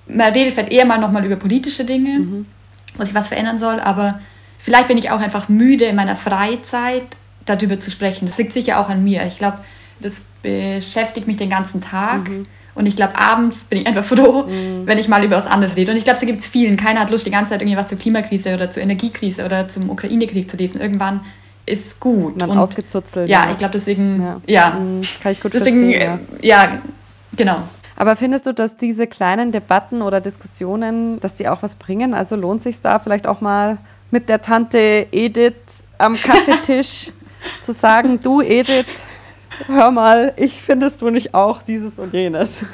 Man 0.06 0.32
redet 0.32 0.54
vielleicht 0.54 0.72
eher 0.72 0.86
mal 0.86 0.98
nochmal 0.98 1.24
über 1.24 1.36
politische 1.36 1.84
Dinge. 1.84 2.20
Mhm 2.20 2.46
wo 2.96 3.04
sich 3.04 3.14
was 3.14 3.28
verändern 3.28 3.58
soll, 3.58 3.80
aber 3.80 4.20
vielleicht 4.58 4.88
bin 4.88 4.98
ich 4.98 5.10
auch 5.10 5.20
einfach 5.20 5.48
müde 5.48 5.86
in 5.86 5.96
meiner 5.96 6.16
Freizeit 6.16 7.04
darüber 7.46 7.80
zu 7.80 7.90
sprechen. 7.90 8.26
Das 8.26 8.38
liegt 8.38 8.52
sicher 8.52 8.78
auch 8.78 8.88
an 8.88 9.02
mir. 9.02 9.26
Ich 9.26 9.38
glaube, 9.38 9.58
das 10.00 10.20
beschäftigt 10.42 11.26
mich 11.26 11.36
den 11.36 11.50
ganzen 11.50 11.80
Tag. 11.80 12.28
Mhm. 12.28 12.46
Und 12.74 12.86
ich 12.86 12.96
glaube, 12.96 13.18
abends 13.18 13.64
bin 13.64 13.80
ich 13.80 13.86
einfach 13.86 14.04
froh, 14.04 14.44
mhm. 14.44 14.86
wenn 14.86 14.98
ich 14.98 15.08
mal 15.08 15.24
über 15.24 15.36
was 15.36 15.46
anderes 15.46 15.76
rede. 15.76 15.92
Und 15.92 15.98
ich 15.98 16.04
glaube, 16.04 16.20
so 16.20 16.26
gibt 16.26 16.40
es 16.40 16.46
vielen. 16.46 16.76
Keiner 16.76 17.00
hat 17.00 17.10
Lust, 17.10 17.26
die 17.26 17.30
ganze 17.30 17.50
Zeit 17.50 17.62
irgendwie 17.62 17.76
was 17.76 17.88
zur 17.88 17.98
Klimakrise 17.98 18.54
oder 18.54 18.70
zur 18.70 18.82
Energiekrise 18.82 19.44
oder 19.44 19.68
zum 19.68 19.90
Ukraine-Krieg 19.90 20.50
zu 20.50 20.56
lesen. 20.56 20.80
Irgendwann 20.80 21.20
ist 21.66 21.86
es 21.86 22.00
gut. 22.00 22.36
Man 22.36 22.50
und 22.50 22.58
ausgezuzelt. 22.58 23.28
Ja, 23.28 23.44
ja. 23.44 23.50
ich 23.50 23.58
glaube, 23.58 23.72
deswegen, 23.72 24.22
ja. 24.22 24.40
ja. 24.46 24.70
Mhm. 24.78 25.02
Kann 25.22 25.32
ich 25.32 25.40
gut 25.40 25.52
deswegen, 25.52 25.90
verstehen. 25.90 26.20
Ja. 26.42 26.64
ja, 26.64 26.78
genau. 27.36 27.62
Aber 28.00 28.16
findest 28.16 28.46
du, 28.46 28.54
dass 28.54 28.78
diese 28.78 29.06
kleinen 29.06 29.52
Debatten 29.52 30.00
oder 30.00 30.22
Diskussionen, 30.22 31.20
dass 31.20 31.36
die 31.36 31.48
auch 31.48 31.62
was 31.62 31.74
bringen? 31.74 32.14
Also 32.14 32.34
lohnt 32.34 32.62
sich 32.62 32.80
da 32.80 32.98
vielleicht 32.98 33.26
auch 33.26 33.42
mal 33.42 33.76
mit 34.10 34.30
der 34.30 34.40
Tante 34.40 35.06
Edith 35.12 35.84
am 35.98 36.16
Kaffeetisch 36.16 37.12
zu 37.60 37.74
sagen, 37.74 38.18
du 38.18 38.40
Edith, 38.40 39.04
hör 39.66 39.90
mal, 39.90 40.32
ich 40.38 40.62
findest 40.62 41.02
du 41.02 41.10
nicht 41.10 41.34
auch 41.34 41.60
dieses 41.60 41.98
und 41.98 42.14
jenes? 42.14 42.64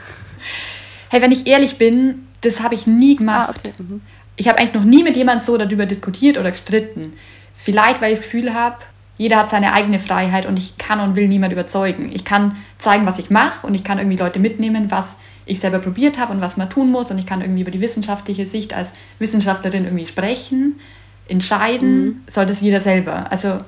Hey, 1.08 1.20
wenn 1.20 1.32
ich 1.32 1.48
ehrlich 1.48 1.76
bin, 1.76 2.28
das 2.42 2.60
habe 2.60 2.76
ich 2.76 2.86
nie 2.86 3.16
gemacht. 3.16 3.50
Ah, 3.50 3.54
okay. 3.58 3.72
mhm. 3.82 4.02
Ich 4.36 4.46
habe 4.46 4.60
eigentlich 4.60 4.74
noch 4.74 4.84
nie 4.84 5.02
mit 5.02 5.16
jemandem 5.16 5.44
so 5.44 5.58
darüber 5.58 5.86
diskutiert 5.86 6.38
oder 6.38 6.52
gestritten. 6.52 7.14
Vielleicht, 7.56 8.00
weil 8.00 8.12
ich 8.12 8.20
das 8.20 8.26
Gefühl 8.26 8.54
habe, 8.54 8.76
jeder 9.18 9.38
hat 9.38 9.50
seine 9.50 9.72
eigene 9.72 9.98
Freiheit 9.98 10.46
und 10.46 10.58
ich 10.58 10.76
kann 10.78 11.00
und 11.00 11.16
will 11.16 11.28
niemand 11.28 11.52
überzeugen. 11.52 12.10
Ich 12.12 12.24
kann 12.24 12.56
zeigen, 12.78 13.06
was 13.06 13.18
ich 13.18 13.30
mache 13.30 13.66
und 13.66 13.74
ich 13.74 13.84
kann 13.84 13.98
irgendwie 13.98 14.18
Leute 14.18 14.38
mitnehmen, 14.38 14.90
was 14.90 15.16
ich 15.46 15.60
selber 15.60 15.78
probiert 15.78 16.18
habe 16.18 16.32
und 16.32 16.40
was 16.40 16.56
man 16.56 16.68
tun 16.68 16.90
muss 16.90 17.10
und 17.10 17.18
ich 17.18 17.26
kann 17.26 17.40
irgendwie 17.40 17.62
über 17.62 17.70
die 17.70 17.80
wissenschaftliche 17.80 18.46
Sicht 18.46 18.74
als 18.74 18.92
Wissenschaftlerin 19.18 19.84
irgendwie 19.84 20.06
sprechen. 20.06 20.80
Entscheiden 21.28 22.04
mhm. 22.04 22.20
soll 22.28 22.46
das 22.46 22.60
jeder 22.60 22.80
selber. 22.80 23.30
Also 23.30 23.58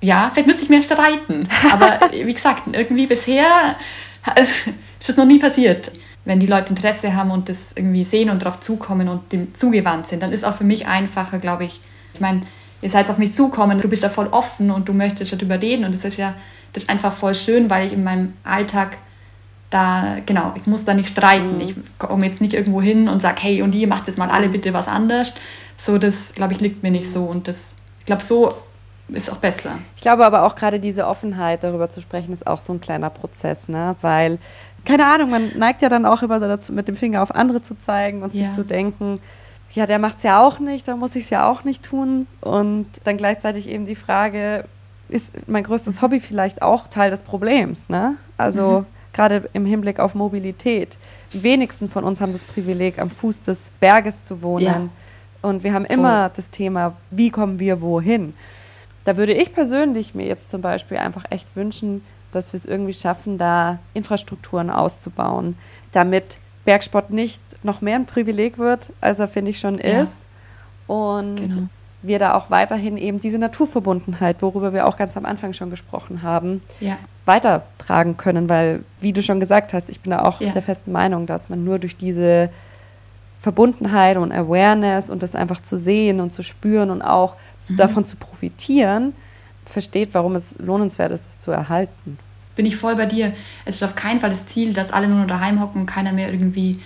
ja, 0.00 0.30
vielleicht 0.32 0.46
müsste 0.46 0.62
ich 0.62 0.70
mehr 0.70 0.82
streiten, 0.82 1.46
aber 1.70 2.00
wie 2.12 2.32
gesagt, 2.32 2.62
irgendwie 2.72 3.06
bisher 3.06 3.76
ist 4.98 5.08
das 5.08 5.16
noch 5.16 5.26
nie 5.26 5.38
passiert. 5.38 5.92
Wenn 6.24 6.38
die 6.38 6.46
Leute 6.46 6.70
Interesse 6.70 7.14
haben 7.14 7.30
und 7.30 7.48
das 7.48 7.72
irgendwie 7.74 8.04
sehen 8.04 8.30
und 8.30 8.42
darauf 8.42 8.60
zukommen 8.60 9.08
und 9.08 9.32
dem 9.32 9.54
zugewandt 9.54 10.06
sind, 10.06 10.22
dann 10.22 10.32
ist 10.32 10.44
auch 10.44 10.54
für 10.54 10.64
mich 10.64 10.86
einfacher, 10.86 11.38
glaube 11.38 11.64
ich. 11.64 11.80
Ich 12.14 12.20
meine, 12.20 12.42
ihr 12.82 12.90
seid 12.90 13.10
auf 13.10 13.18
mich 13.18 13.34
zukommen, 13.34 13.80
du 13.80 13.88
bist 13.88 14.02
da 14.02 14.08
voll 14.08 14.28
offen 14.28 14.70
und 14.70 14.88
du 14.88 14.92
möchtest 14.92 15.32
darüber 15.32 15.60
reden 15.60 15.84
und 15.84 15.92
das 15.92 16.04
ist 16.04 16.16
ja 16.16 16.34
das 16.72 16.84
ist 16.84 16.90
einfach 16.90 17.12
voll 17.12 17.34
schön, 17.34 17.68
weil 17.70 17.86
ich 17.86 17.92
in 17.92 18.04
meinem 18.04 18.34
Alltag 18.44 18.98
da, 19.70 20.16
genau, 20.26 20.52
ich 20.56 20.66
muss 20.66 20.84
da 20.84 20.94
nicht 20.94 21.10
streiten. 21.10 21.56
Mhm. 21.56 21.60
Ich 21.60 21.74
komme 21.98 22.26
jetzt 22.26 22.40
nicht 22.40 22.54
irgendwo 22.54 22.82
hin 22.82 23.08
und 23.08 23.20
sage, 23.20 23.40
hey, 23.42 23.62
und 23.62 23.74
ihr 23.74 23.88
macht 23.88 24.06
jetzt 24.06 24.18
mal 24.18 24.30
alle 24.30 24.48
bitte 24.48 24.72
was 24.72 24.88
anders. 24.88 25.32
So, 25.78 25.98
das, 25.98 26.34
glaube 26.34 26.52
ich, 26.52 26.60
liegt 26.60 26.82
mir 26.82 26.90
nicht 26.90 27.10
so 27.10 27.24
und 27.24 27.48
das, 27.48 27.72
ich 28.00 28.06
glaube, 28.06 28.22
so 28.22 28.54
ist 29.08 29.30
auch 29.30 29.38
besser. 29.38 29.78
Ich 29.96 30.02
glaube 30.02 30.24
aber 30.24 30.44
auch 30.44 30.54
gerade 30.54 30.78
diese 30.78 31.06
Offenheit, 31.06 31.64
darüber 31.64 31.90
zu 31.90 32.00
sprechen, 32.00 32.32
ist 32.32 32.46
auch 32.46 32.60
so 32.60 32.72
ein 32.72 32.80
kleiner 32.80 33.10
Prozess, 33.10 33.68
ne? 33.68 33.96
Weil, 34.02 34.38
keine 34.84 35.06
Ahnung, 35.06 35.30
man 35.30 35.58
neigt 35.58 35.82
ja 35.82 35.88
dann 35.88 36.06
auch 36.06 36.22
immer 36.22 36.38
dazu, 36.38 36.72
mit 36.72 36.86
dem 36.86 36.96
Finger 36.96 37.22
auf 37.22 37.34
andere 37.34 37.62
zu 37.62 37.78
zeigen 37.78 38.22
und 38.22 38.34
ja. 38.34 38.44
sich 38.44 38.54
zu 38.54 38.64
denken, 38.64 39.20
ja, 39.72 39.86
der 39.86 39.98
macht 39.98 40.18
es 40.18 40.22
ja 40.24 40.44
auch 40.44 40.58
nicht, 40.58 40.88
dann 40.88 40.98
muss 40.98 41.16
ich 41.16 41.24
es 41.24 41.30
ja 41.30 41.48
auch 41.48 41.64
nicht 41.64 41.84
tun. 41.84 42.26
Und 42.40 42.86
dann 43.04 43.16
gleichzeitig 43.16 43.68
eben 43.68 43.86
die 43.86 43.94
Frage, 43.94 44.64
ist 45.08 45.48
mein 45.48 45.64
größtes 45.64 46.02
Hobby 46.02 46.20
vielleicht 46.20 46.62
auch 46.62 46.88
Teil 46.88 47.10
des 47.10 47.22
Problems? 47.22 47.88
Ne? 47.88 48.16
Also 48.36 48.80
mhm. 48.80 48.86
gerade 49.12 49.48
im 49.52 49.66
Hinblick 49.66 50.00
auf 50.00 50.14
Mobilität. 50.14 50.98
Die 51.32 51.42
wenigsten 51.42 51.88
von 51.88 52.04
uns 52.04 52.20
haben 52.20 52.32
das 52.32 52.44
Privileg, 52.44 52.98
am 52.98 53.10
Fuß 53.10 53.42
des 53.42 53.70
Berges 53.80 54.24
zu 54.24 54.42
wohnen. 54.42 54.64
Ja. 54.64 54.88
Und 55.42 55.64
wir 55.64 55.72
haben 55.72 55.86
Voll. 55.86 55.96
immer 55.96 56.28
das 56.30 56.50
Thema, 56.50 56.96
wie 57.10 57.30
kommen 57.30 57.60
wir 57.60 57.80
wohin? 57.80 58.34
Da 59.04 59.16
würde 59.16 59.32
ich 59.32 59.54
persönlich 59.54 60.14
mir 60.14 60.26
jetzt 60.26 60.50
zum 60.50 60.60
Beispiel 60.60 60.98
einfach 60.98 61.24
echt 61.30 61.56
wünschen, 61.56 62.04
dass 62.32 62.52
wir 62.52 62.58
es 62.58 62.66
irgendwie 62.66 62.92
schaffen, 62.92 63.38
da 63.38 63.78
Infrastrukturen 63.94 64.70
auszubauen, 64.70 65.56
damit 65.92 66.38
Bergsport 66.70 67.10
nicht 67.10 67.42
noch 67.64 67.80
mehr 67.80 67.96
ein 67.96 68.06
Privileg 68.06 68.56
wird, 68.56 68.92
als 69.00 69.18
er, 69.18 69.26
finde 69.26 69.50
ich, 69.50 69.58
schon 69.58 69.78
ja. 69.78 70.02
ist. 70.02 70.22
Und 70.86 71.34
genau. 71.34 71.62
wir 72.02 72.20
da 72.20 72.34
auch 72.34 72.48
weiterhin 72.48 72.96
eben 72.96 73.18
diese 73.18 73.40
Naturverbundenheit, 73.40 74.40
worüber 74.40 74.72
wir 74.72 74.86
auch 74.86 74.96
ganz 74.96 75.16
am 75.16 75.26
Anfang 75.26 75.52
schon 75.52 75.68
gesprochen 75.68 76.22
haben, 76.22 76.62
ja. 76.78 76.96
weitertragen 77.26 78.16
können. 78.16 78.48
Weil, 78.48 78.84
wie 79.00 79.12
du 79.12 79.20
schon 79.20 79.40
gesagt 79.40 79.72
hast, 79.72 79.90
ich 79.90 79.98
bin 79.98 80.12
da 80.12 80.22
auch 80.22 80.40
ja. 80.40 80.52
der 80.52 80.62
festen 80.62 80.92
Meinung, 80.92 81.26
dass 81.26 81.48
man 81.48 81.64
nur 81.64 81.80
durch 81.80 81.96
diese 81.96 82.50
Verbundenheit 83.40 84.16
und 84.16 84.30
Awareness 84.30 85.10
und 85.10 85.24
das 85.24 85.34
einfach 85.34 85.60
zu 85.62 85.76
sehen 85.76 86.20
und 86.20 86.32
zu 86.32 86.44
spüren 86.44 86.90
und 86.90 87.02
auch 87.02 87.34
zu, 87.60 87.72
mhm. 87.72 87.78
davon 87.78 88.04
zu 88.04 88.16
profitieren, 88.16 89.12
versteht, 89.64 90.10
warum 90.12 90.36
es 90.36 90.56
lohnenswert 90.60 91.10
ist, 91.10 91.26
es 91.26 91.40
zu 91.40 91.50
erhalten. 91.50 92.16
Bin 92.56 92.66
ich 92.66 92.76
voll 92.76 92.96
bei 92.96 93.06
dir. 93.06 93.32
Es 93.64 93.76
ist 93.76 93.82
auf 93.82 93.94
keinen 93.94 94.20
Fall 94.20 94.30
das 94.30 94.46
Ziel, 94.46 94.72
dass 94.72 94.92
alle 94.92 95.08
nur 95.08 95.18
noch 95.18 95.26
daheim 95.26 95.60
hocken 95.60 95.82
und 95.82 95.86
keiner 95.86 96.12
mehr 96.12 96.30
irgendwie 96.30 96.80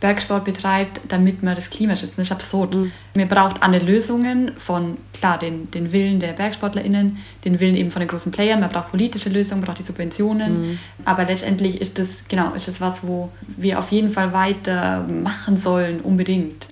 Bergsport 0.00 0.44
betreibt, 0.44 1.00
damit 1.08 1.42
wir 1.42 1.54
das 1.54 1.70
Klima 1.70 1.96
schützen. 1.96 2.18
Das 2.18 2.28
ist 2.28 2.32
absurd. 2.32 2.74
Mhm. 2.74 2.92
Wir 3.14 3.26
braucht 3.26 3.62
andere 3.62 3.84
Lösungen 3.84 4.52
von, 4.58 4.96
klar, 5.12 5.38
den, 5.38 5.70
den 5.72 5.92
Willen 5.92 6.20
der 6.20 6.34
BergsportlerInnen, 6.34 7.18
den 7.44 7.60
Willen 7.60 7.74
eben 7.74 7.90
von 7.90 8.00
den 8.00 8.08
großen 8.08 8.30
Playern, 8.30 8.60
man 8.60 8.70
braucht 8.70 8.90
politische 8.90 9.28
Lösungen, 9.28 9.60
man 9.60 9.66
braucht 9.66 9.80
die 9.80 9.82
Subventionen. 9.82 10.60
Mhm. 10.60 10.78
Aber 11.04 11.24
letztendlich 11.24 11.80
ist 11.80 11.98
das, 11.98 12.28
genau, 12.28 12.54
ist 12.54 12.68
das 12.68 12.80
was, 12.80 13.06
wo 13.06 13.30
wir 13.56 13.78
auf 13.78 13.90
jeden 13.90 14.10
Fall 14.10 14.32
weiter 14.32 15.02
machen 15.02 15.56
sollen, 15.56 16.00
unbedingt. 16.00 16.68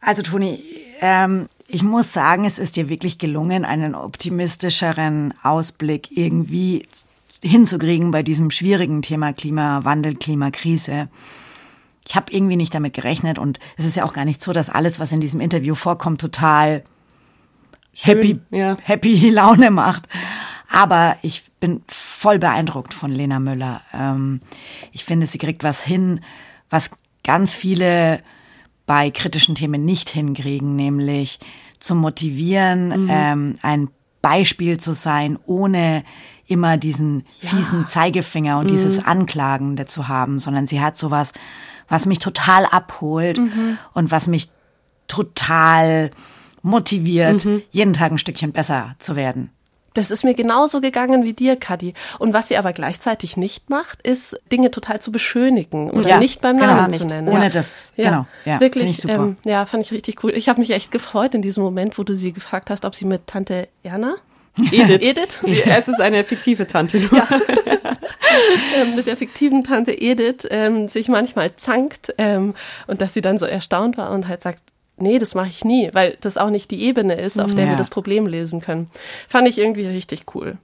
Also 0.00 0.22
Toni, 0.22 0.62
ähm, 1.00 1.46
ich 1.66 1.82
muss 1.82 2.12
sagen, 2.12 2.44
es 2.44 2.58
ist 2.58 2.76
dir 2.76 2.88
wirklich 2.88 3.18
gelungen, 3.18 3.64
einen 3.64 3.94
optimistischeren 3.94 5.34
Ausblick 5.42 6.16
irgendwie 6.16 6.86
hinzukriegen 7.42 8.10
bei 8.10 8.22
diesem 8.22 8.50
schwierigen 8.50 9.02
Thema 9.02 9.32
Klimawandel, 9.32 10.14
Klimakrise. 10.14 11.08
Ich 12.06 12.14
habe 12.16 12.32
irgendwie 12.32 12.56
nicht 12.56 12.74
damit 12.74 12.94
gerechnet 12.94 13.38
und 13.38 13.58
es 13.76 13.86
ist 13.86 13.96
ja 13.96 14.04
auch 14.04 14.12
gar 14.12 14.24
nicht 14.24 14.42
so, 14.42 14.52
dass 14.52 14.68
alles, 14.68 15.00
was 15.00 15.12
in 15.12 15.20
diesem 15.20 15.40
Interview 15.40 15.74
vorkommt, 15.74 16.20
total 16.20 16.84
Schön, 17.94 18.16
happy, 18.16 18.40
ja. 18.50 18.76
happy 18.82 19.28
Laune 19.30 19.70
macht. 19.70 20.08
Aber 20.70 21.16
ich 21.22 21.44
bin 21.60 21.82
voll 21.88 22.38
beeindruckt 22.38 22.92
von 22.92 23.10
Lena 23.10 23.38
Müller. 23.38 23.80
Ähm, 23.92 24.40
ich 24.92 25.04
finde, 25.04 25.26
sie 25.26 25.38
kriegt 25.38 25.62
was 25.62 25.82
hin, 25.82 26.20
was 26.68 26.90
ganz 27.22 27.54
viele 27.54 28.20
bei 28.86 29.10
kritischen 29.10 29.54
Themen 29.54 29.84
nicht 29.84 30.10
hinkriegen, 30.10 30.76
nämlich 30.76 31.38
zu 31.78 31.94
motivieren, 31.94 33.04
mhm. 33.04 33.08
ähm, 33.10 33.54
ein 33.62 33.88
Beispiel 34.22 34.78
zu 34.78 34.92
sein, 34.92 35.38
ohne 35.46 36.04
immer 36.46 36.76
diesen 36.76 37.24
fiesen 37.40 37.88
Zeigefinger 37.88 38.58
und 38.58 38.70
dieses 38.70 39.04
Anklagende 39.04 39.86
zu 39.86 40.08
haben, 40.08 40.40
sondern 40.40 40.66
sie 40.66 40.80
hat 40.80 40.96
sowas, 40.96 41.32
was 41.88 42.06
mich 42.06 42.18
total 42.18 42.66
abholt 42.66 43.38
und 43.94 44.10
was 44.10 44.26
mich 44.26 44.50
total 45.06 46.10
motiviert, 46.62 47.46
jeden 47.70 47.92
Tag 47.92 48.12
ein 48.12 48.18
Stückchen 48.18 48.52
besser 48.52 48.94
zu 48.98 49.16
werden. 49.16 49.50
Das 49.94 50.10
ist 50.10 50.24
mir 50.24 50.34
genauso 50.34 50.80
gegangen 50.80 51.22
wie 51.24 51.32
dir, 51.32 51.56
Kadi. 51.56 51.94
Und 52.18 52.32
was 52.34 52.48
sie 52.48 52.56
aber 52.56 52.72
gleichzeitig 52.72 53.36
nicht 53.36 53.70
macht, 53.70 54.06
ist, 54.06 54.38
Dinge 54.50 54.70
total 54.70 55.00
zu 55.00 55.12
beschönigen 55.12 55.90
oder 55.90 56.08
Ja, 56.08 56.18
nicht 56.18 56.40
beim 56.40 56.58
genau, 56.58 56.74
Namen 56.74 56.88
nicht. 56.88 57.00
zu 57.00 57.06
nennen. 57.06 57.28
Ohne 57.28 57.48
das- 57.48 57.92
genau, 57.96 58.26
ja, 58.44 58.60
wirklich. 58.60 58.82
finde 58.84 58.90
ich 58.90 59.00
super. 59.00 59.14
Ähm, 59.14 59.36
ja, 59.44 59.64
fand 59.66 59.84
ich 59.84 59.92
richtig 59.92 60.22
cool. 60.24 60.32
Ich 60.34 60.48
habe 60.48 60.58
mich 60.60 60.70
echt 60.70 60.90
gefreut 60.90 61.34
in 61.34 61.42
diesem 61.42 61.62
Moment, 61.62 61.96
wo 61.96 62.02
du 62.02 62.12
sie 62.14 62.32
gefragt 62.32 62.70
hast, 62.70 62.84
ob 62.84 62.94
sie 62.94 63.04
mit 63.04 63.26
Tante 63.28 63.68
Erna, 63.84 64.16
Edith. 64.72 65.00
Edith, 65.06 65.38
Sie, 65.42 65.62
es 65.62 65.88
ist 65.88 66.00
eine 66.00 66.22
fiktive 66.24 66.66
Tante. 66.66 66.98
Nur. 66.98 67.10
ähm, 68.80 68.94
mit 68.96 69.06
der 69.06 69.16
fiktiven 69.16 69.62
Tante 69.64 69.92
Edith 69.92 70.46
ähm, 70.50 70.88
sich 70.88 71.08
manchmal 71.08 71.56
zankt 71.56 72.14
ähm, 72.18 72.54
und 72.86 73.00
dass 73.00 73.14
sie 73.14 73.20
dann 73.20 73.38
so 73.38 73.46
erstaunt 73.46 73.96
war 73.96 74.10
und 74.10 74.28
halt 74.28 74.42
sagt, 74.42 74.60
nee, 74.96 75.18
das 75.18 75.34
mache 75.34 75.48
ich 75.48 75.64
nie, 75.64 75.90
weil 75.92 76.16
das 76.20 76.36
auch 76.38 76.50
nicht 76.50 76.70
die 76.70 76.82
Ebene 76.84 77.14
ist, 77.14 77.40
auf 77.40 77.54
der 77.54 77.64
Ja. 77.64 77.70
wir 77.70 77.76
das 77.76 77.90
Problem 77.90 78.26
lösen 78.26 78.60
können. 78.60 78.90
Fand 79.28 79.48
ich 79.48 79.58
irgendwie 79.58 79.86
richtig 79.86 80.24
cool. 80.34 80.56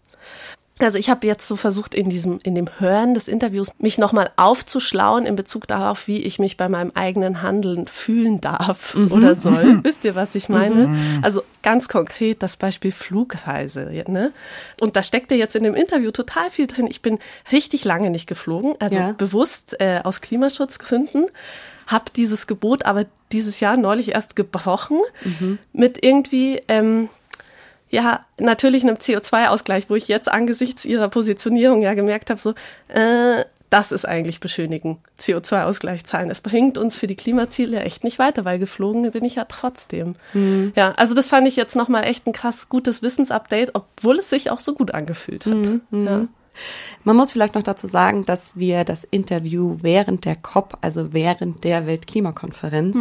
Also 0.83 0.97
ich 0.97 1.11
habe 1.11 1.26
jetzt 1.26 1.47
so 1.47 1.57
versucht, 1.57 1.95
in 1.95 2.09
diesem, 2.09 2.39
in 2.43 2.55
dem 2.55 2.66
Hören 2.78 3.12
des 3.12 3.28
Interviews 3.28 3.68
mich 3.81 3.99
nochmal 3.99 4.31
aufzuschlauen 4.37 5.26
in 5.26 5.37
Bezug 5.37 5.66
darauf, 5.66 6.07
wie 6.07 6.22
ich 6.22 6.39
mich 6.39 6.57
bei 6.57 6.70
meinem 6.70 6.91
eigenen 6.95 7.43
Handeln 7.43 7.87
fühlen 7.87 8.41
darf 8.41 8.95
oder 9.11 9.37
soll. 9.37 9.81
Wisst 9.85 10.05
ihr, 10.05 10.14
was 10.14 10.35
ich 10.35 10.49
meine? 10.49 11.20
Also 11.20 11.43
ganz 11.62 11.89
konkret 11.89 12.43
das 12.43 12.57
Beispiel 12.57 12.93
Flugreise. 12.93 13.91
Ne? 14.09 14.33
Und 14.81 14.97
da 14.97 15.03
steckte 15.03 15.35
jetzt 15.35 15.55
in 15.55 15.64
dem 15.64 15.74
Interview 15.74 16.12
total 16.12 16.51
viel 16.51 16.66
drin. 16.66 16.87
Ich 16.89 17.03
bin 17.03 17.18
richtig 17.53 17.85
lange 17.85 18.09
nicht 18.09 18.26
geflogen, 18.26 18.72
also 18.78 18.97
Ja. 18.99 19.12
bewusst 19.12 19.78
äh, 19.81 20.01
aus 20.03 20.22
Klimaschutzgründen. 20.22 21.26
Hab 21.91 22.12
dieses 22.14 22.47
Gebot 22.47 22.84
aber 22.84 23.07
dieses 23.32 23.61
Jahr 23.61 23.76
neulich 23.76 24.12
erst 24.12 24.36
gebrochen 24.36 25.01
mit 25.72 26.03
irgendwie 26.05 26.62
ähm, 26.68 27.09
ja, 27.91 28.24
natürlich 28.38 28.84
einem 28.84 28.97
CO2-Ausgleich, 28.97 29.91
wo 29.91 29.97
ich 29.97 30.09
jetzt 30.09 30.30
angesichts 30.30 30.84
ihrer 30.84 31.09
Positionierung 31.09 31.82
ja 31.82 31.95
gemerkt 31.95 32.30
habe, 32.30 32.41
so, 32.41 32.55
äh, 32.88 33.45
das 33.68 33.93
ist 33.93 34.07
eigentlich 34.07 34.41
beschönigen, 34.41 34.99
CO2-Ausgleich 35.18 36.05
zahlen. 36.05 36.30
Es 36.30 36.41
bringt 36.41 36.76
uns 36.76 36.97
für 36.97 37.07
die 37.07 37.14
Klimaziele 37.14 37.80
echt 37.80 38.03
nicht 38.03 38.18
weiter, 38.18 38.45
weil 38.45 38.59
geflogen 38.59 39.09
bin 39.12 39.24
ich 39.24 39.36
ja 39.36 39.45
trotzdem. 39.45 40.16
Ja, 40.74 40.93
also 40.93 41.14
das 41.14 41.28
fand 41.28 41.47
ich 41.47 41.55
jetzt 41.55 41.76
nochmal 41.76 42.05
echt 42.05 42.26
ein 42.26 42.32
krass 42.32 42.68
gutes 42.68 43.01
Wissensupdate, 43.03 43.70
obwohl 43.74 44.18
es 44.18 44.30
sich 44.30 44.51
auch 44.51 44.61
so 44.61 44.74
gut 44.74 44.93
angefühlt 44.93 45.47
hat. 45.47 45.55
Ja. 46.07 46.26
Man 47.05 47.16
muss 47.16 47.32
vielleicht 47.32 47.55
noch 47.55 47.62
dazu 47.62 47.86
sagen, 47.86 48.24
dass 48.24 48.57
wir 48.57 48.84
das 48.84 49.05
Interview 49.05 49.76
während 49.80 50.24
der 50.24 50.36
COP, 50.36 50.76
also 50.80 51.12
während 51.12 51.64
der 51.64 51.86
Weltklimakonferenz, 51.86 52.98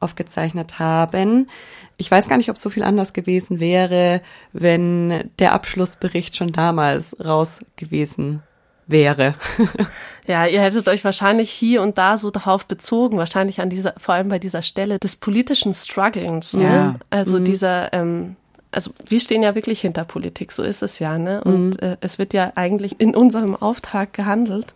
aufgezeichnet 0.00 0.78
haben. 0.78 1.48
Ich 1.96 2.10
weiß 2.10 2.28
gar 2.28 2.36
nicht, 2.36 2.50
ob 2.50 2.56
es 2.56 2.62
so 2.62 2.70
viel 2.70 2.82
anders 2.82 3.12
gewesen 3.12 3.60
wäre, 3.60 4.20
wenn 4.52 5.30
der 5.38 5.52
Abschlussbericht 5.52 6.36
schon 6.36 6.52
damals 6.52 7.16
raus 7.24 7.60
gewesen 7.76 8.42
wäre. 8.86 9.34
Ja, 10.26 10.46
ihr 10.46 10.60
hättet 10.60 10.86
euch 10.86 11.02
wahrscheinlich 11.02 11.50
hier 11.50 11.82
und 11.82 11.98
da 11.98 12.16
so 12.16 12.30
darauf 12.30 12.66
bezogen, 12.66 13.16
wahrscheinlich 13.16 13.60
an 13.60 13.68
dieser, 13.68 13.94
vor 13.96 14.14
allem 14.14 14.28
bei 14.28 14.38
dieser 14.38 14.62
Stelle 14.62 15.00
des 15.00 15.16
politischen 15.16 15.74
Strugglings, 15.74 16.54
ne? 16.54 16.62
Ja. 16.62 16.96
Also 17.10 17.40
dieser, 17.40 17.92
ähm, 17.92 18.36
also 18.72 18.92
wir 19.06 19.20
stehen 19.20 19.42
ja 19.42 19.54
wirklich 19.54 19.80
hinter 19.80 20.04
Politik, 20.04 20.52
so 20.52 20.62
ist 20.62 20.82
es 20.82 20.98
ja, 20.98 21.18
ne? 21.18 21.42
Und 21.44 21.82
äh, 21.82 21.96
es 22.00 22.18
wird 22.18 22.32
ja 22.32 22.52
eigentlich 22.54 23.00
in 23.00 23.14
unserem 23.14 23.56
Auftrag 23.56 24.12
gehandelt. 24.12 24.74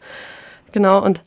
Genau, 0.72 1.02
und 1.02 1.22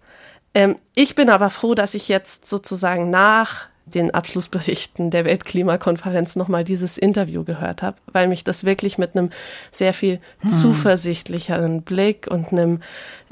ähm, 0.54 0.76
ich 0.96 1.16
bin 1.16 1.30
aber 1.30 1.50
froh, 1.50 1.76
dass 1.76 1.94
ich 1.94 2.10
jetzt 2.10 2.46
sozusagen 2.46 3.10
nach 3.10 3.68
den 3.86 4.12
Abschlussberichten 4.14 5.12
der 5.12 5.24
Weltklimakonferenz 5.24 6.36
nochmal 6.36 6.66
dieses 6.66 6.98
Interview 6.98 7.44
gehört 7.46 7.82
habe, 7.82 7.98
weil 8.12 8.28
mich 8.28 8.44
das 8.44 8.66
wirklich 8.66 8.98
mit 8.98 9.16
einem 9.16 9.30
sehr 9.72 9.94
viel 9.94 10.20
zuversichtlicheren 10.46 11.84
Blick 11.84 12.28
und 12.30 12.52
einem 12.52 12.82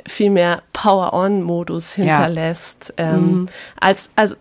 viel 0.07 0.29
mehr 0.29 0.63
Power-on-Modus 0.71 1.93
hinterlässt. 1.93 2.93
Ähm, 2.95 3.49
als, 3.79 4.09
also 4.15 4.35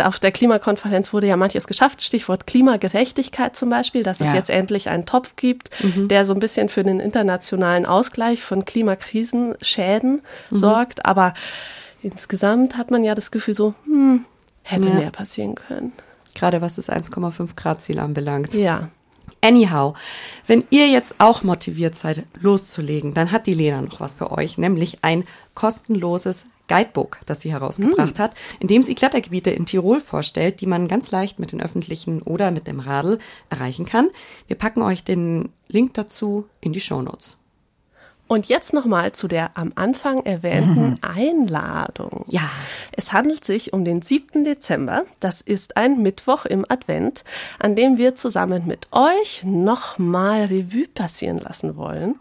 auf 0.00 0.18
der 0.18 0.32
Klimakonferenz 0.32 1.12
wurde 1.12 1.26
ja 1.26 1.36
manches 1.36 1.66
geschafft, 1.66 2.02
Stichwort 2.02 2.46
Klimagerechtigkeit 2.46 3.54
zum 3.56 3.68
Beispiel, 3.70 4.02
dass 4.02 4.20
es 4.20 4.30
Ja. 4.30 4.36
jetzt 4.36 4.48
endlich 4.50 4.88
einen 4.88 5.04
Topf 5.06 5.36
gibt, 5.36 5.70
der 5.82 6.24
so 6.24 6.32
ein 6.32 6.40
bisschen 6.40 6.68
für 6.68 6.82
den 6.82 6.98
internationalen 7.00 7.84
Ausgleich 7.84 8.42
von 8.42 8.64
Klimakrisenschäden 8.64 10.22
sorgt. 10.50 11.04
Aber 11.06 11.34
insgesamt 12.02 12.76
hat 12.76 12.90
man 12.90 13.04
ja 13.04 13.14
das 13.14 13.30
Gefühl 13.30 13.54
so, 13.54 13.74
hm, 13.84 14.24
hätte 14.62 14.88
Ja. 14.88 14.94
mehr 14.94 15.10
passieren 15.10 15.54
können. 15.54 15.92
Gerade 16.34 16.62
was 16.62 16.76
das 16.76 16.88
1,5 16.88 17.56
Grad 17.56 17.82
Ziel 17.82 17.98
anbelangt. 17.98 18.54
Ja. 18.54 18.88
Anyhow, 19.44 19.94
wenn 20.46 20.64
ihr 20.70 20.86
jetzt 20.88 21.16
auch 21.18 21.42
motiviert 21.42 21.96
seid, 21.96 22.22
loszulegen, 22.40 23.12
dann 23.12 23.32
hat 23.32 23.46
die 23.46 23.54
Lena 23.54 23.82
noch 23.82 23.98
was 24.00 24.14
für 24.14 24.30
euch, 24.30 24.56
nämlich 24.56 24.98
ein 25.02 25.24
kostenloses 25.54 26.46
Guidebook, 26.72 27.18
das 27.26 27.42
sie 27.42 27.52
herausgebracht 27.52 28.18
hat, 28.18 28.34
in 28.58 28.66
dem 28.66 28.82
sie 28.82 28.94
Klettergebiete 28.94 29.50
in 29.50 29.66
Tirol 29.66 30.00
vorstellt, 30.00 30.62
die 30.62 30.66
man 30.66 30.88
ganz 30.88 31.10
leicht 31.10 31.38
mit 31.38 31.52
den 31.52 31.60
öffentlichen 31.60 32.22
oder 32.22 32.50
mit 32.50 32.66
dem 32.66 32.80
Radl 32.80 33.18
erreichen 33.50 33.84
kann. 33.84 34.08
Wir 34.46 34.56
packen 34.56 34.80
euch 34.80 35.04
den 35.04 35.50
Link 35.68 35.92
dazu 35.92 36.46
in 36.62 36.72
die 36.72 36.80
Shownotes. 36.80 37.36
Und 38.26 38.46
jetzt 38.46 38.72
nochmal 38.72 39.12
zu 39.12 39.28
der 39.28 39.50
am 39.58 39.72
Anfang 39.74 40.24
erwähnten 40.24 40.98
Einladung. 41.02 42.24
Ja. 42.28 42.48
Es 42.92 43.12
handelt 43.12 43.44
sich 43.44 43.74
um 43.74 43.84
den 43.84 44.00
7. 44.00 44.42
Dezember. 44.44 45.04
Das 45.20 45.42
ist 45.42 45.76
ein 45.76 46.00
Mittwoch 46.00 46.46
im 46.46 46.64
Advent, 46.66 47.24
an 47.58 47.76
dem 47.76 47.98
wir 47.98 48.14
zusammen 48.14 48.66
mit 48.66 48.88
euch 48.92 49.44
nochmal 49.44 50.44
Revue 50.44 50.88
passieren 50.88 51.36
lassen 51.36 51.76
wollen 51.76 52.14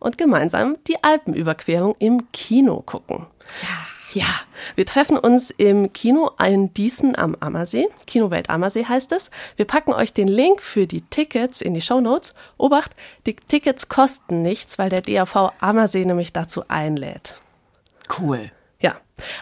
und 0.00 0.16
gemeinsam 0.16 0.76
die 0.86 1.04
Alpenüberquerung 1.04 1.96
im 1.98 2.32
Kino 2.32 2.80
gucken. 2.80 3.26
Ja. 3.60 3.97
Ja, 4.12 4.26
wir 4.74 4.86
treffen 4.86 5.18
uns 5.18 5.50
im 5.50 5.92
Kino 5.92 6.30
in 6.42 6.72
Diesen 6.72 7.16
am 7.16 7.36
Ammersee. 7.40 7.88
Kinowelt 8.06 8.48
Ammersee 8.48 8.86
heißt 8.86 9.12
es. 9.12 9.30
Wir 9.56 9.66
packen 9.66 9.92
euch 9.92 10.12
den 10.12 10.28
Link 10.28 10.62
für 10.62 10.86
die 10.86 11.02
Tickets 11.02 11.60
in 11.60 11.74
die 11.74 11.82
Shownotes. 11.82 12.34
Obacht, 12.56 12.92
die 13.26 13.36
Tickets 13.36 13.88
kosten 13.88 14.42
nichts, 14.42 14.78
weil 14.78 14.88
der 14.88 15.02
DAV 15.02 15.52
Ammersee 15.60 16.04
nämlich 16.04 16.32
dazu 16.32 16.64
einlädt. 16.68 17.40
Cool. 18.18 18.50
Ja, 18.80 18.96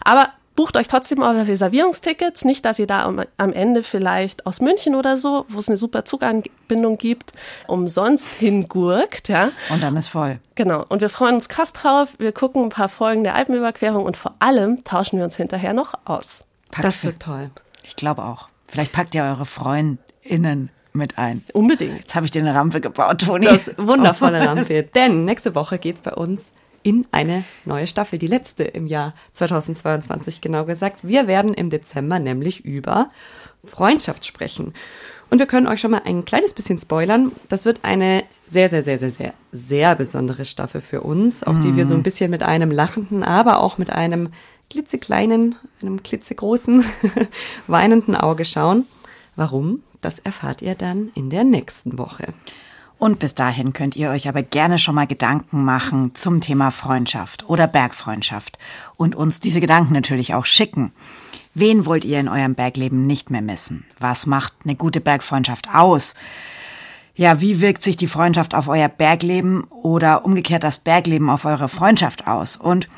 aber 0.05 0.33
bucht 0.57 0.77
euch 0.77 0.89
trotzdem 0.89 1.21
eure 1.23 1.47
Reservierungstickets. 1.47 2.45
Nicht, 2.45 2.65
dass 2.65 2.79
ihr 2.79 2.87
da 2.87 3.05
am, 3.05 3.23
am 3.37 3.53
Ende 3.53 3.83
vielleicht 3.83 4.47
aus 4.47 4.61
München 4.61 4.95
oder 4.95 5.17
so, 5.17 5.45
wo 5.49 5.59
es 5.59 5.69
eine 5.69 5.77
super 5.77 6.05
Zuganbindung 6.05 6.99
gibt, 6.99 7.33
umsonst 7.69 8.35
hingurkt. 8.35 9.29
Ja, 9.29 9.51
Und 9.71 9.83
dann 9.83 9.97
ist 9.97 10.09
voll. 10.09 10.39
genau. 10.55 10.85
Und 10.89 11.01
wir 11.01 11.11
freuen 11.11 11.37
uns 11.37 11.49
krass 11.49 11.73
drauf. 11.73 12.15
Wir 12.19 12.33
gucken 12.33 12.65
ein 12.65 12.71
paar 12.71 12.89
Folgen 12.89 13.23
der 13.23 13.35
Alpenüberquerung 13.37 14.05
und 14.05 14.17
vor 14.17 14.35
allem 14.41 14.83
tauschen 14.85 15.19
wir 15.19 15.25
uns 15.25 15.37
hinterher 15.37 15.73
noch 15.75 15.95
aus. 16.05 16.43
Packt 16.73 16.85
Das 16.85 17.05
wird 17.05 17.21
toll. 17.21 17.51
Ich 17.85 17.95
glaube 17.95 18.25
auch. 18.25 18.49
Vielleicht 18.67 18.93
packt 18.93 19.15
ihr 19.15 19.23
eure 19.23 19.47
FreundInnen 19.47 20.71
mit 20.93 21.19
ein. 21.19 21.45
Unbedingt. 21.53 21.99
Jetzt 21.99 22.15
habe 22.17 22.25
ich 22.27 22.33
dir 22.33 22.41
eine 22.43 22.55
Rampe 22.55 22.81
gebaut, 22.81 23.21
Toni. 23.21 23.45
Das 23.47 23.71
wundervolle 23.77 24.41
Rampe. 24.49 24.83
Denn 24.83 25.25
nächste 25.25 25.55
Woche 25.55 25.79
geht's 25.79 26.01
bei 26.01 26.13
uns 26.15 26.53
in 26.87 27.05
eine 27.11 27.43
neue 27.65 27.89
Staffel, 27.89 28.17
die 28.17 28.29
letzte 28.29 28.63
im 28.63 28.87
Jahr 28.87 29.13
2022 29.33 30.41
genau 30.41 30.65
gesagt. 30.65 31.01
Wir 31.03 31.27
werden 31.27 31.53
im 31.53 31.69
Dezember 31.69 32.21
nämlich 32.21 32.65
über 32.65 33.09
Freundschaft 33.65 34.25
sprechen. 34.25 34.73
Und 35.29 35.41
wir 35.41 35.47
können 35.47 35.67
euch 35.67 35.81
schon 35.81 35.91
mal 35.91 36.03
ein 36.05 36.25
kleines 36.25 36.55
bisschen 36.55 36.79
spoilern. 36.79 37.33
Das 37.49 37.65
wird 37.65 37.81
eine 37.83 38.23
sehr, 38.47 38.69
sehr, 38.69 38.85
sehr, 38.85 39.01
sehr, 39.01 39.11
sehr, 39.11 39.35
sehr 39.51 39.97
besondere 39.97 40.45
Staffel 40.45 40.81
für 40.81 41.01
uns, 41.01 41.43
auf 41.43 41.59
die 41.59 41.75
wir 41.75 41.87
so 41.87 41.95
ein 41.95 42.05
bisschen 42.05 42.31
mit 42.31 42.45
einem 42.45 42.71
lachenden, 42.71 43.25
aber 43.25 43.59
auch 43.59 43.79
mit 43.79 43.91
einem 43.91 44.29
klitzekleinen, 44.71 45.57
einem 45.83 46.05
klitzegroßen, 46.05 46.85
weinenden 47.67 48.15
Auge 48.15 48.45
schauen. 48.45 48.87
Warum? 49.35 49.83
Das 50.01 50.21
erfahrt 50.21 50.63
ihr 50.63 50.77
dann 50.77 51.11
in 51.17 51.31
der 51.31 51.43
nächsten 51.43 51.99
Woche. 51.99 52.29
Und 52.99 53.19
bis 53.19 53.35
dahin 53.35 53.73
könnt 53.73 53.95
ihr 53.95 54.11
euch 54.11 54.29
aber 54.29 54.43
gerne 54.43 54.79
schon 54.79 54.95
mal 54.95 55.07
Gedanken 55.07 55.65
machen 55.65 56.15
zum 56.15 56.41
Thema 56.41 56.71
Freundschaft 56.71 57.49
oder 57.49 57.67
Bergfreundschaft 57.67 58.59
und 58.97 59.15
uns 59.15 59.39
diese 59.41 59.61
Gedanken 59.61 59.93
natürlich 59.93 60.33
auch 60.33 60.47
schicken. 60.47 60.93
Wen 61.53 61.85
wollt 61.87 62.05
ihr 62.05 62.21
in 62.21 62.29
eurem 62.29 62.55
Bergleben 62.55 63.07
nicht 63.07 63.31
mehr 63.31 63.43
missen? 63.43 63.85
Was 63.99 64.27
macht 64.27 64.55
eine 64.65 64.77
gute 64.77 65.01
Bergfreundschaft 65.01 65.69
aus? 65.73 66.15
Ja, 67.15 67.41
wie 67.41 67.61
wirkt 67.61 67.83
sich 67.83 67.97
die 67.97 68.09
Freundschaft 68.09 68.55
auf 68.55 68.69
euer 68.69 68.89
Bergleben 68.89 69.65
oder 69.65 70.25
umgekehrt 70.25 70.65
das 70.65 70.79
Bergleben 70.79 71.31
auf 71.31 71.45
eure 71.47 71.69
Freundschaft 71.69 72.27
aus? 72.27 72.57
Und 72.57 72.89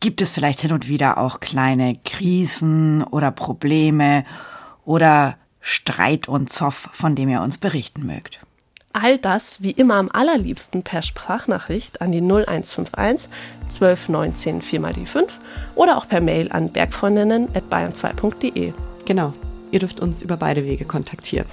gibt 0.00 0.20
es 0.20 0.30
vielleicht 0.30 0.60
hin 0.60 0.72
und 0.72 0.88
wieder 0.88 1.16
auch 1.16 1.40
kleine 1.40 1.96
Krisen 2.04 3.02
oder 3.02 3.30
Probleme 3.30 4.24
oder 4.84 5.36
Streit 5.60 6.28
und 6.28 6.50
Zoff, 6.50 6.90
von 6.92 7.14
dem 7.14 7.30
ihr 7.30 7.40
uns 7.40 7.56
berichten 7.56 8.04
mögt? 8.04 8.40
All 8.96 9.18
das 9.18 9.60
wie 9.60 9.72
immer 9.72 9.96
am 9.96 10.08
allerliebsten 10.08 10.84
per 10.84 11.02
Sprachnachricht 11.02 12.00
an 12.00 12.12
die 12.12 12.20
0151 12.20 13.28
1219 13.64 14.62
4 14.62 14.80
mal 14.80 14.92
die 14.92 15.04
5 15.04 15.36
oder 15.74 15.98
auch 15.98 16.06
per 16.06 16.20
Mail 16.20 16.52
an 16.52 16.70
bergfreundinnen.bayern2.de. 16.70 18.72
Genau, 19.04 19.34
ihr 19.72 19.80
dürft 19.80 19.98
uns 19.98 20.22
über 20.22 20.36
beide 20.36 20.64
Wege 20.64 20.84
kontaktieren. 20.84 21.48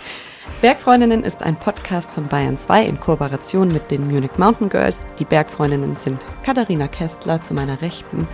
Bergfreundinnen 0.61 1.23
ist 1.23 1.41
ein 1.41 1.55
Podcast 1.55 2.11
von 2.11 2.27
Bayern 2.27 2.59
2 2.59 2.85
in 2.85 2.99
Kooperation 2.99 3.69
mit 3.69 3.89
den 3.89 4.07
Munich 4.07 4.37
Mountain 4.37 4.69
Girls. 4.69 5.03
Die 5.17 5.25
Bergfreundinnen 5.25 5.95
sind 5.95 6.21
Katharina 6.43 6.87
Kästler 6.87 7.41
zu 7.41 7.55
meiner 7.55 7.81
Rechten, 7.81 8.27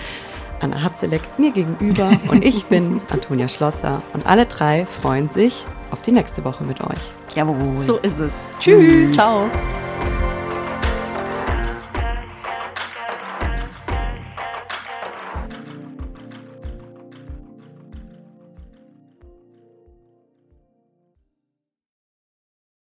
Anna 0.59 0.83
Hatzelek 0.83 1.21
mir 1.37 1.51
gegenüber 1.51 2.09
und 2.27 2.43
ich 2.43 2.65
bin 2.65 2.99
Antonia 3.09 3.47
Schlosser. 3.47 4.01
Und 4.11 4.25
alle 4.25 4.47
drei 4.47 4.85
freuen 4.85 5.29
sich 5.29 5.63
auf 5.91 6.01
die 6.01 6.11
nächste 6.11 6.43
Woche 6.43 6.65
mit 6.65 6.81
euch. 6.81 7.13
Jawohl. 7.37 7.77
So 7.77 7.97
ist 7.97 8.17
es. 8.17 8.49
Tschüss. 8.59 9.11
Ciao. 9.11 9.47